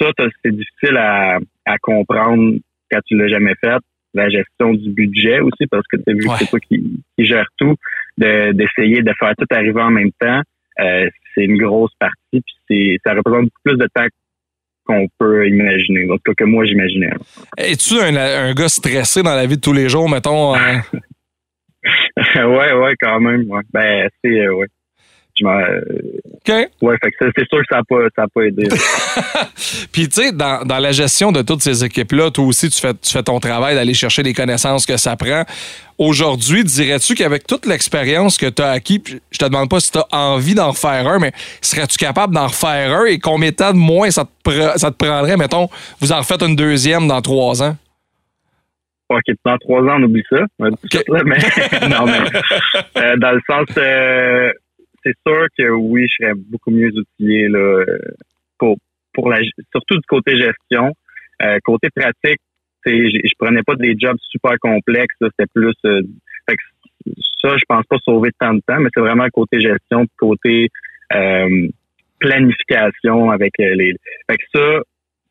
ça, 0.00 0.10
c'est 0.44 0.54
difficile 0.54 0.96
à, 0.96 1.38
à 1.66 1.78
comprendre 1.78 2.58
quand 2.90 3.00
tu 3.06 3.16
l'as 3.16 3.28
jamais 3.28 3.54
fait. 3.60 3.78
La 4.14 4.28
gestion 4.30 4.72
du 4.72 4.90
budget 4.90 5.40
aussi, 5.40 5.66
parce 5.70 5.86
que 5.86 5.96
tu 5.96 6.10
as 6.10 6.12
vu 6.14 6.20
que 6.20 6.36
c'est 6.38 6.46
toi 6.46 6.60
qui, 6.60 7.00
qui 7.16 7.26
gère 7.26 7.46
tout, 7.58 7.74
d'essayer 8.16 9.02
de, 9.02 9.12
faire 9.18 9.34
tout 9.36 9.46
arriver 9.50 9.82
en 9.82 9.90
même 9.90 10.10
temps. 10.18 10.40
Euh, 10.80 11.08
c'est 11.34 11.44
une 11.44 11.58
grosse 11.58 11.92
partie, 11.98 12.42
puis 12.68 12.98
ça 13.04 13.12
représente 13.12 13.44
beaucoup 13.44 13.62
plus 13.64 13.76
de 13.76 13.88
temps 13.94 14.06
qu'on 14.86 15.06
peut 15.18 15.46
imaginer, 15.46 16.10
en 16.10 16.14
tout 16.16 16.22
cas 16.26 16.32
que 16.38 16.44
moi 16.44 16.64
j'imaginais. 16.64 17.10
Es-tu 17.58 18.00
un, 18.00 18.16
un, 18.16 18.54
gars 18.54 18.68
stressé 18.68 19.22
dans 19.22 19.34
la 19.34 19.46
vie 19.46 19.56
de 19.56 19.60
tous 19.60 19.74
les 19.74 19.88
jours, 19.88 20.08
mettons? 20.08 20.54
Hein? 20.54 20.82
ouais, 22.36 22.72
ouais, 22.72 22.94
quand 23.00 23.20
même. 23.20 23.44
Ouais. 23.50 23.62
Ben, 23.72 24.08
c'est, 24.24 24.40
euh, 24.40 24.54
ouais. 24.54 24.66
OK. 25.44 26.54
Ouais, 26.82 26.96
fait 27.02 27.10
que 27.10 27.30
c'est 27.36 27.48
sûr 27.48 27.58
que 27.58 27.64
ça 27.70 27.76
n'a 27.76 27.82
pas, 27.84 28.26
pas 28.34 28.42
aidé. 28.42 28.68
Puis, 29.92 30.08
tu 30.08 30.22
sais, 30.22 30.32
dans, 30.32 30.64
dans, 30.64 30.78
la 30.78 30.92
gestion 30.92 31.32
de 31.32 31.42
toutes 31.42 31.62
ces 31.62 31.84
équipes-là, 31.84 32.30
toi 32.30 32.44
aussi, 32.44 32.70
tu 32.70 32.80
fais, 32.80 32.94
tu 32.94 33.12
fais 33.12 33.22
ton 33.22 33.40
travail 33.40 33.74
d'aller 33.74 33.94
chercher 33.94 34.22
les 34.22 34.34
connaissances 34.34 34.86
que 34.86 34.96
ça 34.96 35.16
prend. 35.16 35.44
Aujourd'hui, 35.98 36.62
dirais-tu 36.64 37.14
qu'avec 37.14 37.46
toute 37.46 37.66
l'expérience 37.66 38.38
que 38.38 38.46
tu 38.46 38.62
as 38.62 38.70
acquis, 38.70 39.02
je 39.30 39.38
te 39.38 39.44
demande 39.44 39.68
pas 39.68 39.80
si 39.80 39.90
tu 39.90 39.98
as 39.98 40.06
envie 40.12 40.54
d'en 40.54 40.70
refaire 40.70 41.08
un, 41.08 41.18
mais 41.18 41.32
serais-tu 41.60 41.98
capable 41.98 42.34
d'en 42.34 42.46
refaire 42.46 42.96
un 42.96 43.04
et 43.06 43.18
combien 43.18 43.50
de 43.50 43.56
temps 43.56 43.72
de 43.72 43.78
moins 43.78 44.10
ça 44.10 44.24
te, 44.24 44.78
ça 44.78 44.90
te 44.90 44.96
prendrait, 44.96 45.36
mettons, 45.36 45.68
vous 46.00 46.12
en 46.12 46.18
refaites 46.18 46.42
une 46.42 46.56
deuxième 46.56 47.08
dans 47.08 47.20
trois 47.20 47.62
ans? 47.62 47.76
OK, 49.08 49.22
dans 49.44 49.56
trois 49.58 49.80
ans, 49.82 49.96
on 49.98 50.02
oublie 50.04 50.22
ça. 50.30 50.44
mais, 50.58 50.68
non, 51.88 52.04
mais 52.06 53.02
euh, 53.02 53.16
dans 53.16 53.32
le 53.32 53.40
sens, 53.46 53.66
euh, 53.78 54.52
c'est 55.08 55.30
sûr 55.30 55.46
que 55.56 55.70
oui, 55.70 56.06
je 56.08 56.24
serais 56.24 56.34
beaucoup 56.34 56.70
mieux 56.70 56.90
outillé 56.92 57.48
là, 57.48 57.84
pour, 58.58 58.76
pour 59.14 59.30
la, 59.30 59.38
surtout 59.70 59.96
du 59.96 60.06
côté 60.08 60.36
gestion. 60.36 60.92
Euh, 61.42 61.58
côté 61.64 61.88
pratique, 61.94 62.40
je, 62.84 63.20
je 63.24 63.32
prenais 63.38 63.62
pas 63.62 63.74
des 63.76 63.94
jobs 63.98 64.18
super 64.30 64.58
complexes. 64.60 65.14
C'était 65.20 65.46
plus 65.54 65.74
euh, 65.84 66.02
ça, 67.40 67.56
je 67.56 67.64
pense 67.68 67.84
pas 67.86 67.96
sauver 68.04 68.30
tant 68.38 68.54
de 68.54 68.60
temps, 68.66 68.80
mais 68.80 68.90
c'est 68.92 69.00
vraiment 69.00 69.28
côté 69.32 69.60
gestion, 69.60 70.04
côté 70.18 70.68
euh, 71.14 71.68
planification 72.18 73.30
avec 73.30 73.52
les. 73.58 73.94
Fait 74.28 74.36
que 74.36 74.44
ça, 74.54 74.80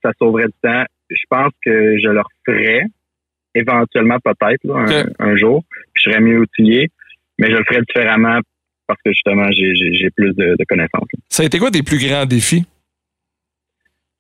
ça 0.04 0.12
sauverait 0.18 0.48
du 0.48 0.54
temps. 0.62 0.86
Je 1.10 1.24
pense 1.30 1.52
que 1.64 1.98
je 2.00 2.10
le 2.10 2.22
referais 2.22 2.84
éventuellement 3.56 4.18
peut-être 4.24 5.14
un, 5.20 5.36
jour. 5.36 5.64
Puis 5.94 6.04
je 6.04 6.10
serais 6.10 6.22
mieux 6.22 6.40
outillé, 6.40 6.90
mais 7.38 7.48
je 7.50 7.58
le 7.58 7.64
ferais 7.66 7.82
différemment 7.82 8.40
parce 8.88 9.00
que 9.04 9.12
justement, 9.12 9.50
j'ai 9.52 10.10
plus 10.16 10.34
de, 10.36 10.56
connaissances. 10.68 11.08
Ça 11.30 11.44
a 11.44 11.46
été 11.46 11.60
quoi 11.60 11.72
tes 11.72 11.84
plus 11.84 12.00
grands 12.00 12.26
défis? 12.26 12.66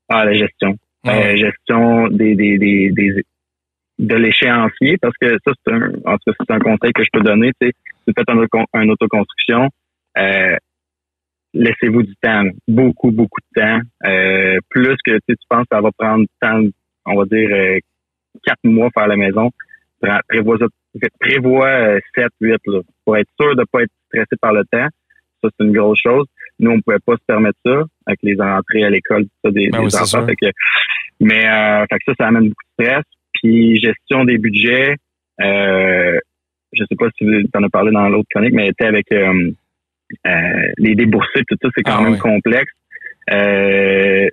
Ah, 0.10 0.26
la 0.26 0.34
gestion. 0.34 0.78
La 1.04 1.18
euh, 1.18 1.38
gestion 1.38 2.08
des, 2.10 2.36
des, 2.36 2.58
des, 2.58 2.92
des 2.92 3.24
de 4.00 4.16
l'échéancier, 4.16 4.98
parce 5.02 5.16
que 5.20 5.38
ça, 5.46 5.54
c'est 5.66 5.74
un, 5.74 5.92
en 6.06 6.18
tout 6.18 6.32
cas, 6.32 6.34
c'est 6.40 6.52
un 6.52 6.60
conseil 6.60 6.94
que 6.94 7.04
je 7.04 7.10
peux 7.12 7.22
donner. 7.22 7.52
Tu 7.60 7.68
sais, 7.68 7.74
si 7.74 8.04
vous 8.08 8.14
faites 8.16 8.30
une, 8.30 8.92
autoconstruction, 8.92 9.70
euh, 10.18 10.56
laissez-vous 11.54 12.04
du 12.04 12.16
temps, 12.22 12.44
beaucoup, 12.68 13.12
beaucoup 13.12 13.42
de 13.42 13.62
temps. 13.62 13.80
Euh, 14.06 14.60
plus 14.70 14.96
que 15.04 15.18
tu 15.28 15.36
penses 15.50 15.66
que 15.70 15.76
ça 15.76 15.82
va 15.82 15.90
prendre 15.98 16.26
temps, 16.40 16.62
on 17.06 17.16
va 17.16 17.26
dire 17.26 17.80
quatre 18.46 18.64
mois 18.64 18.90
faire 18.94 19.08
la 19.08 19.16
maison, 19.16 19.50
prévois, 20.28 20.58
prévois 21.20 22.00
7, 22.16 22.28
8 22.40 22.58
là, 22.68 22.80
pour 23.04 23.18
être 23.18 23.30
sûr 23.40 23.56
de 23.56 23.62
ne 23.62 23.66
pas 23.66 23.84
être 23.84 23.92
stressé 24.08 24.36
par 24.42 24.54
le 24.54 24.64
temps. 24.72 24.88
Ça, 25.44 25.50
c'est 25.58 25.66
une 25.66 25.74
grosse 25.74 26.00
chose. 26.02 26.26
Nous, 26.60 26.72
on 26.72 26.82
pouvait 26.82 27.00
pas 27.06 27.14
se 27.14 27.26
permettre 27.28 27.60
ça 27.66 27.84
avec 28.06 28.20
les 28.24 28.40
entrées 28.42 28.84
à 28.84 28.90
l'école, 28.90 29.26
ça, 29.44 29.52
des, 29.52 29.70
ben 29.70 29.86
enfants. 29.86 30.26
mais 31.20 31.48
euh, 31.48 31.86
fait 31.90 31.98
que 32.00 32.04
ça, 32.08 32.14
ça 32.20 32.28
amène 32.28 32.50
beaucoup 32.50 32.64
de 32.80 32.86
stress. 32.86 33.04
Puis 33.34 33.80
gestion 33.80 34.26
des 34.26 34.40
budgets, 34.40 34.96
euh, 35.42 36.20
je 36.74 36.84
sais 36.84 36.96
pas 36.96 37.08
si 37.18 37.26
tu 37.26 37.50
en 37.54 37.64
as 37.64 37.70
parlé 37.70 37.92
dans 37.92 38.10
l'autre 38.10 38.28
chronique, 38.34 38.54
mais 38.54 38.72
tu 38.78 38.86
avec 38.86 39.12
euh, 39.12 39.52
euh, 40.26 40.72
les 40.78 40.96
déboursés, 40.96 41.44
tout 41.48 41.58
ça, 41.62 41.70
c'est 41.76 41.84
quand 41.84 42.00
ah 42.00 42.10
même 42.10 42.18
complexe. 42.18 42.74
Euh, 43.32 44.28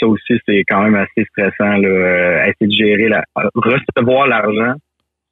ça 0.00 0.06
aussi, 0.06 0.34
c'est 0.46 0.64
quand 0.68 0.82
même 0.82 0.94
assez 0.94 1.24
stressant, 1.30 1.76
là, 1.76 2.48
essayer 2.48 2.66
de 2.66 2.72
gérer 2.72 3.08
la 3.08 3.24
recevoir 3.54 4.26
l'argent 4.26 4.74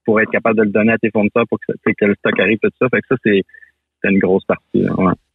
pour 0.04 0.20
être 0.20 0.30
capable 0.30 0.58
de 0.58 0.62
le 0.64 0.70
donner 0.70 0.92
à 0.92 0.98
tes 0.98 1.10
fournisseurs 1.10 1.44
pour 1.48 1.58
que, 1.58 1.72
que 1.74 2.04
le 2.04 2.14
stock 2.14 2.38
arrive, 2.38 2.58
tout 2.62 2.70
ça. 2.80 2.88
Fait 2.88 3.00
que 3.00 3.06
ça, 3.08 3.16
c'est 3.24 3.42
une 4.08 4.18
grosse 4.18 4.44
partie. 4.44 4.86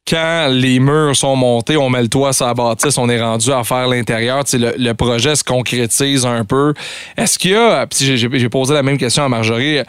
Quand 0.09 0.47
les 0.51 0.79
murs 0.79 1.15
sont 1.15 1.35
montés, 1.35 1.77
on 1.77 1.89
met 1.89 2.01
le 2.01 2.07
toit 2.07 2.33
sur 2.33 2.47
la 2.47 2.55
bâtisse, 2.55 2.97
on 2.97 3.07
est 3.09 3.21
rendu 3.21 3.51
à 3.51 3.63
faire 3.63 3.87
l'intérieur. 3.87 4.43
Le, 4.53 4.73
le 4.75 4.93
projet 4.93 5.35
se 5.35 5.43
concrétise 5.43 6.25
un 6.25 6.43
peu. 6.45 6.73
Est-ce 7.15 7.37
qu'il 7.37 7.51
y 7.51 7.55
a, 7.55 7.87
j'ai 7.91 8.49
posé 8.49 8.73
la 8.73 8.81
même 8.81 8.97
question 8.97 9.23
à 9.23 9.29
Marjorie, 9.29 9.81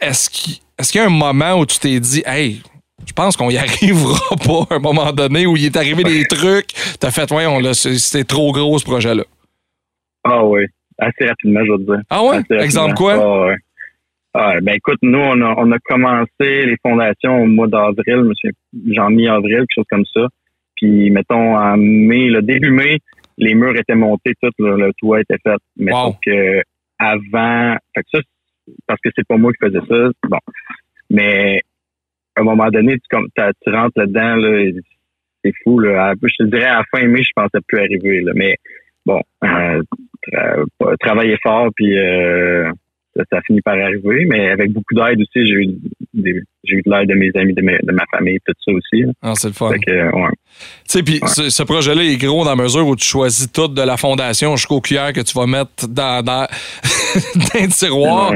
est-ce 0.00 0.28
qu'il 0.30 0.54
est 0.78 0.94
y 0.94 0.98
a 0.98 1.06
un 1.06 1.10
moment 1.10 1.54
où 1.54 1.66
tu 1.66 1.78
t'es 1.78 2.00
dit, 2.00 2.22
hey, 2.26 2.60
je 3.06 3.12
pense 3.12 3.36
qu'on 3.36 3.50
y 3.50 3.56
arrivera 3.58 4.36
pas 4.36 4.74
à 4.74 4.76
un 4.76 4.80
moment 4.80 5.12
donné 5.12 5.46
où 5.46 5.56
il 5.56 5.66
est 5.66 5.76
arrivé 5.76 6.02
des 6.02 6.24
trucs, 6.24 6.70
t'as 6.98 7.10
fait, 7.10 7.30
ouais, 7.30 7.74
c'était 7.74 8.24
trop 8.24 8.52
gros 8.52 8.78
ce 8.78 8.84
projet-là? 8.84 9.24
Ah 10.24 10.44
oui, 10.44 10.62
assez 10.98 11.26
rapidement, 11.26 11.60
je 11.64 11.72
veux 11.72 11.84
dire. 11.84 12.02
Ah 12.10 12.24
ouais? 12.24 12.40
Exemple 12.60 12.94
quoi? 12.94 13.14
Ah, 13.14 13.46
ouais. 13.46 13.56
Ah, 14.34 14.54
ben 14.62 14.74
écoute, 14.74 14.98
nous, 15.02 15.18
on 15.18 15.40
a, 15.42 15.54
on 15.58 15.70
a 15.72 15.78
commencé 15.80 16.26
les 16.40 16.76
fondations 16.82 17.42
au 17.42 17.46
mois 17.46 17.68
d'avril, 17.68 18.22
monsieur, 18.24 18.50
genre 18.90 19.10
mi-avril, 19.10 19.58
quelque 19.58 19.74
chose 19.74 19.84
comme 19.90 20.06
ça. 20.14 20.26
Puis, 20.76 21.10
mettons, 21.10 21.56
en 21.56 21.76
mai, 21.76 22.28
le 22.28 22.40
début 22.40 22.70
mai, 22.70 22.98
les 23.36 23.54
murs 23.54 23.76
étaient 23.76 23.94
montés, 23.94 24.32
tout 24.40 24.50
le, 24.58 24.90
toit 24.98 25.20
était 25.20 25.38
fait. 25.42 25.58
Mais 25.76 25.92
que 26.24 26.62
avant, 26.98 27.76
fait 27.94 28.02
que 28.02 28.08
ça, 28.14 28.18
parce 28.86 29.00
que 29.00 29.10
c'est 29.14 29.26
pas 29.26 29.36
moi 29.36 29.52
qui 29.52 29.66
faisais 29.66 29.86
ça, 29.86 30.10
bon. 30.28 30.38
Mais 31.10 31.60
à 32.36 32.40
un 32.40 32.44
moment 32.44 32.68
donné, 32.70 32.94
tu, 32.94 33.08
comme, 33.10 33.28
tu 33.36 33.70
rentres 33.70 33.98
là-dedans, 33.98 34.36
là, 34.36 34.70
c'est 35.44 35.52
fou. 35.62 35.78
Là. 35.78 36.14
Je 36.22 36.44
te 36.44 36.48
dirais, 36.48 36.64
à 36.64 36.78
la 36.78 36.84
fin 36.90 37.06
mai, 37.06 37.22
je 37.22 37.30
pensais 37.34 37.58
plus 37.66 37.78
arriver. 37.80 38.22
Là. 38.22 38.32
Mais 38.34 38.56
bon, 39.04 39.20
euh, 39.44 39.82
travailler 41.00 41.36
fort, 41.42 41.68
puis 41.76 41.98
euh, 41.98 42.70
ça, 43.16 43.22
a 43.32 43.40
fini 43.42 43.60
par 43.60 43.74
arriver, 43.74 44.24
mais 44.26 44.50
avec 44.50 44.72
beaucoup 44.72 44.94
d'aide 44.94 45.20
aussi, 45.20 45.46
j'ai 45.46 45.54
eu, 45.54 46.44
j'ai 46.64 46.76
eu 46.76 46.82
de 46.84 46.90
l'aide 46.90 47.08
de 47.08 47.14
mes 47.14 47.30
amis, 47.34 47.54
de, 47.54 47.60
de, 47.60 47.92
ma 47.92 48.04
famille, 48.10 48.38
tout 48.46 48.54
ça 48.64 48.72
aussi. 48.72 49.04
Ah, 49.20 49.34
c'est 49.34 49.48
le 49.48 49.54
fun. 49.54 49.72
Tu 49.72 49.92
sais, 50.86 51.02
puis 51.02 51.20
ce, 51.26 51.62
projet-là 51.62 52.02
est 52.02 52.16
gros 52.16 52.44
dans 52.44 52.54
la 52.54 52.62
mesure 52.62 52.86
où 52.86 52.96
tu 52.96 53.04
choisis 53.04 53.50
tout 53.50 53.68
de 53.68 53.82
la 53.82 53.96
fondation 53.96 54.56
jusqu'au 54.56 54.80
cuillère 54.80 55.12
que 55.12 55.20
tu 55.20 55.34
vas 55.34 55.46
mettre 55.46 55.88
dans, 55.88 56.24
dans, 56.24 56.46
un 57.54 57.68
tiroir. 57.68 58.34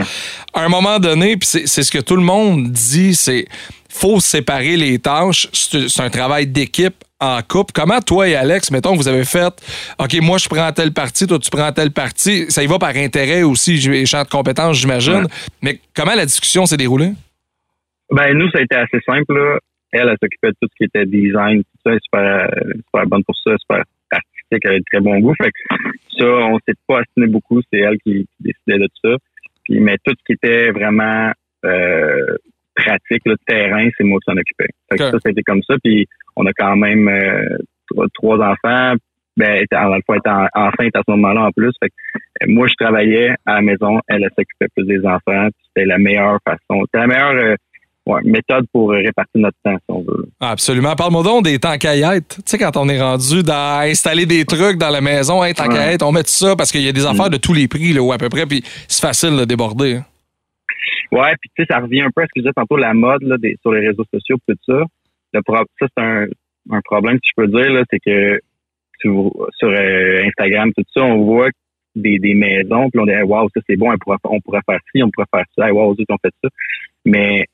À 0.52 0.64
un 0.64 0.68
moment 0.68 0.98
donné, 0.98 1.36
puis 1.36 1.48
c'est 1.48 1.82
ce 1.82 1.90
que 1.90 1.98
tout 1.98 2.16
le 2.16 2.22
monde 2.22 2.70
dit, 2.70 3.14
c'est 3.14 3.46
faut 3.88 4.20
séparer 4.20 4.76
les 4.76 4.98
tâches. 4.98 5.48
C'est 5.52 6.00
un 6.00 6.10
travail 6.10 6.46
d'équipe 6.46 6.96
en 7.20 7.40
couple. 7.42 7.72
Comment 7.74 8.00
toi 8.00 8.28
et 8.28 8.34
Alex, 8.34 8.70
mettons, 8.70 8.94
vous 8.94 9.08
avez 9.08 9.24
fait 9.24 9.52
OK, 9.98 10.20
moi 10.22 10.38
je 10.38 10.48
prends 10.48 10.70
telle 10.72 10.92
partie, 10.92 11.26
toi 11.26 11.38
tu 11.38 11.50
prends 11.50 11.72
telle 11.72 11.92
partie. 11.92 12.50
Ça 12.50 12.62
y 12.62 12.66
va 12.66 12.78
par 12.78 12.96
intérêt 12.96 13.42
aussi, 13.42 13.80
champ 14.06 14.22
de 14.22 14.28
compétences, 14.28 14.78
j'imagine. 14.78 15.26
Mais 15.62 15.80
comment 15.94 16.14
la 16.14 16.26
discussion 16.26 16.66
s'est 16.66 16.76
déroulée? 16.76 17.12
Ben 18.10 18.34
nous, 18.34 18.48
ça 18.50 18.58
a 18.58 18.62
été 18.62 18.76
assez 18.76 19.00
simple. 19.06 19.58
Elle, 19.92 20.08
elle 20.08 20.16
s'occupait 20.22 20.48
de 20.48 20.56
tout 20.60 20.68
ce 20.70 20.76
qui 20.76 20.84
était 20.84 21.06
design, 21.06 21.62
tout 21.62 21.90
ça, 21.90 21.96
super, 22.02 22.50
super 22.86 23.06
bonne 23.06 23.24
pour 23.24 23.36
ça, 23.42 23.56
super 23.58 23.82
artistique, 24.10 24.62
elle 24.64 24.74
a 24.74 24.78
de 24.78 24.84
très 24.92 25.00
bon 25.00 25.18
goût. 25.20 25.34
Fait 25.40 25.50
que 25.50 25.76
ça, 26.18 26.26
on 26.26 26.58
s'est 26.66 26.74
pas 26.86 27.00
assiné 27.00 27.26
beaucoup, 27.26 27.60
c'est 27.72 27.80
elle 27.80 27.98
qui, 28.04 28.26
décidait 28.40 28.78
de 28.78 28.86
tout 28.86 29.10
ça. 29.10 29.16
Puis, 29.64 29.80
mais 29.80 29.96
tout 30.04 30.14
ce 30.16 30.24
qui 30.24 30.32
était 30.32 30.70
vraiment 30.70 31.32
euh, 31.64 32.36
pratique, 32.76 33.22
le 33.24 33.36
terrain, 33.46 33.88
c'est 33.96 34.04
moi 34.04 34.20
qui 34.20 34.30
s'en 34.30 34.38
occupais. 34.38 34.68
Fait 34.90 34.98
que 34.98 35.18
ça, 35.18 35.30
été 35.30 35.42
comme 35.42 35.62
ça. 35.68 35.74
Puis 35.82 36.06
on 36.36 36.46
a 36.46 36.52
quand 36.52 36.76
même 36.76 37.08
euh, 37.08 38.08
trois, 38.14 38.38
enfants. 38.38 38.94
Ben, 39.36 39.66
à 39.72 39.88
la 39.88 39.98
fois, 40.06 40.16
être 40.16 40.48
enceinte 40.54 40.96
à 40.96 41.02
ce 41.06 41.10
moment-là 41.10 41.42
en 41.42 41.50
plus. 41.50 41.72
Fait 41.82 41.90
que, 41.90 41.94
euh, 42.42 42.46
moi, 42.48 42.66
je 42.68 42.74
travaillais 42.82 43.34
à 43.44 43.56
la 43.56 43.62
maison. 43.62 44.00
Elle, 44.08 44.22
elle 44.22 44.30
s'occupait 44.36 44.68
plus 44.74 44.86
des 44.86 45.00
enfants. 45.06 45.48
C'était 45.66 45.86
la 45.86 45.98
meilleure 45.98 46.38
façon. 46.44 46.82
C'était 46.86 47.00
la 47.00 47.06
meilleure 47.06 47.34
euh, 47.34 47.56
méthode 48.24 48.64
pour 48.72 48.90
répartir 48.90 49.40
notre 49.40 49.56
temps, 49.62 49.76
si 49.76 49.84
on 49.88 50.00
veut. 50.00 50.28
Absolument. 50.40 50.94
Parle-moi 50.94 51.22
donc 51.22 51.44
des 51.44 51.58
temps 51.58 51.76
Tu 51.76 51.88
sais, 52.46 52.58
quand 52.58 52.76
on 52.76 52.88
est 52.88 53.00
rendu 53.00 53.42
dans 53.42 53.80
installer 53.80 54.24
des 54.24 54.46
trucs 54.46 54.78
dans 54.78 54.90
la 54.90 55.02
maison, 55.02 55.44
hey, 55.44 55.52
tant 55.52 55.66
on 56.02 56.12
met 56.12 56.22
tout 56.22 56.30
ça 56.30 56.56
parce 56.56 56.72
qu'il 56.72 56.82
y 56.82 56.88
a 56.88 56.92
des 56.92 57.04
affaires 57.04 57.30
de 57.30 57.36
tous 57.36 57.52
les 57.52 57.68
prix, 57.68 57.92
là, 57.92 58.00
ou 58.00 58.12
à 58.12 58.18
peu 58.18 58.28
près, 58.28 58.46
puis 58.46 58.62
c'est 58.88 59.04
facile 59.04 59.36
de 59.36 59.44
déborder. 59.44 59.96
Hein. 59.96 60.04
Ouais, 61.12 61.34
puis 61.40 61.50
tu 61.54 61.62
sais, 61.62 61.66
ça 61.70 61.80
revient 61.80 62.02
un 62.02 62.10
peu 62.14 62.22
à 62.22 62.24
ce 62.24 62.28
que 62.28 62.36
je 62.36 62.42
disais 62.42 62.52
tantôt, 62.54 62.76
la 62.76 62.94
mode 62.94 63.22
là, 63.22 63.36
des, 63.38 63.56
sur 63.62 63.72
les 63.72 63.86
réseaux 63.86 64.04
sociaux, 64.12 64.36
tout 64.46 64.54
ça 64.66 64.84
ça, 65.44 65.64
c'est 65.80 66.02
un, 66.02 66.26
un, 66.70 66.80
problème, 66.82 67.18
si 67.22 67.30
je 67.30 67.42
peux 67.42 67.48
dire, 67.48 67.72
là, 67.72 67.82
c'est 67.90 68.00
que 68.00 68.40
sur, 69.00 69.32
euh, 69.64 70.24
Instagram, 70.24 70.72
tout 70.76 70.84
ça, 70.94 71.02
on 71.02 71.24
voit 71.24 71.50
des, 71.94 72.18
des 72.18 72.34
maisons, 72.34 72.90
puis 72.90 73.00
on 73.00 73.06
dit, 73.06 73.12
wow, 73.22 73.48
ça 73.54 73.60
c'est 73.68 73.76
bon, 73.76 73.92
on 73.92 73.98
pourrait, 73.98 74.18
on 74.24 74.40
pourrait 74.40 74.62
faire 74.66 74.80
ci, 74.92 75.02
on 75.02 75.10
pourrait 75.10 75.26
faire 75.32 75.44
ça, 75.56 75.66
hey, 75.66 75.72
wow, 75.72 75.94
zut, 75.94 76.06
on 76.08 76.18
fait 76.18 76.34
ça. 76.42 76.48
Mais, 77.04 77.44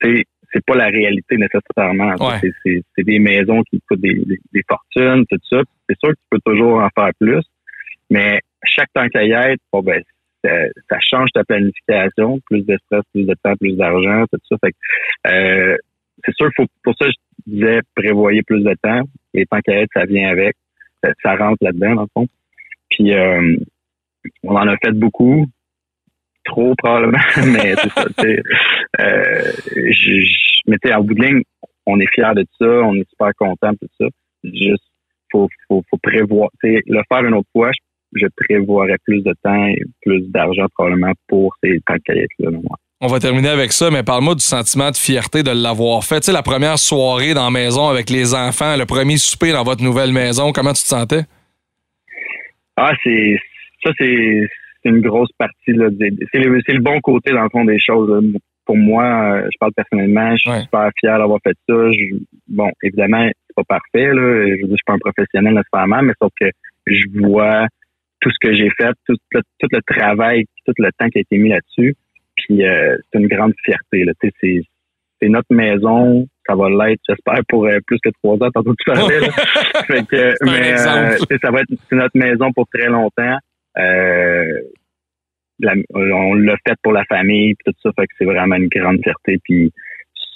c'est 0.00 0.24
c'est 0.50 0.64
pas 0.64 0.76
la 0.76 0.86
réalité 0.86 1.36
nécessairement. 1.36 2.14
C'est 2.40 3.04
des 3.04 3.18
maisons 3.18 3.62
qui 3.64 3.82
coûtent 3.86 4.00
des, 4.00 4.14
des, 4.14 4.62
fortunes, 4.66 5.26
tout 5.30 5.38
ça. 5.50 5.60
C'est 5.86 5.98
sûr 6.02 6.08
que 6.08 6.14
tu 6.14 6.26
peux 6.30 6.40
toujours 6.42 6.80
en 6.80 6.88
faire 6.94 7.10
plus, 7.20 7.44
mais 8.08 8.40
chaque 8.64 8.90
temps 8.94 9.06
qu'il 9.08 9.28
y 9.28 9.32
ait, 9.32 9.56
bon, 9.70 9.82
ben, 9.82 10.02
ça, 10.44 10.98
change 11.00 11.30
ta 11.32 11.44
planification, 11.44 12.40
plus 12.46 12.64
de 12.64 12.78
stress, 12.84 13.02
plus 13.12 13.24
de 13.24 13.34
temps, 13.42 13.56
plus 13.56 13.76
d'argent, 13.76 14.24
tout 14.32 14.38
ça. 14.48 14.56
Euh, 15.26 15.76
c'est 16.24 16.34
sûr, 16.36 16.50
faut, 16.56 16.66
pour 16.82 16.94
ça, 16.98 17.06
je 17.08 17.14
disais, 17.46 17.80
prévoyez 17.94 18.42
plus 18.42 18.62
de 18.62 18.74
temps. 18.82 19.02
Et 19.34 19.46
tant 19.46 19.60
qu'à 19.60 19.80
être, 19.82 19.90
ça 19.94 20.04
vient 20.04 20.28
avec. 20.28 20.56
Ça, 21.22 21.36
rentre 21.36 21.62
là-dedans, 21.62 21.94
dans 21.94 22.02
le 22.02 22.08
fond. 22.12 22.26
Puis, 22.90 23.14
euh, 23.14 23.56
on 24.42 24.56
en 24.56 24.66
a 24.68 24.76
fait 24.78 24.92
beaucoup. 24.92 25.46
Trop, 26.44 26.74
probablement. 26.76 27.18
mais 27.36 27.74
c'est 27.76 27.90
ça, 27.90 28.06
euh, 29.00 29.52
mais 30.66 30.76
tu 30.82 30.92
en 30.92 31.02
bout 31.02 31.14
de 31.14 31.22
ligne, 31.22 31.42
on 31.86 32.00
est 32.00 32.12
fiers 32.14 32.34
de 32.34 32.44
ça. 32.58 32.66
On 32.66 32.94
est 32.94 33.08
super 33.10 33.32
content 33.36 33.72
de 33.72 33.78
tout 33.78 33.88
ça. 34.00 34.06
Juste, 34.44 34.84
faut, 35.30 35.48
faut, 35.68 35.82
faut 35.90 35.98
prévoir. 35.98 36.48
le 36.62 37.02
faire 37.12 37.24
une 37.24 37.34
autre 37.34 37.48
fois, 37.52 37.70
je, 37.72 37.80
prévoirais 38.36 38.98
plus 39.04 39.22
de 39.22 39.34
temps 39.42 39.66
et 39.66 39.82
plus 40.02 40.22
d'argent 40.30 40.66
probablement 40.74 41.12
pour 41.28 41.54
ces 41.62 41.80
temps 41.86 41.96
là 42.38 42.50
on 43.00 43.06
va 43.06 43.20
terminer 43.20 43.50
avec 43.50 43.70
ça, 43.70 43.92
mais 43.92 44.02
parle-moi 44.02 44.34
du 44.34 44.42
sentiment 44.42 44.90
de 44.90 44.96
fierté 44.96 45.44
de 45.44 45.52
l'avoir 45.52 46.02
fait. 46.02 46.18
Tu 46.18 46.26
sais, 46.26 46.32
la 46.32 46.42
première 46.42 46.78
soirée 46.78 47.32
dans 47.32 47.44
la 47.44 47.50
maison 47.52 47.88
avec 47.88 48.10
les 48.10 48.34
enfants, 48.34 48.76
le 48.76 48.86
premier 48.86 49.18
souper 49.18 49.52
dans 49.52 49.62
votre 49.62 49.84
nouvelle 49.84 50.12
maison, 50.12 50.50
comment 50.50 50.72
tu 50.72 50.82
te 50.82 50.88
sentais? 50.88 51.22
Ah, 52.76 52.90
c'est 53.04 53.38
ça, 53.84 53.92
c'est 53.98 54.48
une 54.84 55.00
grosse 55.00 55.30
partie. 55.38 55.54
C'est 55.66 55.74
le, 55.74 55.90
le, 56.58 56.80
bon 56.80 57.00
côté, 57.00 57.30
dans 57.30 57.44
le 57.44 57.48
fond, 57.50 57.64
des 57.64 57.78
choses. 57.78 58.20
Pour 58.64 58.76
moi, 58.76 59.04
euh, 59.04 59.48
je 59.50 59.56
parle 59.60 59.72
personnellement, 59.74 60.36
je 60.36 60.50
suis 60.50 60.60
super 60.62 60.90
fier 60.98 61.18
d'avoir 61.18 61.38
fait 61.44 61.56
ça. 61.68 61.74
bon, 62.48 62.70
évidemment, 62.82 63.28
c'est 63.28 63.54
pas 63.54 63.78
parfait. 63.78 64.12
Là. 64.12 64.44
Je 64.44 64.62
veux 64.62 64.68
dire, 64.68 64.70
je 64.70 64.74
suis 64.74 64.84
pas 64.84 64.94
un 64.94 64.98
professionnel 64.98 65.54
nécessairement, 65.54 66.02
mais 66.02 66.14
sauf 66.20 66.32
que 66.38 66.50
je 66.86 67.04
vois 67.14 67.66
tout 68.20 68.30
ce 68.30 68.38
que 68.40 68.54
j'ai 68.54 68.70
fait, 68.70 68.92
tout 69.06 69.16
tout 69.32 69.68
le 69.70 69.80
travail, 69.86 70.44
tout 70.66 70.72
le 70.78 70.90
temps 70.98 71.08
qui 71.08 71.18
a 71.18 71.20
été 71.20 71.38
mis 71.38 71.50
là-dessus. 71.50 71.94
Puis 72.36 72.64
euh, 72.64 72.96
c'est 73.12 73.18
une 73.18 73.28
grande 73.28 73.54
fierté. 73.64 74.04
Là. 74.04 74.12
C'est, 74.20 74.32
c'est 75.20 75.28
notre 75.28 75.52
maison. 75.52 76.26
Ça 76.46 76.54
va 76.54 76.70
l'être, 76.70 77.00
j'espère, 77.08 77.40
pour 77.48 77.66
euh, 77.66 77.78
plus 77.86 77.98
que 78.02 78.10
trois 78.22 78.36
ans, 78.36 78.50
tantôt 78.50 78.74
tu 78.74 78.84
parlais. 78.92 79.20
fait 79.86 80.06
que, 80.06 80.34
mais 80.44 80.72
euh, 80.72 80.76
ça 81.42 81.50
va 81.50 81.60
être 81.60 81.72
c'est 81.88 81.96
notre 81.96 82.16
maison 82.16 82.52
pour 82.52 82.66
très 82.72 82.88
longtemps. 82.88 83.38
on 85.94 86.34
l'a 86.34 86.56
fait 86.66 86.76
pour 86.82 86.92
la 86.92 87.04
famille, 87.04 87.54
puis 87.54 87.72
tout 87.72 87.74
ça, 87.82 87.90
fait 87.98 88.06
que 88.06 88.14
c'est 88.18 88.24
vraiment 88.24 88.56
une 88.56 88.68
grande 88.68 89.00
fierté. 89.02 89.38
Puis 89.44 89.72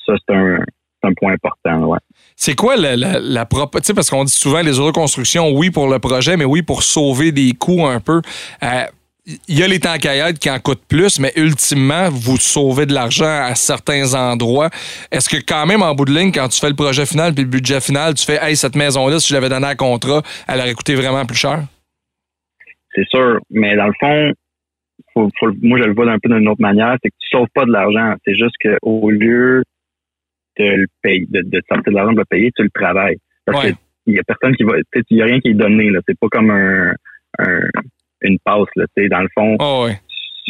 ça, 0.05 0.15
c'est 0.27 0.35
un, 0.35 0.59
un 1.05 1.13
point 1.15 1.33
important. 1.33 1.85
Ouais. 1.87 1.99
C'est 2.37 2.55
quoi 2.55 2.77
la, 2.77 2.97
la, 2.97 3.19
la 3.19 3.47
propre. 3.47 3.81
Parce 3.95 4.11
qu'on 4.11 4.25
dit 4.25 4.33
souvent 4.33 4.61
les 4.63 4.73
reconstructions, 4.73 5.51
oui 5.51 5.71
pour 5.71 5.89
le 5.89 5.99
projet, 5.99 6.37
mais 6.37 6.45
oui 6.45 6.63
pour 6.63 6.83
sauver 6.83 7.33
des 7.33 7.53
coûts 7.53 7.87
un 7.87 8.01
peu 8.01 8.21
il 9.25 9.59
y 9.59 9.63
a 9.63 9.69
les 9.69 9.79
temps 9.79 9.97
qui 9.99 10.51
en 10.51 10.59
coûtent 10.59 10.85
plus, 10.89 11.21
mais 11.21 11.33
ultimement, 11.37 12.09
vous 12.11 12.39
sauvez 12.39 12.87
de 12.87 12.93
l'argent 12.93 13.25
à 13.25 13.55
certains 13.55 14.15
endroits. 14.15 14.71
Est-ce 15.13 15.29
que 15.29 15.37
quand 15.37 15.65
même, 15.67 15.83
en 15.83 15.95
bout 15.95 16.07
de 16.07 16.13
ligne, 16.13 16.33
quand 16.33 16.49
tu 16.49 16.59
fais 16.61 16.69
le 16.69 16.75
projet 16.75 17.07
final 17.07 17.33
puis 17.33 17.45
le 17.45 17.51
budget 17.51 17.81
final, 17.81 18.15
tu 18.15 18.25
fais 18.25 18.39
Hey, 18.43 18.57
cette 18.57 18.75
maison-là, 18.75 19.21
si 19.21 19.29
je 19.29 19.35
l'avais 19.35 19.49
donné 19.49 19.67
à 19.67 19.75
contrat, 19.77 20.23
elle 20.49 20.61
aurait 20.61 20.75
coûté 20.75 20.95
vraiment 20.97 21.25
plus 21.25 21.37
cher? 21.37 21.63
C'est 22.95 23.07
sûr, 23.09 23.39
mais 23.51 23.77
dans 23.77 23.87
le 23.87 23.93
fond, 24.01 24.33
moi 25.63 25.79
je 25.79 25.85
le 25.85 25.95
vois 25.95 26.11
un 26.11 26.19
peu 26.19 26.29
d'une 26.29 26.49
autre 26.49 26.61
manière, 26.61 26.97
c'est 27.03 27.09
que 27.09 27.15
tu 27.21 27.29
sauves 27.31 27.49
pas 27.55 27.65
de 27.65 27.71
l'argent. 27.71 28.15
C'est 28.25 28.35
juste 28.35 28.55
qu'au 28.61 29.09
lieu 29.11 29.63
de 30.59 30.65
le 30.65 30.87
payer, 31.03 31.27
de, 31.29 31.43
de 31.45 31.63
sortir 31.69 31.93
de 31.93 31.97
l'argent 31.97 32.13
de 32.13 32.19
le 32.19 32.25
payer, 32.25 32.51
tu 32.57 32.63
le 32.63 32.71
travailles. 32.71 33.19
Parce 33.47 33.67
qu'il 33.67 34.15
y 34.15 34.19
a 34.19 34.23
personne 34.25 34.55
qui 34.57 34.65
va. 34.65 34.75
Il 34.95 35.17
n'y 35.17 35.23
a 35.23 35.25
rien 35.25 35.41
qui 35.41 35.49
est 35.49 35.55
donné. 35.55 35.91
Là. 35.91 36.01
C'est 36.07 36.19
pas 36.19 36.29
comme 36.31 36.51
un 36.51 36.95
une 38.23 38.39
passe. 38.45 38.69
Là, 38.77 38.87
dans 39.11 39.21
le 39.21 39.29
fond, 39.35 39.57
oh, 39.61 39.89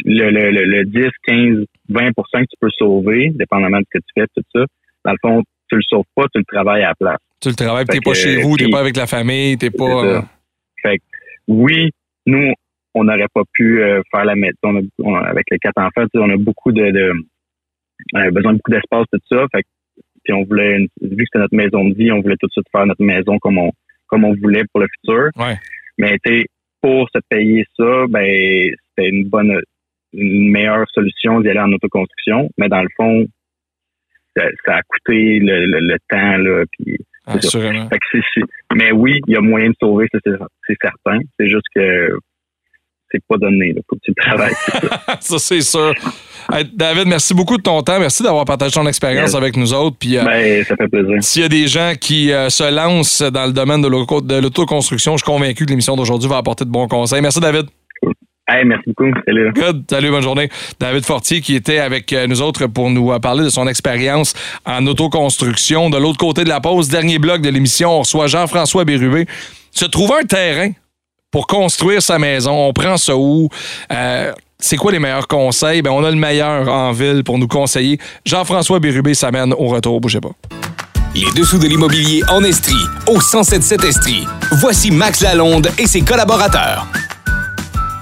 le, 0.05 0.29
le, 0.29 0.51
le, 0.51 0.85
10, 0.85 1.09
15, 1.27 1.65
20% 1.91 2.13
que 2.13 2.39
tu 2.41 2.57
peux 2.59 2.69
sauver, 2.77 3.31
dépendamment 3.35 3.79
de 3.79 3.85
ce 3.91 3.99
que 3.99 4.03
tu 4.03 4.21
fais, 4.21 4.27
tout 4.35 4.43
ça, 4.53 4.65
dans 5.05 5.11
le 5.11 5.17
fond, 5.21 5.43
tu 5.69 5.75
le 5.75 5.81
sauves 5.87 6.05
pas, 6.15 6.25
tu 6.33 6.39
le 6.39 6.45
travailles 6.45 6.83
à 6.83 6.89
la 6.89 6.95
place. 6.95 7.19
Tu 7.41 7.49
le 7.49 7.55
travailles, 7.55 7.85
t'es 7.85 7.99
pas 7.99 8.13
chez 8.13 8.41
vous, 8.41 8.57
t'es 8.57 8.69
pas 8.69 8.79
avec 8.79 8.95
la 8.95 9.07
famille, 9.07 9.57
t'es 9.57 9.69
pas. 9.69 10.05
Euh, 10.05 10.21
fait 10.81 10.99
oui, 11.47 11.91
nous, 12.25 12.53
on 12.93 13.03
n'aurait 13.03 13.27
pas 13.33 13.43
pu 13.51 13.81
euh, 13.81 14.01
faire 14.11 14.23
la 14.23 14.35
maison 14.35 14.81
avec 15.25 15.45
les 15.51 15.59
quatre 15.59 15.79
enfants. 15.79 16.07
On 16.13 16.29
a 16.29 16.37
beaucoup 16.37 16.71
de, 16.71 16.89
de 16.91 17.11
besoin 18.31 18.53
de 18.53 18.57
beaucoup 18.57 18.71
d'espace, 18.71 19.05
tout 19.11 19.19
ça. 19.29 19.45
Fait 19.51 19.63
puis 20.23 20.33
on 20.33 20.43
voulait, 20.43 20.79
vu 21.01 21.17
que 21.17 21.23
c'était 21.25 21.39
notre 21.39 21.55
maison 21.55 21.85
de 21.85 21.95
vie, 21.95 22.11
on 22.11 22.21
voulait 22.21 22.37
tout 22.39 22.47
de 22.47 22.51
suite 22.51 22.67
faire 22.71 22.85
notre 22.85 23.03
maison 23.03 23.37
comme 23.39 23.57
on, 23.57 23.71
comme 24.07 24.25
on 24.25 24.35
voulait 24.35 24.63
pour 24.71 24.81
le 24.81 24.87
futur. 24.87 25.29
Ouais. 25.37 25.57
Mais 25.97 26.17
pour 26.81 27.07
se 27.13 27.19
payer 27.29 27.65
ça, 27.77 28.05
ben 28.09 28.71
c'était 28.89 29.09
une 29.09 29.25
bonne, 29.25 29.59
une 30.13 30.51
meilleure 30.51 30.85
solution 30.93 31.41
d'y 31.41 31.49
aller 31.49 31.59
en 31.59 31.71
autoconstruction. 31.71 32.49
Mais 32.57 32.67
dans 32.67 32.81
le 32.81 32.89
fond, 32.95 33.25
ça, 34.35 34.43
a 34.67 34.81
coûté 34.83 35.39
le, 35.39 35.97
temps 36.09 36.37
là. 36.37 36.63
Puis, 36.71 36.97
mais 38.75 38.91
oui, 38.91 39.21
il 39.27 39.33
y 39.33 39.37
a 39.37 39.41
moyen 39.41 39.69
de 39.69 39.75
sauver, 39.79 40.07
c'est 40.11 40.77
certain. 40.81 41.19
C'est 41.39 41.47
juste 41.47 41.67
que 41.75 42.17
c'est 43.13 43.23
pas 43.27 43.37
donné. 43.37 43.67
Il 43.67 43.81
faut 43.89 43.95
que 43.95 44.01
tu 44.03 44.13
travailles. 44.15 44.53
ça, 45.19 45.37
c'est 45.37 45.61
sûr. 45.61 45.93
David, 46.73 47.07
merci 47.07 47.33
beaucoup 47.33 47.57
de 47.57 47.61
ton 47.61 47.81
temps. 47.81 47.99
Merci 47.99 48.23
d'avoir 48.23 48.45
partagé 48.45 48.73
ton 48.73 48.87
expérience 48.87 49.35
avec 49.35 49.55
nous 49.55 49.73
autres. 49.73 49.95
Puis, 49.99 50.17
euh, 50.17 50.23
ben, 50.23 50.63
ça 50.63 50.75
fait 50.75 50.87
plaisir. 50.87 51.17
S'il 51.21 51.41
y 51.43 51.45
a 51.45 51.49
des 51.49 51.67
gens 51.67 51.93
qui 51.99 52.31
euh, 52.31 52.49
se 52.49 52.69
lancent 52.73 53.21
dans 53.21 53.45
le 53.45 53.53
domaine 53.53 53.81
de 53.81 53.87
l'autoconstruction, 54.39 55.13
je 55.13 55.23
suis 55.23 55.31
convaincu 55.31 55.65
que 55.65 55.69
l'émission 55.69 55.95
d'aujourd'hui 55.95 56.29
va 56.29 56.37
apporter 56.37 56.65
de 56.65 56.69
bons 56.69 56.87
conseils. 56.87 57.21
Merci, 57.21 57.39
David. 57.39 57.67
Hey, 58.45 58.65
merci 58.65 58.83
beaucoup. 58.87 59.09
Salut. 59.25 59.53
Salut, 59.89 60.09
bonne 60.09 60.21
journée. 60.21 60.49
David 60.77 61.05
Fortier 61.05 61.39
qui 61.39 61.55
était 61.55 61.79
avec 61.79 62.11
euh, 62.11 62.27
nous 62.27 62.41
autres 62.41 62.67
pour 62.67 62.89
nous 62.89 63.17
parler 63.19 63.45
de 63.45 63.49
son 63.49 63.67
expérience 63.67 64.33
en 64.65 64.85
autoconstruction. 64.85 65.89
De 65.89 65.97
l'autre 65.97 66.17
côté 66.17 66.43
de 66.43 66.49
la 66.49 66.59
pause, 66.59 66.89
dernier 66.89 67.19
bloc 67.19 67.41
de 67.41 67.49
l'émission, 67.49 67.91
on 67.91 67.99
reçoit 67.99 68.27
Jean-François 68.27 68.83
Bérubé. 68.83 69.27
Se 69.71 69.85
trouve 69.85 70.11
un 70.11 70.25
terrain 70.25 70.71
pour 71.33 71.47
construire 71.47 72.01
sa 72.01 72.19
maison, 72.19 72.67
on 72.67 72.73
prend 72.73 72.95
ça 72.95 73.17
où? 73.17 73.49
Euh, 73.91 74.31
c'est 74.59 74.77
quoi 74.77 74.91
les 74.91 74.99
meilleurs 74.99 75.27
conseils? 75.27 75.81
Ben, 75.81 75.89
on 75.89 76.03
a 76.03 76.11
le 76.11 76.15
meilleur 76.15 76.69
en 76.69 76.91
ville 76.91 77.23
pour 77.23 77.39
nous 77.39 77.47
conseiller. 77.47 77.97
Jean-François 78.23 78.79
Bérubé 78.79 79.15
s'amène 79.15 79.51
au 79.51 79.67
retour. 79.67 79.99
Bougez 79.99 80.21
pas. 80.21 80.29
Les 81.15 81.31
dessous 81.35 81.57
de 81.57 81.67
l'immobilier 81.67 82.21
en 82.29 82.43
Estrie, 82.43 82.85
au 83.07 83.13
1077 83.13 83.83
Estrie. 83.83 84.27
Voici 84.61 84.91
Max 84.91 85.21
Lalonde 85.21 85.69
et 85.79 85.87
ses 85.87 86.01
collaborateurs. 86.01 86.87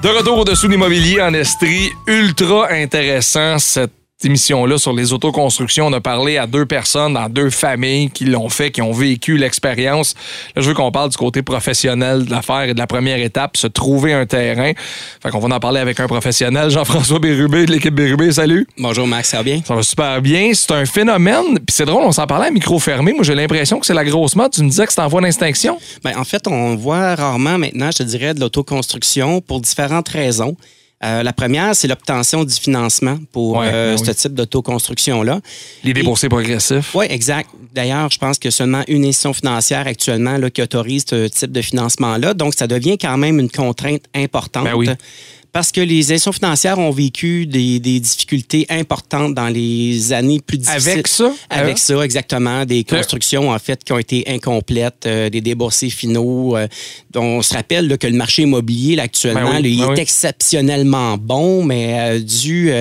De 0.04 0.10
retour 0.10 0.40
au 0.40 0.44
dessous 0.44 0.68
de 0.68 0.74
l'immobilier 0.74 1.22
en 1.22 1.34
Estrie, 1.34 1.90
ultra 2.08 2.70
intéressant 2.72 3.60
cette 3.60 4.01
émission-là 4.26 4.78
sur 4.78 4.94
les 4.94 5.14
autoconstructions. 5.14 5.88
On 5.88 5.94
a 5.94 6.02
parlé 6.02 6.38
à 6.38 6.48
deux 6.48 6.66
personnes 6.66 7.14
dans 7.14 7.30
deux 7.30 7.50
familles 7.50 8.10
qui 8.10 8.26
l'ont 8.26 8.50
fait, 8.50 8.72
qui 8.72 8.82
ont 8.82 8.92
vécu 8.92 9.38
l'expérience. 9.38 10.16
Là, 10.56 10.62
je 10.62 10.68
veux 10.70 10.74
qu'on 10.74 10.92
parle 10.92 11.10
du 11.10 11.18
côté 11.18 11.42
professionnel 11.42 12.26
de 12.26 12.32
l'affaire 12.32 12.64
et 12.64 12.74
de 12.74 12.80
la 12.80 12.88
première 12.88 13.20
étape, 13.20 13.58
se 13.58 13.68
trouver 13.68 14.14
un 14.14 14.26
terrain. 14.26 14.72
Fait 15.22 15.30
qu'on 15.30 15.40
va 15.40 15.56
en 15.56 15.60
parler 15.60 15.80
avec 15.80 16.00
un 16.00 16.08
professionnel, 16.08 16.70
Jean-François 16.70 17.20
Bérubé 17.20 17.66
de 17.66 17.72
l'équipe 17.72 17.94
Bérubé. 17.94 18.32
Salut. 18.32 18.68
Bonjour 18.78 19.08
Max, 19.08 19.30
ça 19.30 19.38
va 19.38 19.44
bien? 19.44 19.62
Ça 19.66 19.76
va 19.76 19.84
super 19.84 20.22
bien. 20.22 20.52
C'est 20.54 20.72
un 20.72 20.86
phénomène, 20.86 21.56
puis 21.56 21.76
c'est 21.76 21.86
drôle, 21.86 22.04
on 22.04 22.12
s'en 22.12 22.28
parlait 22.28 22.48
à 22.48 22.52
micro 22.52 22.80
fermé. 22.80 23.14
Moi, 23.14 23.24
j'ai 23.24 23.36
l'impression 23.36 23.80
que 23.80 23.86
c'est 23.86 23.94
la 23.94 24.06
grosse 24.06 24.36
mode. 24.36 24.52
Tu 24.52 24.64
me 24.64 24.70
disais 24.70 24.86
que 24.86 24.94
c'est 24.94 25.02
en 25.02 25.08
voie 25.08 25.22
d'extinction? 25.22 25.80
Bien, 26.04 26.18
en 26.18 26.24
fait, 26.24 26.48
on 26.48 26.76
voit 26.76 27.16
rarement 27.16 27.58
maintenant, 27.58 27.90
je 27.92 27.98
te 27.98 28.04
dirais, 28.04 28.34
de 28.34 28.40
l'autoconstruction 28.40 29.42
pour 29.42 29.62
différentes 29.62 30.10
raisons. 30.10 30.56
Euh, 31.04 31.24
la 31.24 31.34
première, 31.34 31.76
c'est 31.76 31.88
l'obtention 31.88 32.44
du 32.44 32.54
financement 32.54 33.18
pour 33.32 33.62
euh, 33.62 33.96
ben 33.96 34.06
ce 34.06 34.12
type 34.12 34.34
d'autoconstruction-là. 34.34 35.40
Les 35.84 35.94
déboursés 35.94 36.30
progressifs. 36.30 36.94
Oui, 36.94 37.06
exact. 37.10 37.50
D'ailleurs, 37.74 38.12
je 38.12 38.20
pense 38.20 38.38
que 38.38 38.52
seulement 38.52 38.84
une 38.88 39.06
institution 39.06 39.34
financière 39.34 39.88
actuellement 39.88 40.38
là, 40.38 40.50
qui 40.50 40.62
autorise 40.62 41.06
ce 41.10 41.28
type 41.28 41.52
de 41.52 41.62
financement-là. 41.62 42.34
Donc, 42.34 42.54
ça 42.54 42.68
devient 42.68 42.98
quand 42.98 43.18
même 43.18 43.40
une 43.40 43.50
contrainte 43.50 44.04
importante. 44.14 44.66
Ben 44.66 44.76
oui 44.76 44.90
parce 45.52 45.72
que 45.72 45.82
les 45.82 46.12
institutions 46.12 46.32
financières 46.32 46.80
ont 46.80 46.92
vécu 46.92 47.46
des, 47.46 47.80
difficultés 47.80 48.66
importantes 48.70 49.34
dans 49.34 49.50
les 49.50 50.14
années 50.14 50.40
plus 50.40 50.58
difficiles. 50.58 50.92
Avec 50.92 51.08
ça? 51.08 51.34
Avec 51.50 51.78
ça, 51.78 52.02
exactement. 52.04 52.66
Des 52.66 52.84
constructions, 52.84 53.50
en 53.50 53.60
fait, 53.60 53.84
qui 53.84 53.92
ont 53.92 54.00
été 54.00 54.24
incomplètes, 54.28 55.06
euh, 55.06 55.30
des 55.30 55.42
déboursés 55.42 55.90
finaux. 55.90 56.56
Euh, 56.56 56.68
on 57.16 57.42
se 57.42 57.54
rappelle 57.54 57.98
que 57.98 58.08
le 58.08 58.16
marché 58.16 58.44
immobilier, 58.44 58.98
actuellement, 59.00 59.54
ben 59.54 59.66
il 59.66 59.80
ben 59.80 59.94
est 59.94 60.00
exceptionnellement 60.00 61.18
bon, 61.18 61.66
mais 61.66 62.00
euh, 62.00 62.20
dû 62.20 62.72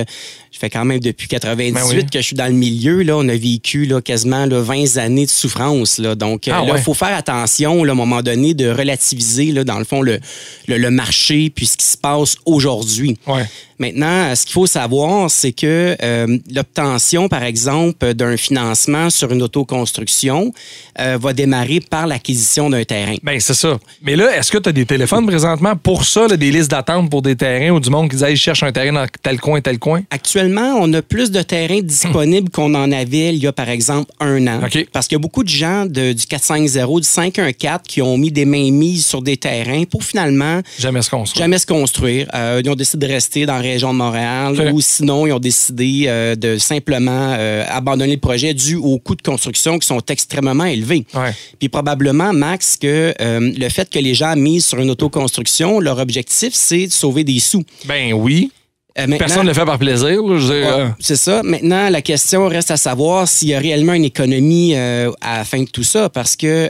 fait 0.61 0.69
quand 0.69 0.85
même 0.85 0.99
depuis 0.99 1.27
98 1.27 1.73
ben 1.73 2.09
que 2.09 2.19
je 2.19 2.25
suis 2.25 2.35
dans 2.35 2.45
le 2.45 2.53
milieu. 2.53 3.01
Là, 3.01 3.17
on 3.17 3.27
a 3.27 3.35
vécu 3.35 3.85
là, 3.85 3.99
quasiment 3.99 4.45
là, 4.45 4.61
20 4.61 4.97
années 4.97 5.25
de 5.25 5.31
souffrance. 5.31 5.97
Là. 5.97 6.13
Donc, 6.15 6.45
il 6.45 6.53
ah 6.53 6.77
faut 6.77 6.93
faire 6.93 7.15
attention, 7.15 7.83
là, 7.83 7.91
à 7.91 7.93
un 7.93 7.97
moment 7.97 8.21
donné, 8.21 8.53
de 8.53 8.69
relativiser, 8.69 9.51
là, 9.51 9.63
dans 9.63 9.79
le 9.79 9.85
fond, 9.85 10.01
le, 10.01 10.19
le, 10.67 10.91
marché 10.91 11.49
puis 11.49 11.65
ce 11.65 11.77
qui 11.77 11.85
se 11.85 11.97
passe 11.97 12.35
aujourd'hui. 12.45 13.17
Maintenant, 13.81 14.35
ce 14.35 14.45
qu'il 14.45 14.53
faut 14.53 14.67
savoir, 14.67 15.31
c'est 15.31 15.53
que 15.53 15.97
euh, 16.03 16.37
l'obtention, 16.53 17.27
par 17.27 17.41
exemple, 17.41 18.13
d'un 18.13 18.37
financement 18.37 19.09
sur 19.09 19.31
une 19.31 19.41
autoconstruction 19.41 20.53
euh, 20.99 21.17
va 21.19 21.33
démarrer 21.33 21.79
par 21.79 22.05
l'acquisition 22.05 22.69
d'un 22.69 22.83
terrain. 22.83 23.15
Bien, 23.23 23.39
c'est 23.39 23.55
ça. 23.55 23.79
Mais 24.03 24.15
là, 24.15 24.37
est-ce 24.37 24.51
que 24.51 24.59
tu 24.59 24.69
as 24.69 24.71
des 24.71 24.85
téléphones 24.85 25.25
présentement 25.25 25.75
pour 25.75 26.05
ça, 26.05 26.27
des 26.27 26.51
listes 26.51 26.69
d'attente 26.69 27.09
pour 27.09 27.23
des 27.23 27.35
terrains 27.35 27.71
ou 27.71 27.79
du 27.79 27.89
monde 27.89 28.07
qui 28.11 28.17
dit 28.17 28.23
je 28.29 28.35
cherche 28.35 28.61
un 28.61 28.71
terrain 28.71 28.93
dans 28.93 29.07
tel 29.23 29.39
coin, 29.39 29.61
tel 29.61 29.79
coin? 29.79 30.03
Actuellement, 30.11 30.75
on 30.79 30.93
a 30.93 31.01
plus 31.01 31.31
de 31.31 31.41
terrains 31.41 31.81
disponibles 31.81 32.51
qu'on 32.51 32.75
en 32.75 32.91
avait 32.91 33.33
il 33.33 33.37
y 33.37 33.47
a, 33.47 33.51
par 33.51 33.69
exemple, 33.69 34.11
un 34.19 34.45
an. 34.45 34.59
Parce 34.93 35.07
qu'il 35.07 35.15
y 35.15 35.19
a 35.19 35.19
beaucoup 35.19 35.43
de 35.43 35.49
gens 35.49 35.87
de, 35.87 36.13
du 36.13 36.25
450, 36.27 37.01
du 37.01 37.07
514 37.07 37.79
qui 37.87 38.03
ont 38.03 38.15
mis 38.15 38.31
des 38.31 38.45
mains 38.45 38.69
mises 38.69 39.07
sur 39.07 39.23
des 39.23 39.37
terrains 39.37 39.85
pour 39.85 40.03
finalement... 40.03 40.61
Jamais 40.77 41.01
se 41.01 41.09
construire. 41.09 41.43
Jamais 41.43 41.57
se 41.57 41.65
construire. 41.65 42.27
Euh, 42.35 42.61
ils 42.63 42.69
ont 42.69 42.75
décidé 42.75 43.07
de 43.07 43.11
rester 43.11 43.47
dans 43.47 43.57
région 43.71 43.93
de 43.93 43.97
Montréal 43.97 44.71
ou 44.73 44.81
sinon, 44.81 45.25
ils 45.27 45.33
ont 45.33 45.39
décidé 45.39 46.05
euh, 46.07 46.35
de 46.35 46.57
simplement 46.57 47.35
euh, 47.37 47.63
abandonner 47.67 48.13
le 48.13 48.19
projet 48.19 48.53
dû 48.53 48.75
aux 48.75 48.99
coûts 48.99 49.15
de 49.15 49.21
construction 49.21 49.79
qui 49.79 49.87
sont 49.87 50.01
extrêmement 50.07 50.65
élevés. 50.65 51.05
Puis 51.59 51.69
probablement, 51.69 52.33
Max, 52.33 52.77
que 52.77 53.13
euh, 53.19 53.51
le 53.57 53.69
fait 53.69 53.89
que 53.89 53.99
les 53.99 54.13
gens 54.13 54.35
misent 54.35 54.65
sur 54.65 54.79
une 54.79 54.89
autoconstruction, 54.91 55.79
leur 55.79 55.99
objectif, 55.99 56.53
c'est 56.53 56.87
de 56.87 56.91
sauver 56.91 57.23
des 57.23 57.39
sous. 57.39 57.63
Ben 57.85 58.13
oui. 58.13 58.51
Personne 58.93 59.43
ne 59.43 59.47
le 59.47 59.53
fait 59.53 59.65
par 59.65 59.79
plaisir. 59.79 60.19
c'est 60.99 61.15
ça. 61.15 61.41
Maintenant, 61.43 61.89
la 61.89 62.01
question 62.01 62.47
reste 62.47 62.71
à 62.71 62.77
savoir 62.77 63.25
s'il 63.25 63.47
y 63.47 63.53
a 63.53 63.59
réellement 63.59 63.93
une 63.93 64.03
économie 64.03 64.75
à 64.75 65.37
la 65.37 65.45
fin 65.45 65.63
de 65.63 65.69
tout 65.69 65.83
ça, 65.83 66.09
parce 66.09 66.35
que 66.35 66.69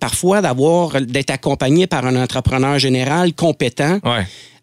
parfois, 0.00 0.40
d'avoir 0.40 1.02
d'être 1.02 1.30
accompagné 1.30 1.86
par 1.86 2.06
un 2.06 2.16
entrepreneur 2.16 2.78
général 2.78 3.34
compétent, 3.34 4.00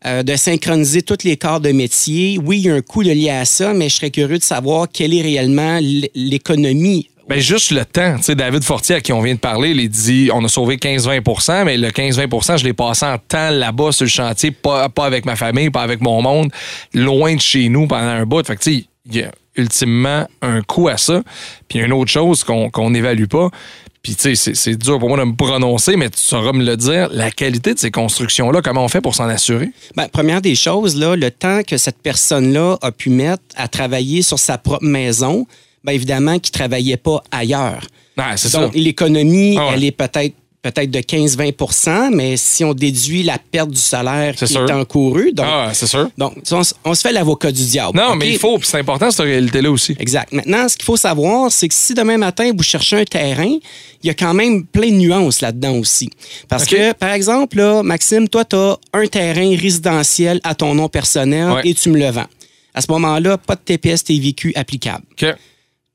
euh, 0.06 0.24
de 0.24 0.36
synchroniser 0.36 1.02
tous 1.02 1.24
les 1.24 1.38
corps 1.38 1.60
de 1.60 1.72
métier. 1.72 2.40
Oui, 2.44 2.58
il 2.60 2.66
y 2.66 2.70
a 2.70 2.76
un 2.76 2.82
coût 2.82 3.02
lié 3.02 3.30
à 3.30 3.46
ça, 3.46 3.74
mais 3.74 3.90
je 3.90 3.96
serais 3.96 4.12
curieux 4.12 4.38
de 4.38 4.44
savoir 4.44 4.88
quelle 4.92 5.14
est 5.14 5.22
réellement 5.22 5.80
l'économie 6.16 7.08
ben 7.30 7.40
juste 7.40 7.72
le 7.72 7.86
temps. 7.86 8.18
Tu 8.22 8.36
David 8.36 8.62
Fortier, 8.62 8.96
à 8.96 9.00
qui 9.00 9.14
on 9.14 9.22
vient 9.22 9.36
de 9.36 9.40
parler, 9.40 9.70
il 9.70 9.88
dit 9.88 10.30
on 10.34 10.44
a 10.44 10.50
sauvé 10.50 10.76
15-20% 10.76 11.64
mais 11.64 11.78
le 11.78 11.88
15-20% 11.88 12.58
je 12.58 12.66
l'ai 12.66 12.74
passé 12.74 13.06
en 13.06 13.18
temps 13.18 13.52
là-bas 13.52 13.94
sur 13.94 14.04
le 14.04 14.10
chantier, 14.10 14.52
pas, 14.52 14.90
avec 14.98 15.26
ma 15.26 15.38
famille, 15.38 15.70
pas 15.70 15.84
avec 15.84 16.02
mon 16.02 16.22
monde, 16.22 16.52
loin 16.94 17.36
de 17.36 17.40
chez 17.40 17.70
nous 17.70 17.88
pendant 17.88 18.10
un 18.10 18.26
bout. 18.26 18.46
Fait 18.46 18.58
que, 18.58 18.70
il 18.70 18.86
y 19.06 19.22
a 19.22 19.32
ultimement 19.56 20.28
un 20.42 20.62
coût 20.62 20.90
à 20.90 20.98
ça. 20.98 21.22
Puis 21.70 21.80
une 21.80 21.94
autre 21.94 22.12
chose 22.12 22.44
qu'on 22.44 22.90
n'évalue 22.90 23.28
pas, 23.28 23.50
puis, 24.04 24.16
tu 24.16 24.36
sais, 24.36 24.56
c'est 24.56 24.76
dur 24.76 24.98
pour 24.98 25.10
moi 25.10 25.20
de 25.20 25.26
me 25.26 25.36
prononcer, 25.36 25.96
mais 25.96 26.10
tu 26.10 26.20
sauras 26.20 26.54
me 26.54 26.64
le 26.66 26.76
dire. 26.76 27.10
La 27.12 27.30
qualité 27.30 27.76
de 27.76 27.80
ces 27.80 27.92
constructions-là, 27.92 28.62
comment 28.64 28.84
on 28.84 28.88
fait 28.88 29.02
pour 29.02 29.14
s'en 29.14 29.30
assurer? 29.30 29.70
Bien, 29.96 30.08
première 30.08 30.42
des 30.42 30.56
choses, 30.56 30.96
là, 30.96 31.16
le 31.16 31.30
temps 31.30 31.62
que 31.62 31.78
cette 31.78 32.02
personne-là 32.02 32.78
a 32.82 32.92
pu 32.92 33.12
mettre 33.12 33.44
à 33.56 33.68
travailler 33.68 34.24
sur 34.24 34.40
sa 34.40 34.58
propre 34.58 34.84
maison, 34.84 35.46
bien 35.84 35.94
évidemment 35.94 36.40
qu'il 36.40 36.50
ne 36.50 36.60
travaillait 36.60 36.98
pas 36.98 37.24
ailleurs. 37.32 37.86
Ah, 38.18 38.38
ça. 38.38 38.70
l'économie, 38.74 39.58
ah 39.60 39.72
elle 39.74 39.84
est 39.84 39.92
peut-être 39.92 40.36
peut-être 40.62 40.92
de 40.92 41.00
15-20% 41.00 42.14
mais 42.14 42.38
si 42.38 42.64
on 42.64 42.74
déduit 42.74 43.24
la 43.24 43.38
perte 43.40 43.72
du 43.72 43.80
salaire 43.80 44.36
qui 44.36 44.44
est 44.44 44.72
encouru, 44.72 45.32
donc, 45.34 45.46
ah, 45.50 45.72
c'est 45.74 45.88
sûr. 45.88 46.10
donc 46.18 46.38
on, 46.52 46.94
se 46.94 47.02
fait 47.02 47.12
l'avocat 47.12 47.52
du 47.52 47.66
diable. 47.66 47.98
Non, 47.98 48.16
mais 48.16 48.30
il 48.30 48.38
faut, 48.38 48.60
c'est 48.62 48.80
important 48.80 49.10
cette 49.12 49.26
réalité-là 49.26 49.72
aussi. 49.72 49.96
Exact. 50.00 50.32
Maintenant, 50.32 50.68
ce 50.70 50.76
qu'il 50.76 50.86
faut 50.86 50.98
savoir, 50.98 51.52
c'est 51.52 51.68
que 51.68 51.74
si 51.74 51.94
demain 51.94 52.18
matin 52.18 52.52
vous 52.56 52.64
cherchez 52.64 52.98
un 52.98 53.06
terrain, 53.06 53.58
il 54.04 54.08
y 54.08 54.10
a 54.10 54.14
quand 54.14 54.34
même 54.34 54.66
plein 54.66 54.90
de 54.90 54.96
nuances 54.96 55.42
là-dedans 55.42 55.78
aussi. 55.78 56.10
Parce 56.48 56.66
que, 56.66 56.94
par 56.94 57.12
exemple, 57.12 57.58
là, 57.58 57.84
Maxime, 57.84 58.28
toi, 58.28 58.46
tu 58.46 58.56
as 58.56 58.78
un 58.94 59.08
terrain 59.08 59.56
résidentiel 59.56 60.40
à 60.44 60.56
ton 60.56 60.76
nom 60.76 60.90
personnel 60.90 61.62
et 61.64 61.74
tu 61.74 61.90
me 61.90 61.98
le 61.98 62.10
vends. 62.10 62.28
À 62.74 62.82
ce 62.82 62.92
moment-là, 62.92 63.38
pas 63.38 63.56
de 63.56 63.62
TPS 63.62 64.04
TVQ 64.04 64.54
applicable. 64.56 65.04
OK. 65.12 65.34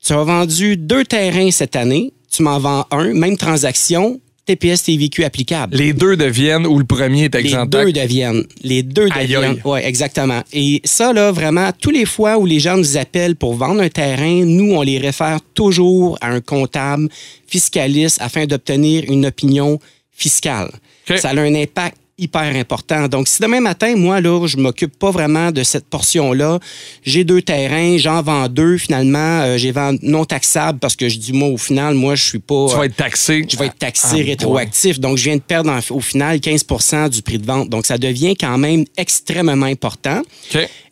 Tu 0.03 0.13
as 0.13 0.23
vendu 0.23 0.77
deux 0.77 1.05
terrains 1.05 1.51
cette 1.51 1.75
année, 1.75 2.13
tu 2.31 2.43
m'en 2.43 2.59
vends 2.59 2.85
un, 2.91 3.13
même 3.13 3.35
transaction, 3.35 4.21
TPS 4.47 4.83
TVQ 4.83 5.25
applicable. 5.25 5.75
Les 5.75 5.91
deux 5.93 6.15
deviennent 6.15 6.65
ou 6.65 6.79
le 6.79 6.85
premier 6.85 7.25
est 7.25 7.35
exempt? 7.35 7.75
Les 7.75 7.85
deux 7.85 7.91
deviennent. 7.91 8.43
Les 8.63 8.81
deux 8.81 9.09
deviennent. 9.09 9.59
Oui, 9.65 9.79
exactement. 9.83 10.41
Et 10.53 10.81
ça, 10.85 11.11
là, 11.11 11.31
vraiment, 11.31 11.69
tous 11.79 11.91
les 11.91 12.05
fois 12.05 12.37
où 12.37 12.45
les 12.45 12.59
gens 12.59 12.77
nous 12.77 12.97
appellent 12.97 13.35
pour 13.35 13.55
vendre 13.55 13.81
un 13.81 13.89
terrain, 13.89 14.45
nous, 14.45 14.73
on 14.73 14.81
les 14.81 14.99
réfère 14.99 15.39
toujours 15.53 16.17
à 16.21 16.29
un 16.29 16.39
comptable 16.39 17.09
fiscaliste 17.45 18.19
afin 18.21 18.45
d'obtenir 18.45 19.03
une 19.09 19.25
opinion 19.25 19.79
fiscale. 20.13 20.71
Ça 21.17 21.29
a 21.29 21.39
un 21.39 21.55
impact 21.55 21.97
hyper 22.17 22.55
important. 22.55 23.07
Donc, 23.07 23.27
si 23.27 23.41
demain 23.41 23.59
matin, 23.59 23.95
moi, 23.95 24.21
là, 24.21 24.47
je 24.47 24.57
m'occupe 24.57 24.97
pas 24.97 25.11
vraiment 25.11 25.51
de 25.51 25.63
cette 25.63 25.85
portion-là, 25.85 26.59
j'ai 27.03 27.23
deux 27.23 27.41
terrains, 27.41 27.97
j'en 27.97 28.21
vends 28.21 28.47
deux, 28.49 28.77
finalement, 28.77 29.41
euh, 29.41 29.57
j'ai 29.57 29.71
vendu 29.71 29.99
non 30.01 30.25
taxable 30.25 30.79
parce 30.79 30.95
que 30.95 31.09
je 31.09 31.17
dis, 31.17 31.33
moi, 31.33 31.49
au 31.49 31.57
final, 31.57 31.93
moi, 31.93 32.15
je 32.15 32.23
suis 32.23 32.39
pas. 32.39 32.67
Tu 32.69 32.75
vas 32.75 32.85
être 32.85 32.95
taxé. 32.95 33.45
Je 33.47 33.57
vais 33.57 33.67
être 33.67 33.77
taxé 33.77 34.21
ah, 34.21 34.25
rétroactif. 34.25 34.99
Donc, 34.99 35.17
je 35.17 35.25
viens 35.25 35.35
de 35.35 35.41
perdre 35.41 35.71
au 35.91 35.99
final 35.99 36.37
15% 36.37 37.09
du 37.09 37.21
prix 37.21 37.37
de 37.37 37.45
vente. 37.45 37.69
Donc, 37.69 37.85
ça 37.85 37.97
devient 37.97 38.35
quand 38.35 38.57
même 38.57 38.85
extrêmement 38.97 39.65
important. 39.65 40.21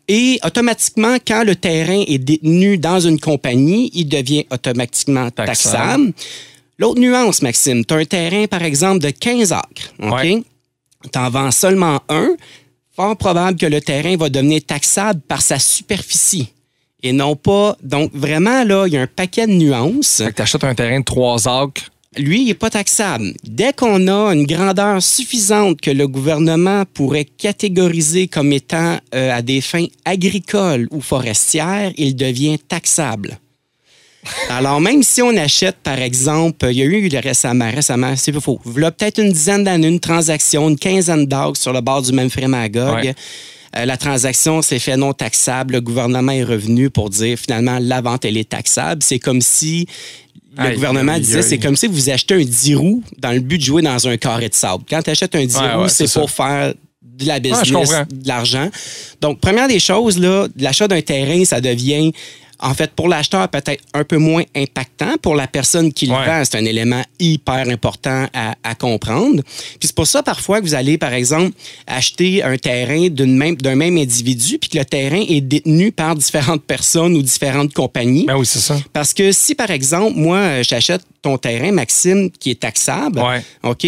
Et 0.08 0.38
automatiquement, 0.44 1.16
quand 1.26 1.42
le 1.42 1.56
terrain 1.56 2.04
est 2.06 2.18
détenu 2.18 2.78
dans 2.78 3.00
une 3.00 3.18
compagnie, 3.18 3.90
il 3.94 4.08
devient 4.08 4.46
automatiquement 4.52 5.30
taxable. 5.30 6.12
L'autre 6.78 7.00
nuance, 7.00 7.42
Maxime, 7.42 7.84
tu 7.84 7.94
as 7.94 7.96
un 7.96 8.04
terrain, 8.04 8.46
par 8.46 8.62
exemple, 8.62 9.00
de 9.00 9.10
15 9.10 9.52
acres. 9.52 9.94
OK? 10.00 10.44
En 11.16 11.30
vends 11.30 11.50
seulement 11.50 12.00
un, 12.08 12.30
fort 12.94 13.16
probable 13.16 13.58
que 13.58 13.66
le 13.66 13.80
terrain 13.80 14.16
va 14.16 14.28
devenir 14.28 14.62
taxable 14.66 15.20
par 15.20 15.42
sa 15.42 15.58
superficie 15.58 16.52
et 17.02 17.12
non 17.12 17.36
pas. 17.36 17.76
Donc, 17.82 18.10
vraiment, 18.14 18.64
là, 18.64 18.86
il 18.86 18.94
y 18.94 18.96
a 18.96 19.02
un 19.02 19.06
paquet 19.06 19.46
de 19.46 19.52
nuances. 19.52 20.22
tu 20.34 20.42
achètes 20.42 20.64
un 20.64 20.74
terrain 20.74 21.00
de 21.00 21.04
trois 21.04 21.46
acres. 21.48 21.90
Lui, 22.16 22.42
il 22.42 22.46
n'est 22.46 22.54
pas 22.54 22.70
taxable. 22.70 23.34
Dès 23.44 23.74
qu'on 23.74 24.08
a 24.08 24.32
une 24.32 24.46
grandeur 24.46 25.02
suffisante 25.02 25.80
que 25.80 25.90
le 25.90 26.08
gouvernement 26.08 26.84
pourrait 26.94 27.26
catégoriser 27.26 28.26
comme 28.26 28.52
étant 28.52 28.98
euh, 29.14 29.36
à 29.36 29.42
des 29.42 29.60
fins 29.60 29.86
agricoles 30.06 30.88
ou 30.90 31.02
forestières, 31.02 31.92
il 31.98 32.16
devient 32.16 32.58
taxable. 32.58 33.38
Alors, 34.48 34.80
même 34.80 35.02
si 35.02 35.22
on 35.22 35.36
achète, 35.36 35.76
par 35.82 36.00
exemple, 36.00 36.66
il 36.70 36.78
y 36.78 36.82
a 36.82 36.84
eu 36.84 37.08
récemment, 37.18 37.70
récemment, 37.70 38.14
c'est 38.16 38.38
faux, 38.40 38.60
il 38.64 38.82
y 38.82 38.84
a 38.84 38.90
peut-être 38.90 39.20
une 39.20 39.32
dizaine 39.32 39.64
d'années, 39.64 39.88
une 39.88 40.00
transaction, 40.00 40.68
une 40.68 40.78
quinzaine 40.78 41.26
d'arcs 41.26 41.56
sur 41.56 41.72
le 41.72 41.80
bord 41.80 42.02
du 42.02 42.12
même 42.12 42.28
Magog. 42.48 43.14
Euh, 43.76 43.84
la 43.84 43.96
transaction 43.96 44.62
s'est 44.62 44.78
fait 44.78 44.96
non 44.96 45.12
taxable. 45.12 45.74
Le 45.74 45.80
gouvernement 45.80 46.32
est 46.32 46.44
revenu 46.44 46.88
pour 46.90 47.10
dire 47.10 47.38
finalement 47.38 47.78
la 47.80 48.00
vente, 48.00 48.24
elle 48.24 48.36
est 48.36 48.48
taxable. 48.48 49.02
C'est 49.02 49.18
comme 49.18 49.40
si 49.40 49.86
le 50.56 50.74
gouvernement 50.74 51.18
disait 51.18 51.42
c'est 51.42 51.58
comme 51.58 51.76
si 51.76 51.86
vous 51.86 52.08
achetez 52.08 52.34
un 52.34 52.44
10 52.44 52.74
roues 52.76 53.02
dans 53.18 53.32
le 53.32 53.40
but 53.40 53.58
de 53.58 53.62
jouer 53.62 53.82
dans 53.82 54.08
un 54.08 54.16
carré 54.16 54.48
de 54.48 54.54
sable. 54.54 54.84
Quand 54.88 55.02
tu 55.02 55.10
achètes 55.10 55.34
un 55.34 55.44
10 55.44 55.56
roues, 55.56 55.88
c'est 55.88 56.10
pour 56.12 56.30
faire 56.30 56.72
de 57.02 57.26
la 57.26 57.40
business, 57.40 57.90
de 58.10 58.28
l'argent. 58.28 58.68
Donc, 59.20 59.40
première 59.40 59.68
des 59.68 59.78
choses, 59.78 60.20
l'achat 60.58 60.88
d'un 60.88 61.00
terrain, 61.00 61.44
ça 61.44 61.60
devient 61.60 62.12
en 62.58 62.74
fait, 62.74 62.92
pour 62.92 63.08
l'acheteur, 63.08 63.48
peut-être 63.48 63.82
un 63.92 64.04
peu 64.04 64.16
moins 64.16 64.42
impactant. 64.54 65.16
Pour 65.20 65.34
la 65.34 65.46
personne 65.46 65.92
qui 65.92 66.06
le 66.06 66.14
vend, 66.14 66.42
c'est 66.44 66.56
un 66.56 66.64
élément 66.64 67.02
hyper 67.18 67.68
important 67.68 68.26
à, 68.32 68.74
comprendre. 68.74 69.42
Puis 69.42 69.88
c'est 69.88 69.94
pour 69.94 70.06
ça, 70.06 70.22
parfois, 70.22 70.60
que 70.60 70.66
vous 70.66 70.74
allez, 70.74 70.98
par 70.98 71.12
exemple, 71.12 71.52
acheter 71.86 72.42
un 72.42 72.56
terrain 72.56 73.08
d'un 73.08 73.26
même, 73.26 73.56
même 73.64 73.96
individu, 73.96 74.58
puis 74.58 74.70
que 74.70 74.78
le 74.78 74.84
terrain 74.84 75.22
est 75.28 75.40
détenu 75.40 75.92
par 75.92 76.14
différentes 76.14 76.62
personnes 76.62 77.16
ou 77.16 77.22
différentes 77.22 77.72
compagnies. 77.72 78.26
Ben 78.26 78.36
oui, 78.36 78.46
c'est 78.46 78.60
ça. 78.60 78.76
Parce 78.92 79.14
que 79.14 79.32
si, 79.32 79.54
par 79.54 79.70
exemple, 79.70 80.16
moi, 80.16 80.62
j'achète 80.62 81.02
ton 81.26 81.38
terrain, 81.38 81.72
Maxime, 81.72 82.30
qui 82.30 82.52
est 82.52 82.60
taxable, 82.60 83.20
OK, 83.64 83.84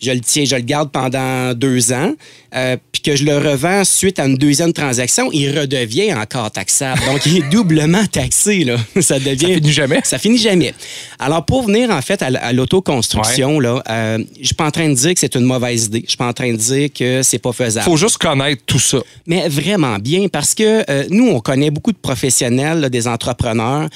je 0.00 0.10
le 0.10 0.20
tiens, 0.20 0.44
je 0.44 0.56
le 0.56 0.62
garde 0.62 0.90
pendant 0.90 1.52
deux 1.54 1.92
ans, 1.92 2.14
euh, 2.54 2.76
puis 2.92 3.02
que 3.02 3.16
je 3.16 3.24
le 3.24 3.36
revends 3.36 3.84
suite 3.84 4.18
à 4.18 4.26
une 4.26 4.36
deuxième 4.36 4.72
transaction, 4.72 5.28
il 5.32 5.58
redevient 5.58 6.14
encore 6.14 6.50
taxable. 6.50 7.00
Donc, 7.04 7.26
il 7.26 7.38
est 7.38 7.48
doublement 7.50 8.06
taxé. 8.06 8.64
Là. 8.64 8.76
Ça 9.00 9.18
devient. 9.18 9.54
Ça 9.54 9.54
finit 9.54 9.72
jamais. 9.72 10.00
Ça 10.04 10.18
finit 10.18 10.38
jamais. 10.38 10.74
Alors, 11.18 11.44
pour 11.44 11.64
venir 11.64 11.90
en 11.90 12.00
fait 12.00 12.22
à 12.22 12.52
l'autoconstruction, 12.52 13.60
là, 13.60 13.82
euh, 13.90 14.18
je 14.40 14.46
suis 14.46 14.54
pas 14.54 14.66
en 14.66 14.70
train 14.70 14.88
de 14.88 14.94
dire 14.94 15.12
que 15.14 15.20
c'est 15.20 15.34
une 15.34 15.44
mauvaise 15.44 15.86
idée. 15.86 16.02
Je 16.04 16.10
suis 16.10 16.16
pas 16.16 16.28
en 16.28 16.32
train 16.32 16.52
de 16.52 16.56
dire 16.56 16.88
que 16.96 17.22
c'est 17.22 17.38
pas 17.38 17.52
faisable. 17.52 17.84
Faut 17.84 17.96
juste 17.96 18.18
connaître 18.18 18.62
tout 18.64 18.78
ça. 18.78 18.98
Mais 19.26 19.48
vraiment 19.48 19.98
bien, 19.98 20.28
parce 20.28 20.54
que 20.54 20.84
euh, 20.88 21.04
nous, 21.10 21.28
on 21.28 21.40
connaît 21.40 21.70
beaucoup 21.70 21.92
de 21.92 21.98
professionnels, 21.98 22.88
des 22.88 23.08
entrepreneurs, 23.08 23.88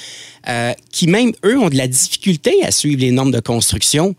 euh, 0.47 0.73
qui 0.91 1.07
même 1.07 1.31
eux 1.45 1.57
ont 1.57 1.69
de 1.69 1.77
la 1.77 1.87
difficulté 1.87 2.63
à 2.63 2.71
suivre 2.71 3.01
les 3.01 3.11
normes 3.11 3.31
de 3.31 3.39
construction. 3.39 4.15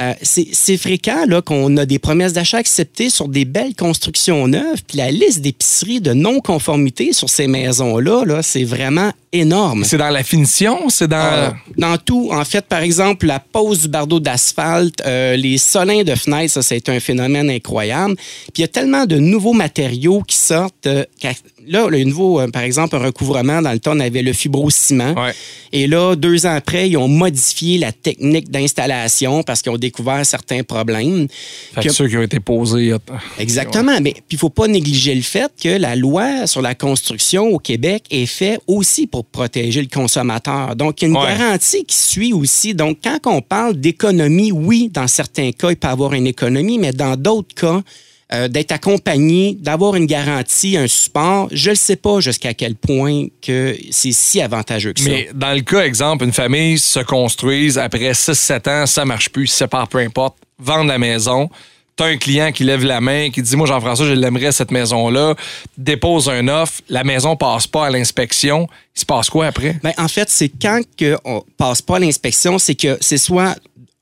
Euh, 0.00 0.14
c'est 0.22 0.78
fréquent 0.78 1.26
qu'on 1.44 1.76
a 1.76 1.84
des 1.84 1.98
promesses 1.98 2.32
d'achat 2.32 2.56
acceptées 2.56 3.10
sur 3.10 3.28
des 3.28 3.44
belles 3.44 3.74
constructions 3.74 4.48
neuves, 4.48 4.82
puis 4.86 4.96
la 4.96 5.10
liste 5.10 5.42
d'épiceries 5.42 6.00
de 6.00 6.14
non-conformité 6.14 7.12
sur 7.12 7.28
ces 7.28 7.46
maisons-là, 7.46 8.24
-là, 8.24 8.42
c'est 8.42 8.64
vraiment 8.64 9.12
énorme. 9.32 9.84
C'est 9.84 9.98
dans 9.98 10.08
la 10.08 10.22
finition, 10.22 10.88
c'est 10.88 11.08
dans... 11.08 11.16
Euh, 11.16 11.50
dans 11.76 11.98
tout. 11.98 12.30
En 12.32 12.44
fait, 12.44 12.64
par 12.64 12.80
exemple, 12.80 13.26
la 13.26 13.38
pose 13.38 13.82
du 13.82 13.88
bardeau 13.88 14.18
d'asphalte, 14.18 15.02
euh, 15.04 15.36
les 15.36 15.58
solins 15.58 16.04
de 16.04 16.14
fenêtres, 16.14 16.54
ça, 16.54 16.62
c'est 16.62 16.88
un 16.88 17.00
phénomène 17.00 17.50
incroyable. 17.50 18.14
Puis 18.16 18.58
il 18.58 18.60
y 18.62 18.64
a 18.64 18.68
tellement 18.68 19.04
de 19.04 19.18
nouveaux 19.18 19.54
matériaux 19.54 20.22
qui 20.22 20.36
sortent. 20.36 20.88
Là, 21.66 21.88
le 21.88 22.04
nouveau, 22.04 22.40
par 22.52 22.62
exemple, 22.62 22.96
un 22.96 23.00
recouvrement, 23.00 23.62
dans 23.62 23.72
le 23.72 23.78
temps, 23.78 23.96
on 23.96 24.00
avait 24.00 24.22
le 24.22 24.32
fibrociment. 24.32 25.12
Ouais. 25.14 25.32
Et 25.72 25.86
là, 25.86 26.14
deux 26.16 26.46
ans 26.46 26.54
après, 26.54 26.88
ils 26.90 26.96
ont 26.96 27.08
modifié 27.08 27.78
la 27.78 27.92
technique 27.92 28.50
d'installation 28.50 29.42
parce 29.42 29.62
qu'ils 29.62 29.72
ont 29.72 29.78
découvert 29.78 30.24
certains 30.26 30.62
problèmes. 30.62 31.28
Fait 31.74 31.82
que 31.82 31.92
ceux 31.92 32.08
qui 32.08 32.16
ont 32.16 32.22
été 32.22 32.40
posés. 32.40 32.94
Exactement. 33.38 34.00
Mais 34.00 34.12
puis 34.12 34.22
il 34.32 34.38
faut 34.38 34.50
pas 34.50 34.68
négliger 34.68 35.14
le 35.14 35.22
fait 35.22 35.50
que 35.60 35.68
la 35.68 35.96
loi 35.96 36.46
sur 36.46 36.62
la 36.62 36.74
construction 36.74 37.48
au 37.48 37.58
Québec 37.58 38.04
est 38.10 38.26
faite 38.26 38.60
aussi 38.66 39.06
pour 39.06 39.24
protéger 39.24 39.80
le 39.80 39.88
consommateur. 39.88 40.76
Donc, 40.76 41.00
il 41.00 41.04
y 41.04 41.06
a 41.06 41.08
une 41.08 41.38
garantie 41.38 41.84
qui 41.84 41.96
suit 41.96 42.32
aussi. 42.32 42.74
Donc, 42.74 42.98
quand 43.02 43.18
on 43.26 43.40
parle 43.40 43.74
d'économie, 43.74 44.52
oui, 44.52 44.90
dans 44.92 45.08
certains 45.08 45.52
cas, 45.52 45.70
il 45.70 45.76
peut 45.76 45.88
y 45.88 45.90
avoir 45.90 46.12
une 46.12 46.26
économie, 46.26 46.78
mais 46.78 46.92
dans 46.92 47.16
d'autres 47.16 47.54
cas, 47.54 47.82
euh, 48.32 48.48
d'être 48.48 48.72
accompagné, 48.72 49.56
d'avoir 49.60 49.94
une 49.94 50.06
garantie, 50.06 50.76
un 50.76 50.86
support, 50.86 51.48
je 51.52 51.70
ne 51.70 51.74
sais 51.74 51.96
pas 51.96 52.20
jusqu'à 52.20 52.54
quel 52.54 52.76
point 52.76 53.26
que 53.42 53.76
c'est 53.90 54.12
si 54.12 54.40
avantageux 54.40 54.92
que 54.94 55.00
ça. 55.00 55.10
Mais 55.10 55.28
dans 55.34 55.52
le 55.52 55.60
cas, 55.60 55.80
exemple, 55.80 56.24
une 56.24 56.32
famille 56.32 56.78
se 56.78 57.00
construise, 57.00 57.76
après 57.76 58.12
6-7 58.12 58.70
ans, 58.70 58.86
ça 58.86 59.04
marche 59.04 59.28
plus, 59.28 59.48
se 59.48 59.58
sépare, 59.58 59.86
peu 59.86 59.98
importe, 59.98 60.36
vendre 60.58 60.88
la 60.88 60.98
maison. 60.98 61.50
Tu 61.96 62.04
as 62.04 62.06
un 62.06 62.16
client 62.16 62.52
qui 62.52 62.64
lève 62.64 62.84
la 62.84 63.02
main, 63.02 63.28
qui 63.28 63.42
dit 63.42 63.54
Moi, 63.54 63.66
Jean-François, 63.66 64.06
je 64.06 64.14
l'aimerais, 64.14 64.50
cette 64.52 64.70
maison-là, 64.70 65.34
dépose 65.76 66.30
un 66.30 66.48
offre, 66.48 66.80
la 66.88 67.04
maison 67.04 67.36
passe 67.36 67.66
pas 67.66 67.86
à 67.86 67.90
l'inspection. 67.90 68.66
Il 68.96 69.00
se 69.00 69.04
passe 69.04 69.28
quoi 69.28 69.46
après? 69.46 69.76
Ben, 69.82 69.92
en 69.98 70.08
fait, 70.08 70.30
c'est 70.30 70.48
quand 70.48 70.80
on 71.26 71.42
passe 71.58 71.82
pas 71.82 71.96
à 71.96 72.00
l'inspection, 72.00 72.58
c'est 72.58 72.74
que 72.74 72.96
c'est 73.00 73.18
soit 73.18 73.56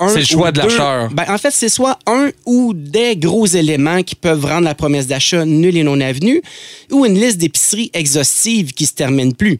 c'est 0.08 0.20
le 0.20 0.24
choix 0.24 0.52
de 0.52 0.58
l'acheteur. 0.58 1.10
Ben, 1.10 1.24
en 1.28 1.38
fait, 1.38 1.50
c'est 1.50 1.68
soit 1.68 1.98
un 2.06 2.30
ou 2.46 2.72
des 2.74 3.16
gros 3.16 3.46
éléments 3.46 4.02
qui 4.02 4.14
peuvent 4.14 4.44
rendre 4.44 4.64
la 4.64 4.74
promesse 4.74 5.06
d'achat 5.06 5.44
nulle 5.44 5.76
et 5.76 5.82
non 5.82 6.00
avenue, 6.00 6.42
ou 6.90 7.04
une 7.04 7.18
liste 7.18 7.38
d'épiceries 7.38 7.90
exhaustive 7.92 8.72
qui 8.72 8.86
se 8.86 8.94
termine 8.94 9.34
plus. 9.34 9.58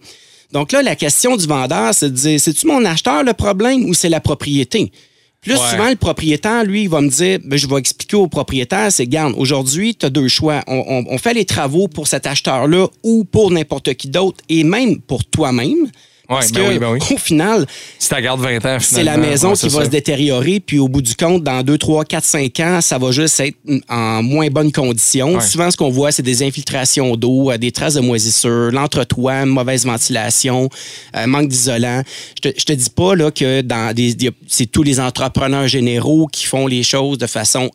Donc 0.52 0.72
là, 0.72 0.82
la 0.82 0.96
question 0.96 1.36
du 1.36 1.46
vendeur, 1.46 1.94
c'est 1.94 2.10
de 2.10 2.14
dire, 2.14 2.40
c'est-tu 2.40 2.66
mon 2.66 2.84
acheteur 2.84 3.22
le 3.22 3.34
problème 3.34 3.84
ou 3.84 3.94
c'est 3.94 4.08
la 4.08 4.20
propriété? 4.20 4.90
Plus 5.40 5.56
souvent, 5.56 5.88
le 5.88 5.96
propriétaire, 5.96 6.64
lui, 6.64 6.82
il 6.82 6.90
va 6.90 7.00
me 7.00 7.08
dire, 7.08 7.38
ben, 7.42 7.58
je 7.58 7.66
vais 7.66 7.76
expliquer 7.76 8.16
au 8.16 8.28
propriétaire, 8.28 8.92
c'est, 8.92 9.06
garde, 9.06 9.34
aujourd'hui, 9.38 9.94
tu 9.94 10.04
as 10.04 10.10
deux 10.10 10.28
choix. 10.28 10.62
On, 10.66 11.04
on, 11.08 11.18
fait 11.18 11.32
les 11.32 11.46
travaux 11.46 11.88
pour 11.88 12.08
cet 12.08 12.26
acheteur-là 12.26 12.88
ou 13.02 13.24
pour 13.24 13.50
n'importe 13.50 13.94
qui 13.94 14.08
d'autre, 14.08 14.44
et 14.50 14.64
même 14.64 15.00
pour 15.00 15.24
toi-même. 15.24 15.90
Parce 16.30 16.52
ben 16.52 16.78
ben 16.78 16.96
au 16.96 17.18
final, 17.18 17.66
si 17.98 18.08
tu 18.08 18.22
gardes 18.22 18.40
20 18.40 18.64
ans, 18.64 18.78
c'est 18.80 19.02
la 19.02 19.16
maison 19.16 19.52
qui 19.52 19.68
va 19.68 19.84
se 19.84 19.90
détériorer, 19.90 20.60
puis 20.60 20.78
au 20.78 20.86
bout 20.86 21.02
du 21.02 21.16
compte, 21.16 21.42
dans 21.42 21.64
2, 21.64 21.76
3, 21.76 22.04
4, 22.04 22.24
5 22.24 22.60
ans, 22.60 22.80
ça 22.80 22.98
va 22.98 23.10
juste 23.10 23.40
être 23.40 23.56
en 23.88 24.22
moins 24.22 24.46
bonne 24.48 24.70
condition. 24.70 25.40
Souvent, 25.40 25.72
ce 25.72 25.76
qu'on 25.76 25.90
voit, 25.90 26.12
c'est 26.12 26.22
des 26.22 26.44
infiltrations 26.44 27.16
d'eau, 27.16 27.50
euh, 27.50 27.58
des 27.58 27.72
traces 27.72 27.94
de 27.94 28.00
moisissure, 28.00 28.70
l'entretoit, 28.70 29.44
mauvaise 29.44 29.84
ventilation, 29.84 30.68
euh, 31.16 31.26
manque 31.26 31.48
d'isolant. 31.48 32.02
Je 32.36 32.50
te, 32.50 32.62
te 32.62 32.72
dis 32.72 32.90
pas 32.90 33.16
là, 33.16 33.32
que 33.32 33.62
dans 33.62 33.92
des 33.92 34.16
c'est 34.46 34.66
tous 34.66 34.84
les 34.84 35.00
entrepreneurs 35.00 35.66
généraux 35.66 36.28
qui 36.28 36.44
font 36.44 36.68
les 36.68 36.84
choses 36.84 37.18
de 37.18 37.26
façon 37.26 37.70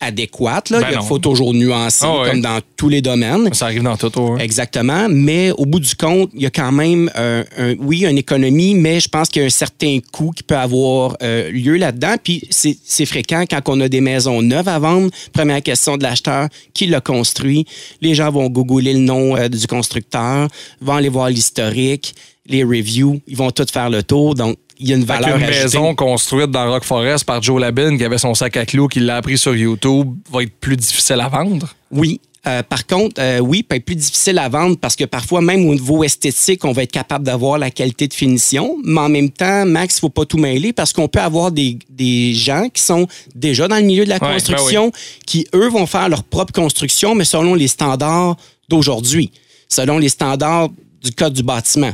adéquate. 0.00 0.70
Là. 0.70 0.80
Ben 0.80 0.98
il 1.00 1.06
faut 1.06 1.18
toujours 1.18 1.54
nuancer, 1.54 2.04
ah 2.06 2.28
comme 2.28 2.40
dans 2.42 2.60
tous 2.76 2.88
les 2.88 3.00
domaines. 3.00 3.52
Ça 3.54 3.66
arrive 3.66 3.82
dans 3.82 3.96
tout. 3.96 4.36
Exactement. 4.38 5.08
Mais 5.08 5.50
au 5.52 5.64
bout 5.64 5.80
du 5.80 5.94
compte, 5.94 6.30
il 6.34 6.42
y 6.42 6.46
a 6.46 6.50
quand 6.50 6.72
même, 6.72 7.10
euh, 7.16 7.44
un, 7.56 7.74
oui, 7.78 8.04
une 8.04 8.18
économie, 8.18 8.74
mais 8.74 9.00
je 9.00 9.08
pense 9.08 9.28
qu'il 9.28 9.40
y 9.40 9.44
a 9.44 9.46
un 9.46 9.50
certain 9.50 9.98
coût 10.12 10.32
qui 10.32 10.42
peut 10.42 10.56
avoir 10.56 11.16
euh, 11.22 11.50
lieu 11.50 11.76
là-dedans. 11.76 12.16
Puis 12.22 12.46
c'est 12.50 13.06
fréquent 13.06 13.44
quand 13.48 13.60
on 13.68 13.80
a 13.80 13.88
des 13.88 14.00
maisons 14.02 14.42
neuves 14.42 14.68
à 14.68 14.78
vendre. 14.78 15.10
Première 15.32 15.62
question 15.62 15.96
de 15.96 16.02
l'acheteur, 16.02 16.48
qui 16.74 16.86
l'a 16.86 17.00
construit? 17.00 17.64
Les 18.02 18.14
gens 18.14 18.30
vont 18.30 18.48
googler 18.48 18.92
le 18.92 19.00
nom 19.00 19.36
euh, 19.36 19.48
du 19.48 19.66
constructeur, 19.66 20.48
vont 20.80 20.94
aller 20.94 21.08
voir 21.08 21.30
l'historique, 21.30 22.14
les 22.48 22.64
reviews, 22.64 23.20
ils 23.26 23.36
vont 23.36 23.50
tout 23.50 23.66
faire 23.70 23.90
le 23.90 24.02
tour. 24.02 24.34
Donc, 24.34 24.56
il 24.78 24.88
y 24.88 24.92
a 24.92 24.96
une 24.96 25.04
valeur 25.04 25.36
Une 25.36 25.46
maison 25.46 25.94
construite 25.94 26.50
dans 26.50 26.70
Rock 26.70 26.84
Forest 26.84 27.24
par 27.24 27.42
Joe 27.42 27.60
Labine 27.60 27.98
qui 27.98 28.04
avait 28.04 28.18
son 28.18 28.34
sac 28.34 28.56
à 28.56 28.66
clous, 28.66 28.88
qui 28.88 29.00
l'a 29.00 29.16
appris 29.16 29.38
sur 29.38 29.54
YouTube, 29.54 30.14
va 30.30 30.42
être 30.42 30.54
plus 30.60 30.76
difficile 30.76 31.20
à 31.20 31.28
vendre? 31.28 31.74
Oui. 31.90 32.20
Euh, 32.46 32.62
par 32.62 32.86
contre, 32.86 33.20
euh, 33.20 33.40
oui, 33.40 33.64
peut 33.64 33.74
être 33.74 33.84
plus 33.84 33.96
difficile 33.96 34.38
à 34.38 34.48
vendre 34.48 34.76
parce 34.76 34.94
que 34.94 35.04
parfois, 35.04 35.40
même 35.40 35.68
au 35.68 35.74
niveau 35.74 36.04
esthétique, 36.04 36.64
on 36.64 36.70
va 36.70 36.84
être 36.84 36.92
capable 36.92 37.24
d'avoir 37.24 37.58
la 37.58 37.72
qualité 37.72 38.06
de 38.06 38.14
finition. 38.14 38.76
Mais 38.84 39.00
en 39.00 39.08
même 39.08 39.30
temps, 39.30 39.66
Max, 39.66 39.96
il 39.96 40.00
faut 40.00 40.10
pas 40.10 40.24
tout 40.24 40.38
mêler 40.38 40.72
parce 40.72 40.92
qu'on 40.92 41.08
peut 41.08 41.20
avoir 41.20 41.50
des, 41.50 41.76
des, 41.90 42.34
gens 42.34 42.68
qui 42.72 42.82
sont 42.82 43.08
déjà 43.34 43.66
dans 43.66 43.76
le 43.76 43.82
milieu 43.82 44.04
de 44.04 44.10
la 44.10 44.20
ben 44.20 44.32
construction, 44.32 44.92
qui, 45.26 45.48
eux, 45.54 45.68
vont 45.68 45.86
faire 45.86 46.08
leur 46.08 46.22
propre 46.22 46.52
construction, 46.52 47.16
mais 47.16 47.24
selon 47.24 47.54
les 47.54 47.66
standards 47.66 48.36
d'aujourd'hui, 48.68 49.32
selon 49.68 49.98
les 49.98 50.08
standards 50.08 50.68
du 51.02 51.10
code 51.12 51.32
du 51.32 51.42
bâtiment. 51.42 51.92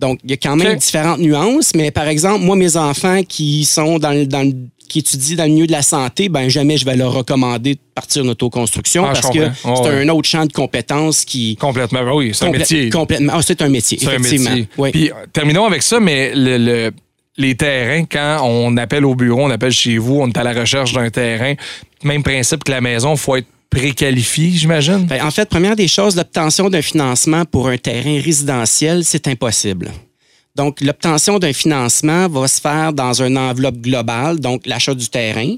Donc, 0.00 0.18
il 0.24 0.30
y 0.30 0.34
a 0.34 0.36
quand 0.36 0.56
même 0.56 0.76
différentes 0.76 1.20
nuances, 1.20 1.72
mais 1.74 1.90
par 1.90 2.08
exemple, 2.08 2.44
moi, 2.44 2.56
mes 2.56 2.76
enfants 2.76 3.22
qui 3.22 3.64
sont 3.64 3.98
dans, 3.98 4.26
dans 4.26 4.50
qui 4.88 4.98
étudient 4.98 5.36
dans 5.36 5.44
le 5.44 5.50
milieu 5.50 5.66
de 5.66 5.72
la 5.72 5.82
santé, 5.82 6.28
ben 6.28 6.48
jamais 6.48 6.76
je 6.76 6.84
vais 6.84 6.96
leur 6.96 7.12
recommander 7.12 7.74
de 7.74 7.80
partir 7.94 8.24
en 8.24 8.28
autoconstruction 8.28 9.04
ah, 9.06 9.12
parce 9.12 9.30
que 9.30 9.50
c'est 9.62 9.88
un 9.88 10.08
autre 10.10 10.28
champ 10.28 10.44
de 10.46 10.52
compétences 10.52 11.24
qui... 11.24 11.56
Complètement, 11.56 12.04
ben 12.04 12.12
oui, 12.12 12.32
c'est 12.34 12.44
un 12.44 12.50
métier. 12.50 12.90
Complètement, 12.90 13.32
ah, 13.36 13.40
c'est 13.42 13.62
un 13.62 13.68
métier, 13.68 13.98
effectivement. 14.02 14.50
Un 14.50 14.54
métier. 14.56 14.92
Puis, 14.92 15.10
terminons 15.32 15.64
avec 15.64 15.82
ça, 15.82 16.00
mais 16.00 16.32
le, 16.34 16.90
les 17.36 17.54
terrains, 17.56 18.04
quand 18.04 18.40
on 18.44 18.76
appelle 18.76 19.04
au 19.04 19.14
bureau, 19.14 19.42
on 19.42 19.50
appelle 19.50 19.72
chez 19.72 19.98
vous, 19.98 20.20
on 20.20 20.28
est 20.28 20.36
à 20.36 20.44
la 20.44 20.52
recherche 20.52 20.92
d'un 20.92 21.10
terrain, 21.10 21.54
même 22.02 22.22
principe 22.22 22.62
que 22.64 22.70
la 22.70 22.80
maison, 22.80 23.14
il 23.14 23.18
faut 23.18 23.36
être 23.36 23.48
préqualifié, 23.70 24.50
j'imagine? 24.50 25.06
Ben, 25.06 25.24
en 25.24 25.30
fait, 25.30 25.48
première 25.48 25.76
des 25.76 25.88
choses, 25.88 26.16
l'obtention 26.16 26.70
d'un 26.70 26.82
financement 26.82 27.44
pour 27.44 27.68
un 27.68 27.76
terrain 27.76 28.20
résidentiel, 28.20 29.04
c'est 29.04 29.26
impossible. 29.28 29.90
Donc, 30.54 30.80
l'obtention 30.80 31.38
d'un 31.38 31.52
financement 31.52 32.28
va 32.28 32.46
se 32.46 32.60
faire 32.60 32.92
dans 32.92 33.22
une 33.22 33.36
enveloppe 33.36 33.78
globale, 33.78 34.38
donc 34.38 34.66
l'achat 34.66 34.94
du 34.94 35.08
terrain, 35.08 35.56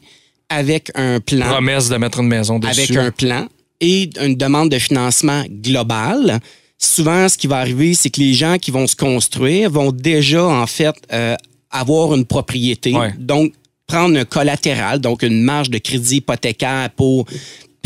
avec 0.48 0.90
un 0.94 1.20
plan. 1.20 1.46
Promesse 1.48 1.88
de 1.88 1.96
mettre 1.96 2.20
une 2.20 2.28
maison 2.28 2.58
dessus. 2.58 2.80
Avec 2.80 2.96
un 2.96 3.10
plan 3.10 3.48
et 3.80 4.08
une 4.22 4.36
demande 4.36 4.70
de 4.70 4.78
financement 4.78 5.44
global 5.50 6.40
souvent, 6.78 7.28
ce 7.28 7.36
qui 7.36 7.46
va 7.46 7.58
arriver, 7.58 7.94
c'est 7.94 8.10
que 8.10 8.20
les 8.20 8.34
gens 8.34 8.58
qui 8.58 8.70
vont 8.70 8.86
se 8.86 8.96
construire 8.96 9.70
vont 9.70 9.92
déjà, 9.92 10.44
en 10.44 10.66
fait, 10.66 10.94
euh, 11.12 11.36
avoir 11.70 12.14
une 12.14 12.24
propriété. 12.24 12.94
Donc, 13.18 13.52
prendre 13.86 14.18
un 14.18 14.24
collatéral, 14.24 15.00
donc 15.00 15.22
une 15.22 15.42
marge 15.42 15.70
de 15.70 15.78
crédit 15.78 16.16
hypothécaire 16.16 16.90
pour 16.96 17.26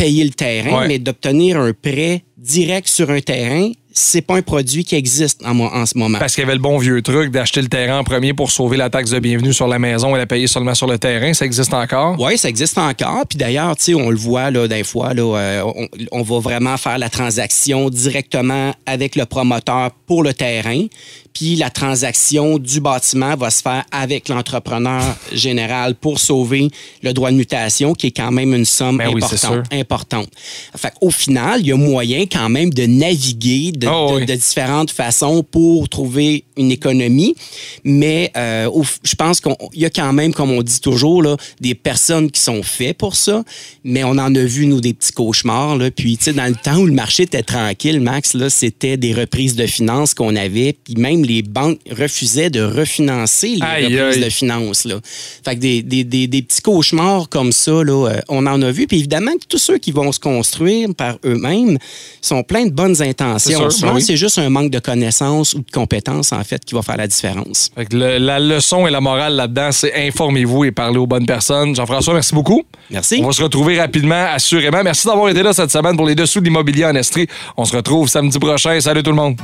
payer 0.00 0.24
le 0.24 0.30
terrain, 0.30 0.86
mais 0.86 0.98
d'obtenir 0.98 1.58
un 1.58 1.72
prêt 1.72 2.22
direct 2.36 2.88
sur 2.88 3.10
un 3.10 3.20
terrain, 3.20 3.70
c'est 3.92 4.22
pas 4.22 4.36
un 4.36 4.42
produit 4.42 4.84
qui 4.84 4.94
existe 4.94 5.44
en, 5.44 5.58
en 5.58 5.86
ce 5.86 5.98
moment. 5.98 6.18
Parce 6.18 6.34
qu'il 6.34 6.42
y 6.42 6.44
avait 6.44 6.54
le 6.54 6.60
bon 6.60 6.78
vieux 6.78 7.02
truc 7.02 7.30
d'acheter 7.30 7.60
le 7.60 7.68
terrain 7.68 7.98
en 7.98 8.04
premier 8.04 8.34
pour 8.34 8.50
sauver 8.50 8.76
la 8.76 8.88
taxe 8.88 9.10
de 9.10 9.18
bienvenue 9.18 9.52
sur 9.52 9.66
la 9.66 9.78
maison 9.78 10.14
et 10.14 10.18
la 10.18 10.26
payer 10.26 10.46
seulement 10.46 10.74
sur 10.74 10.86
le 10.86 10.98
terrain. 10.98 11.32
Ça 11.34 11.44
existe 11.44 11.74
encore? 11.74 12.16
Oui, 12.18 12.38
ça 12.38 12.48
existe 12.48 12.78
encore. 12.78 13.24
Puis 13.28 13.38
d'ailleurs, 13.38 13.76
tu 13.76 13.84
sais, 13.84 13.94
on 13.94 14.10
le 14.10 14.16
voit 14.16 14.50
là, 14.50 14.68
des 14.68 14.84
fois, 14.84 15.12
là, 15.12 15.36
euh, 15.36 15.62
on, 15.64 15.88
on, 16.12 16.22
va 16.22 16.38
vraiment 16.38 16.76
faire 16.76 16.98
la 16.98 17.08
transaction 17.08 17.90
directement 17.90 18.72
avec 18.86 19.16
le 19.16 19.26
promoteur 19.26 19.90
pour 20.06 20.22
le 20.22 20.34
terrain 20.34 20.86
puis 21.32 21.56
la 21.56 21.70
transaction 21.70 22.58
du 22.58 22.80
bâtiment 22.80 23.34
va 23.36 23.50
se 23.50 23.62
faire 23.62 23.84
avec 23.92 24.28
l'entrepreneur 24.28 25.02
général 25.32 25.94
pour 25.94 26.18
sauver 26.18 26.68
le 27.02 27.12
droit 27.12 27.30
de 27.30 27.36
mutation, 27.36 27.94
qui 27.94 28.08
est 28.08 28.16
quand 28.16 28.32
même 28.32 28.54
une 28.54 28.64
somme 28.64 28.98
ben 28.98 29.08
importante. 29.08 29.66
importante. 29.72 30.28
Fait 30.76 30.92
au 31.00 31.10
final, 31.10 31.60
il 31.60 31.68
y 31.68 31.72
a 31.72 31.76
moyen 31.76 32.26
quand 32.30 32.48
même 32.48 32.70
de 32.70 32.84
naviguer 32.86 33.72
de, 33.80 33.88
oh 33.88 34.20
différentes 34.20 34.90
façons 34.90 35.42
pour 35.42 35.88
trouver 35.88 36.44
une 36.56 36.70
économie, 36.70 37.34
mais 37.84 38.30
euh, 38.36 38.68
je 39.02 39.14
pense 39.14 39.40
qu'il 39.40 39.54
y 39.74 39.84
a 39.84 39.90
quand 39.90 40.12
même, 40.12 40.32
comme 40.32 40.50
on 40.50 40.62
dit 40.62 40.80
toujours, 40.80 41.22
là, 41.22 41.36
des 41.60 41.74
personnes 41.74 42.30
qui 42.30 42.40
sont 42.40 42.62
faites 42.62 42.98
pour 42.98 43.16
ça, 43.16 43.42
mais 43.84 44.04
on 44.04 44.10
en 44.10 44.34
a 44.34 44.44
vu, 44.44 44.66
nous, 44.66 44.80
des 44.80 44.92
petits 44.94 45.12
cauchemars. 45.12 45.76
Là. 45.76 45.90
Puis, 45.90 46.16
tu 46.18 46.24
sais, 46.24 46.32
dans 46.32 46.46
le 46.46 46.54
temps 46.54 46.76
où 46.76 46.86
le 46.86 46.92
marché 46.92 47.24
était 47.24 47.42
tranquille, 47.42 48.00
Max, 48.00 48.36
c'était 48.48 48.96
des 48.96 49.14
reprises 49.14 49.56
de 49.56 49.66
finances 49.66 50.14
qu'on 50.14 50.36
avait, 50.36 50.74
puis 50.84 50.94
même 50.96 51.24
les 51.24 51.42
banques 51.42 51.80
refusaient 51.90 52.50
de 52.50 52.60
refinancer 52.60 53.56
les 53.56 54.00
reprises 54.00 54.22
de 54.22 54.30
finances. 54.30 54.84
Là. 54.84 55.00
Fait 55.44 55.54
que 55.54 55.60
des, 55.60 55.82
des, 55.82 56.04
des, 56.04 56.42
petits 56.42 56.62
cauchemars 56.62 57.28
comme 57.28 57.52
ça, 57.52 57.82
là, 57.84 58.08
euh, 58.08 58.20
on 58.28 58.46
en 58.46 58.60
a 58.62 58.70
vu. 58.70 58.86
Puis 58.86 58.98
évidemment 58.98 59.32
que 59.32 59.46
tous 59.48 59.58
ceux 59.58 59.78
qui 59.78 59.92
vont 59.92 60.12
se 60.12 60.20
construire 60.20 60.94
par 60.94 61.18
eux-mêmes 61.24 61.78
sont 62.20 62.42
pleins 62.42 62.66
de 62.66 62.72
bonnes 62.72 63.00
intentions. 63.02 63.69
Souvent, 63.70 63.98
c'est 64.00 64.16
juste 64.16 64.38
un 64.38 64.48
manque 64.50 64.70
de 64.70 64.78
connaissances 64.78 65.54
ou 65.54 65.58
de 65.58 65.70
compétences, 65.70 66.32
en 66.32 66.42
fait, 66.44 66.64
qui 66.64 66.74
va 66.74 66.82
faire 66.82 66.96
la 66.96 67.06
différence. 67.06 67.70
Fait 67.74 67.86
que 67.86 67.96
la 67.96 68.38
leçon 68.38 68.86
et 68.86 68.90
la 68.90 69.00
morale 69.00 69.34
là-dedans, 69.34 69.72
c'est 69.72 69.94
informez-vous 70.06 70.64
et 70.64 70.70
parlez 70.70 70.98
aux 70.98 71.06
bonnes 71.06 71.26
personnes. 71.26 71.74
Jean-François, 71.74 72.14
merci 72.14 72.34
beaucoup. 72.34 72.62
Merci. 72.90 73.20
On 73.22 73.26
va 73.26 73.32
se 73.32 73.42
retrouver 73.42 73.78
rapidement, 73.78 74.26
assurément. 74.32 74.82
Merci 74.82 75.06
d'avoir 75.06 75.28
été 75.28 75.42
là 75.42 75.52
cette 75.52 75.70
semaine 75.70 75.96
pour 75.96 76.06
les 76.06 76.14
dessous 76.14 76.40
de 76.40 76.44
l'immobilier 76.46 76.84
en 76.84 76.94
Estrie. 76.94 77.26
On 77.56 77.64
se 77.64 77.76
retrouve 77.76 78.08
samedi 78.08 78.38
prochain. 78.38 78.80
Salut 78.80 79.02
tout 79.02 79.10
le 79.10 79.16
monde. 79.16 79.36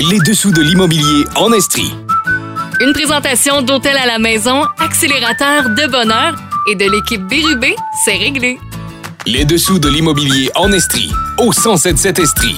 Les 0.00 0.18
dessous 0.20 0.52
de 0.52 0.62
l'immobilier 0.62 1.24
en 1.36 1.52
Estrie. 1.52 1.92
Une 2.80 2.92
présentation 2.92 3.62
d'Hôtel 3.62 3.96
à 3.96 4.06
la 4.06 4.18
maison, 4.20 4.62
accélérateur 4.78 5.70
de 5.70 5.90
bonheur 5.90 6.36
et 6.70 6.76
de 6.76 6.84
l'équipe 6.84 7.22
Bérubé, 7.26 7.74
c'est 8.04 8.16
réglé. 8.16 8.58
Les 9.26 9.44
dessous 9.44 9.80
de 9.80 9.88
l'immobilier 9.88 10.48
en 10.54 10.70
Estrie, 10.70 11.10
au 11.38 11.50
1077 11.50 12.20
Estrie. 12.20 12.56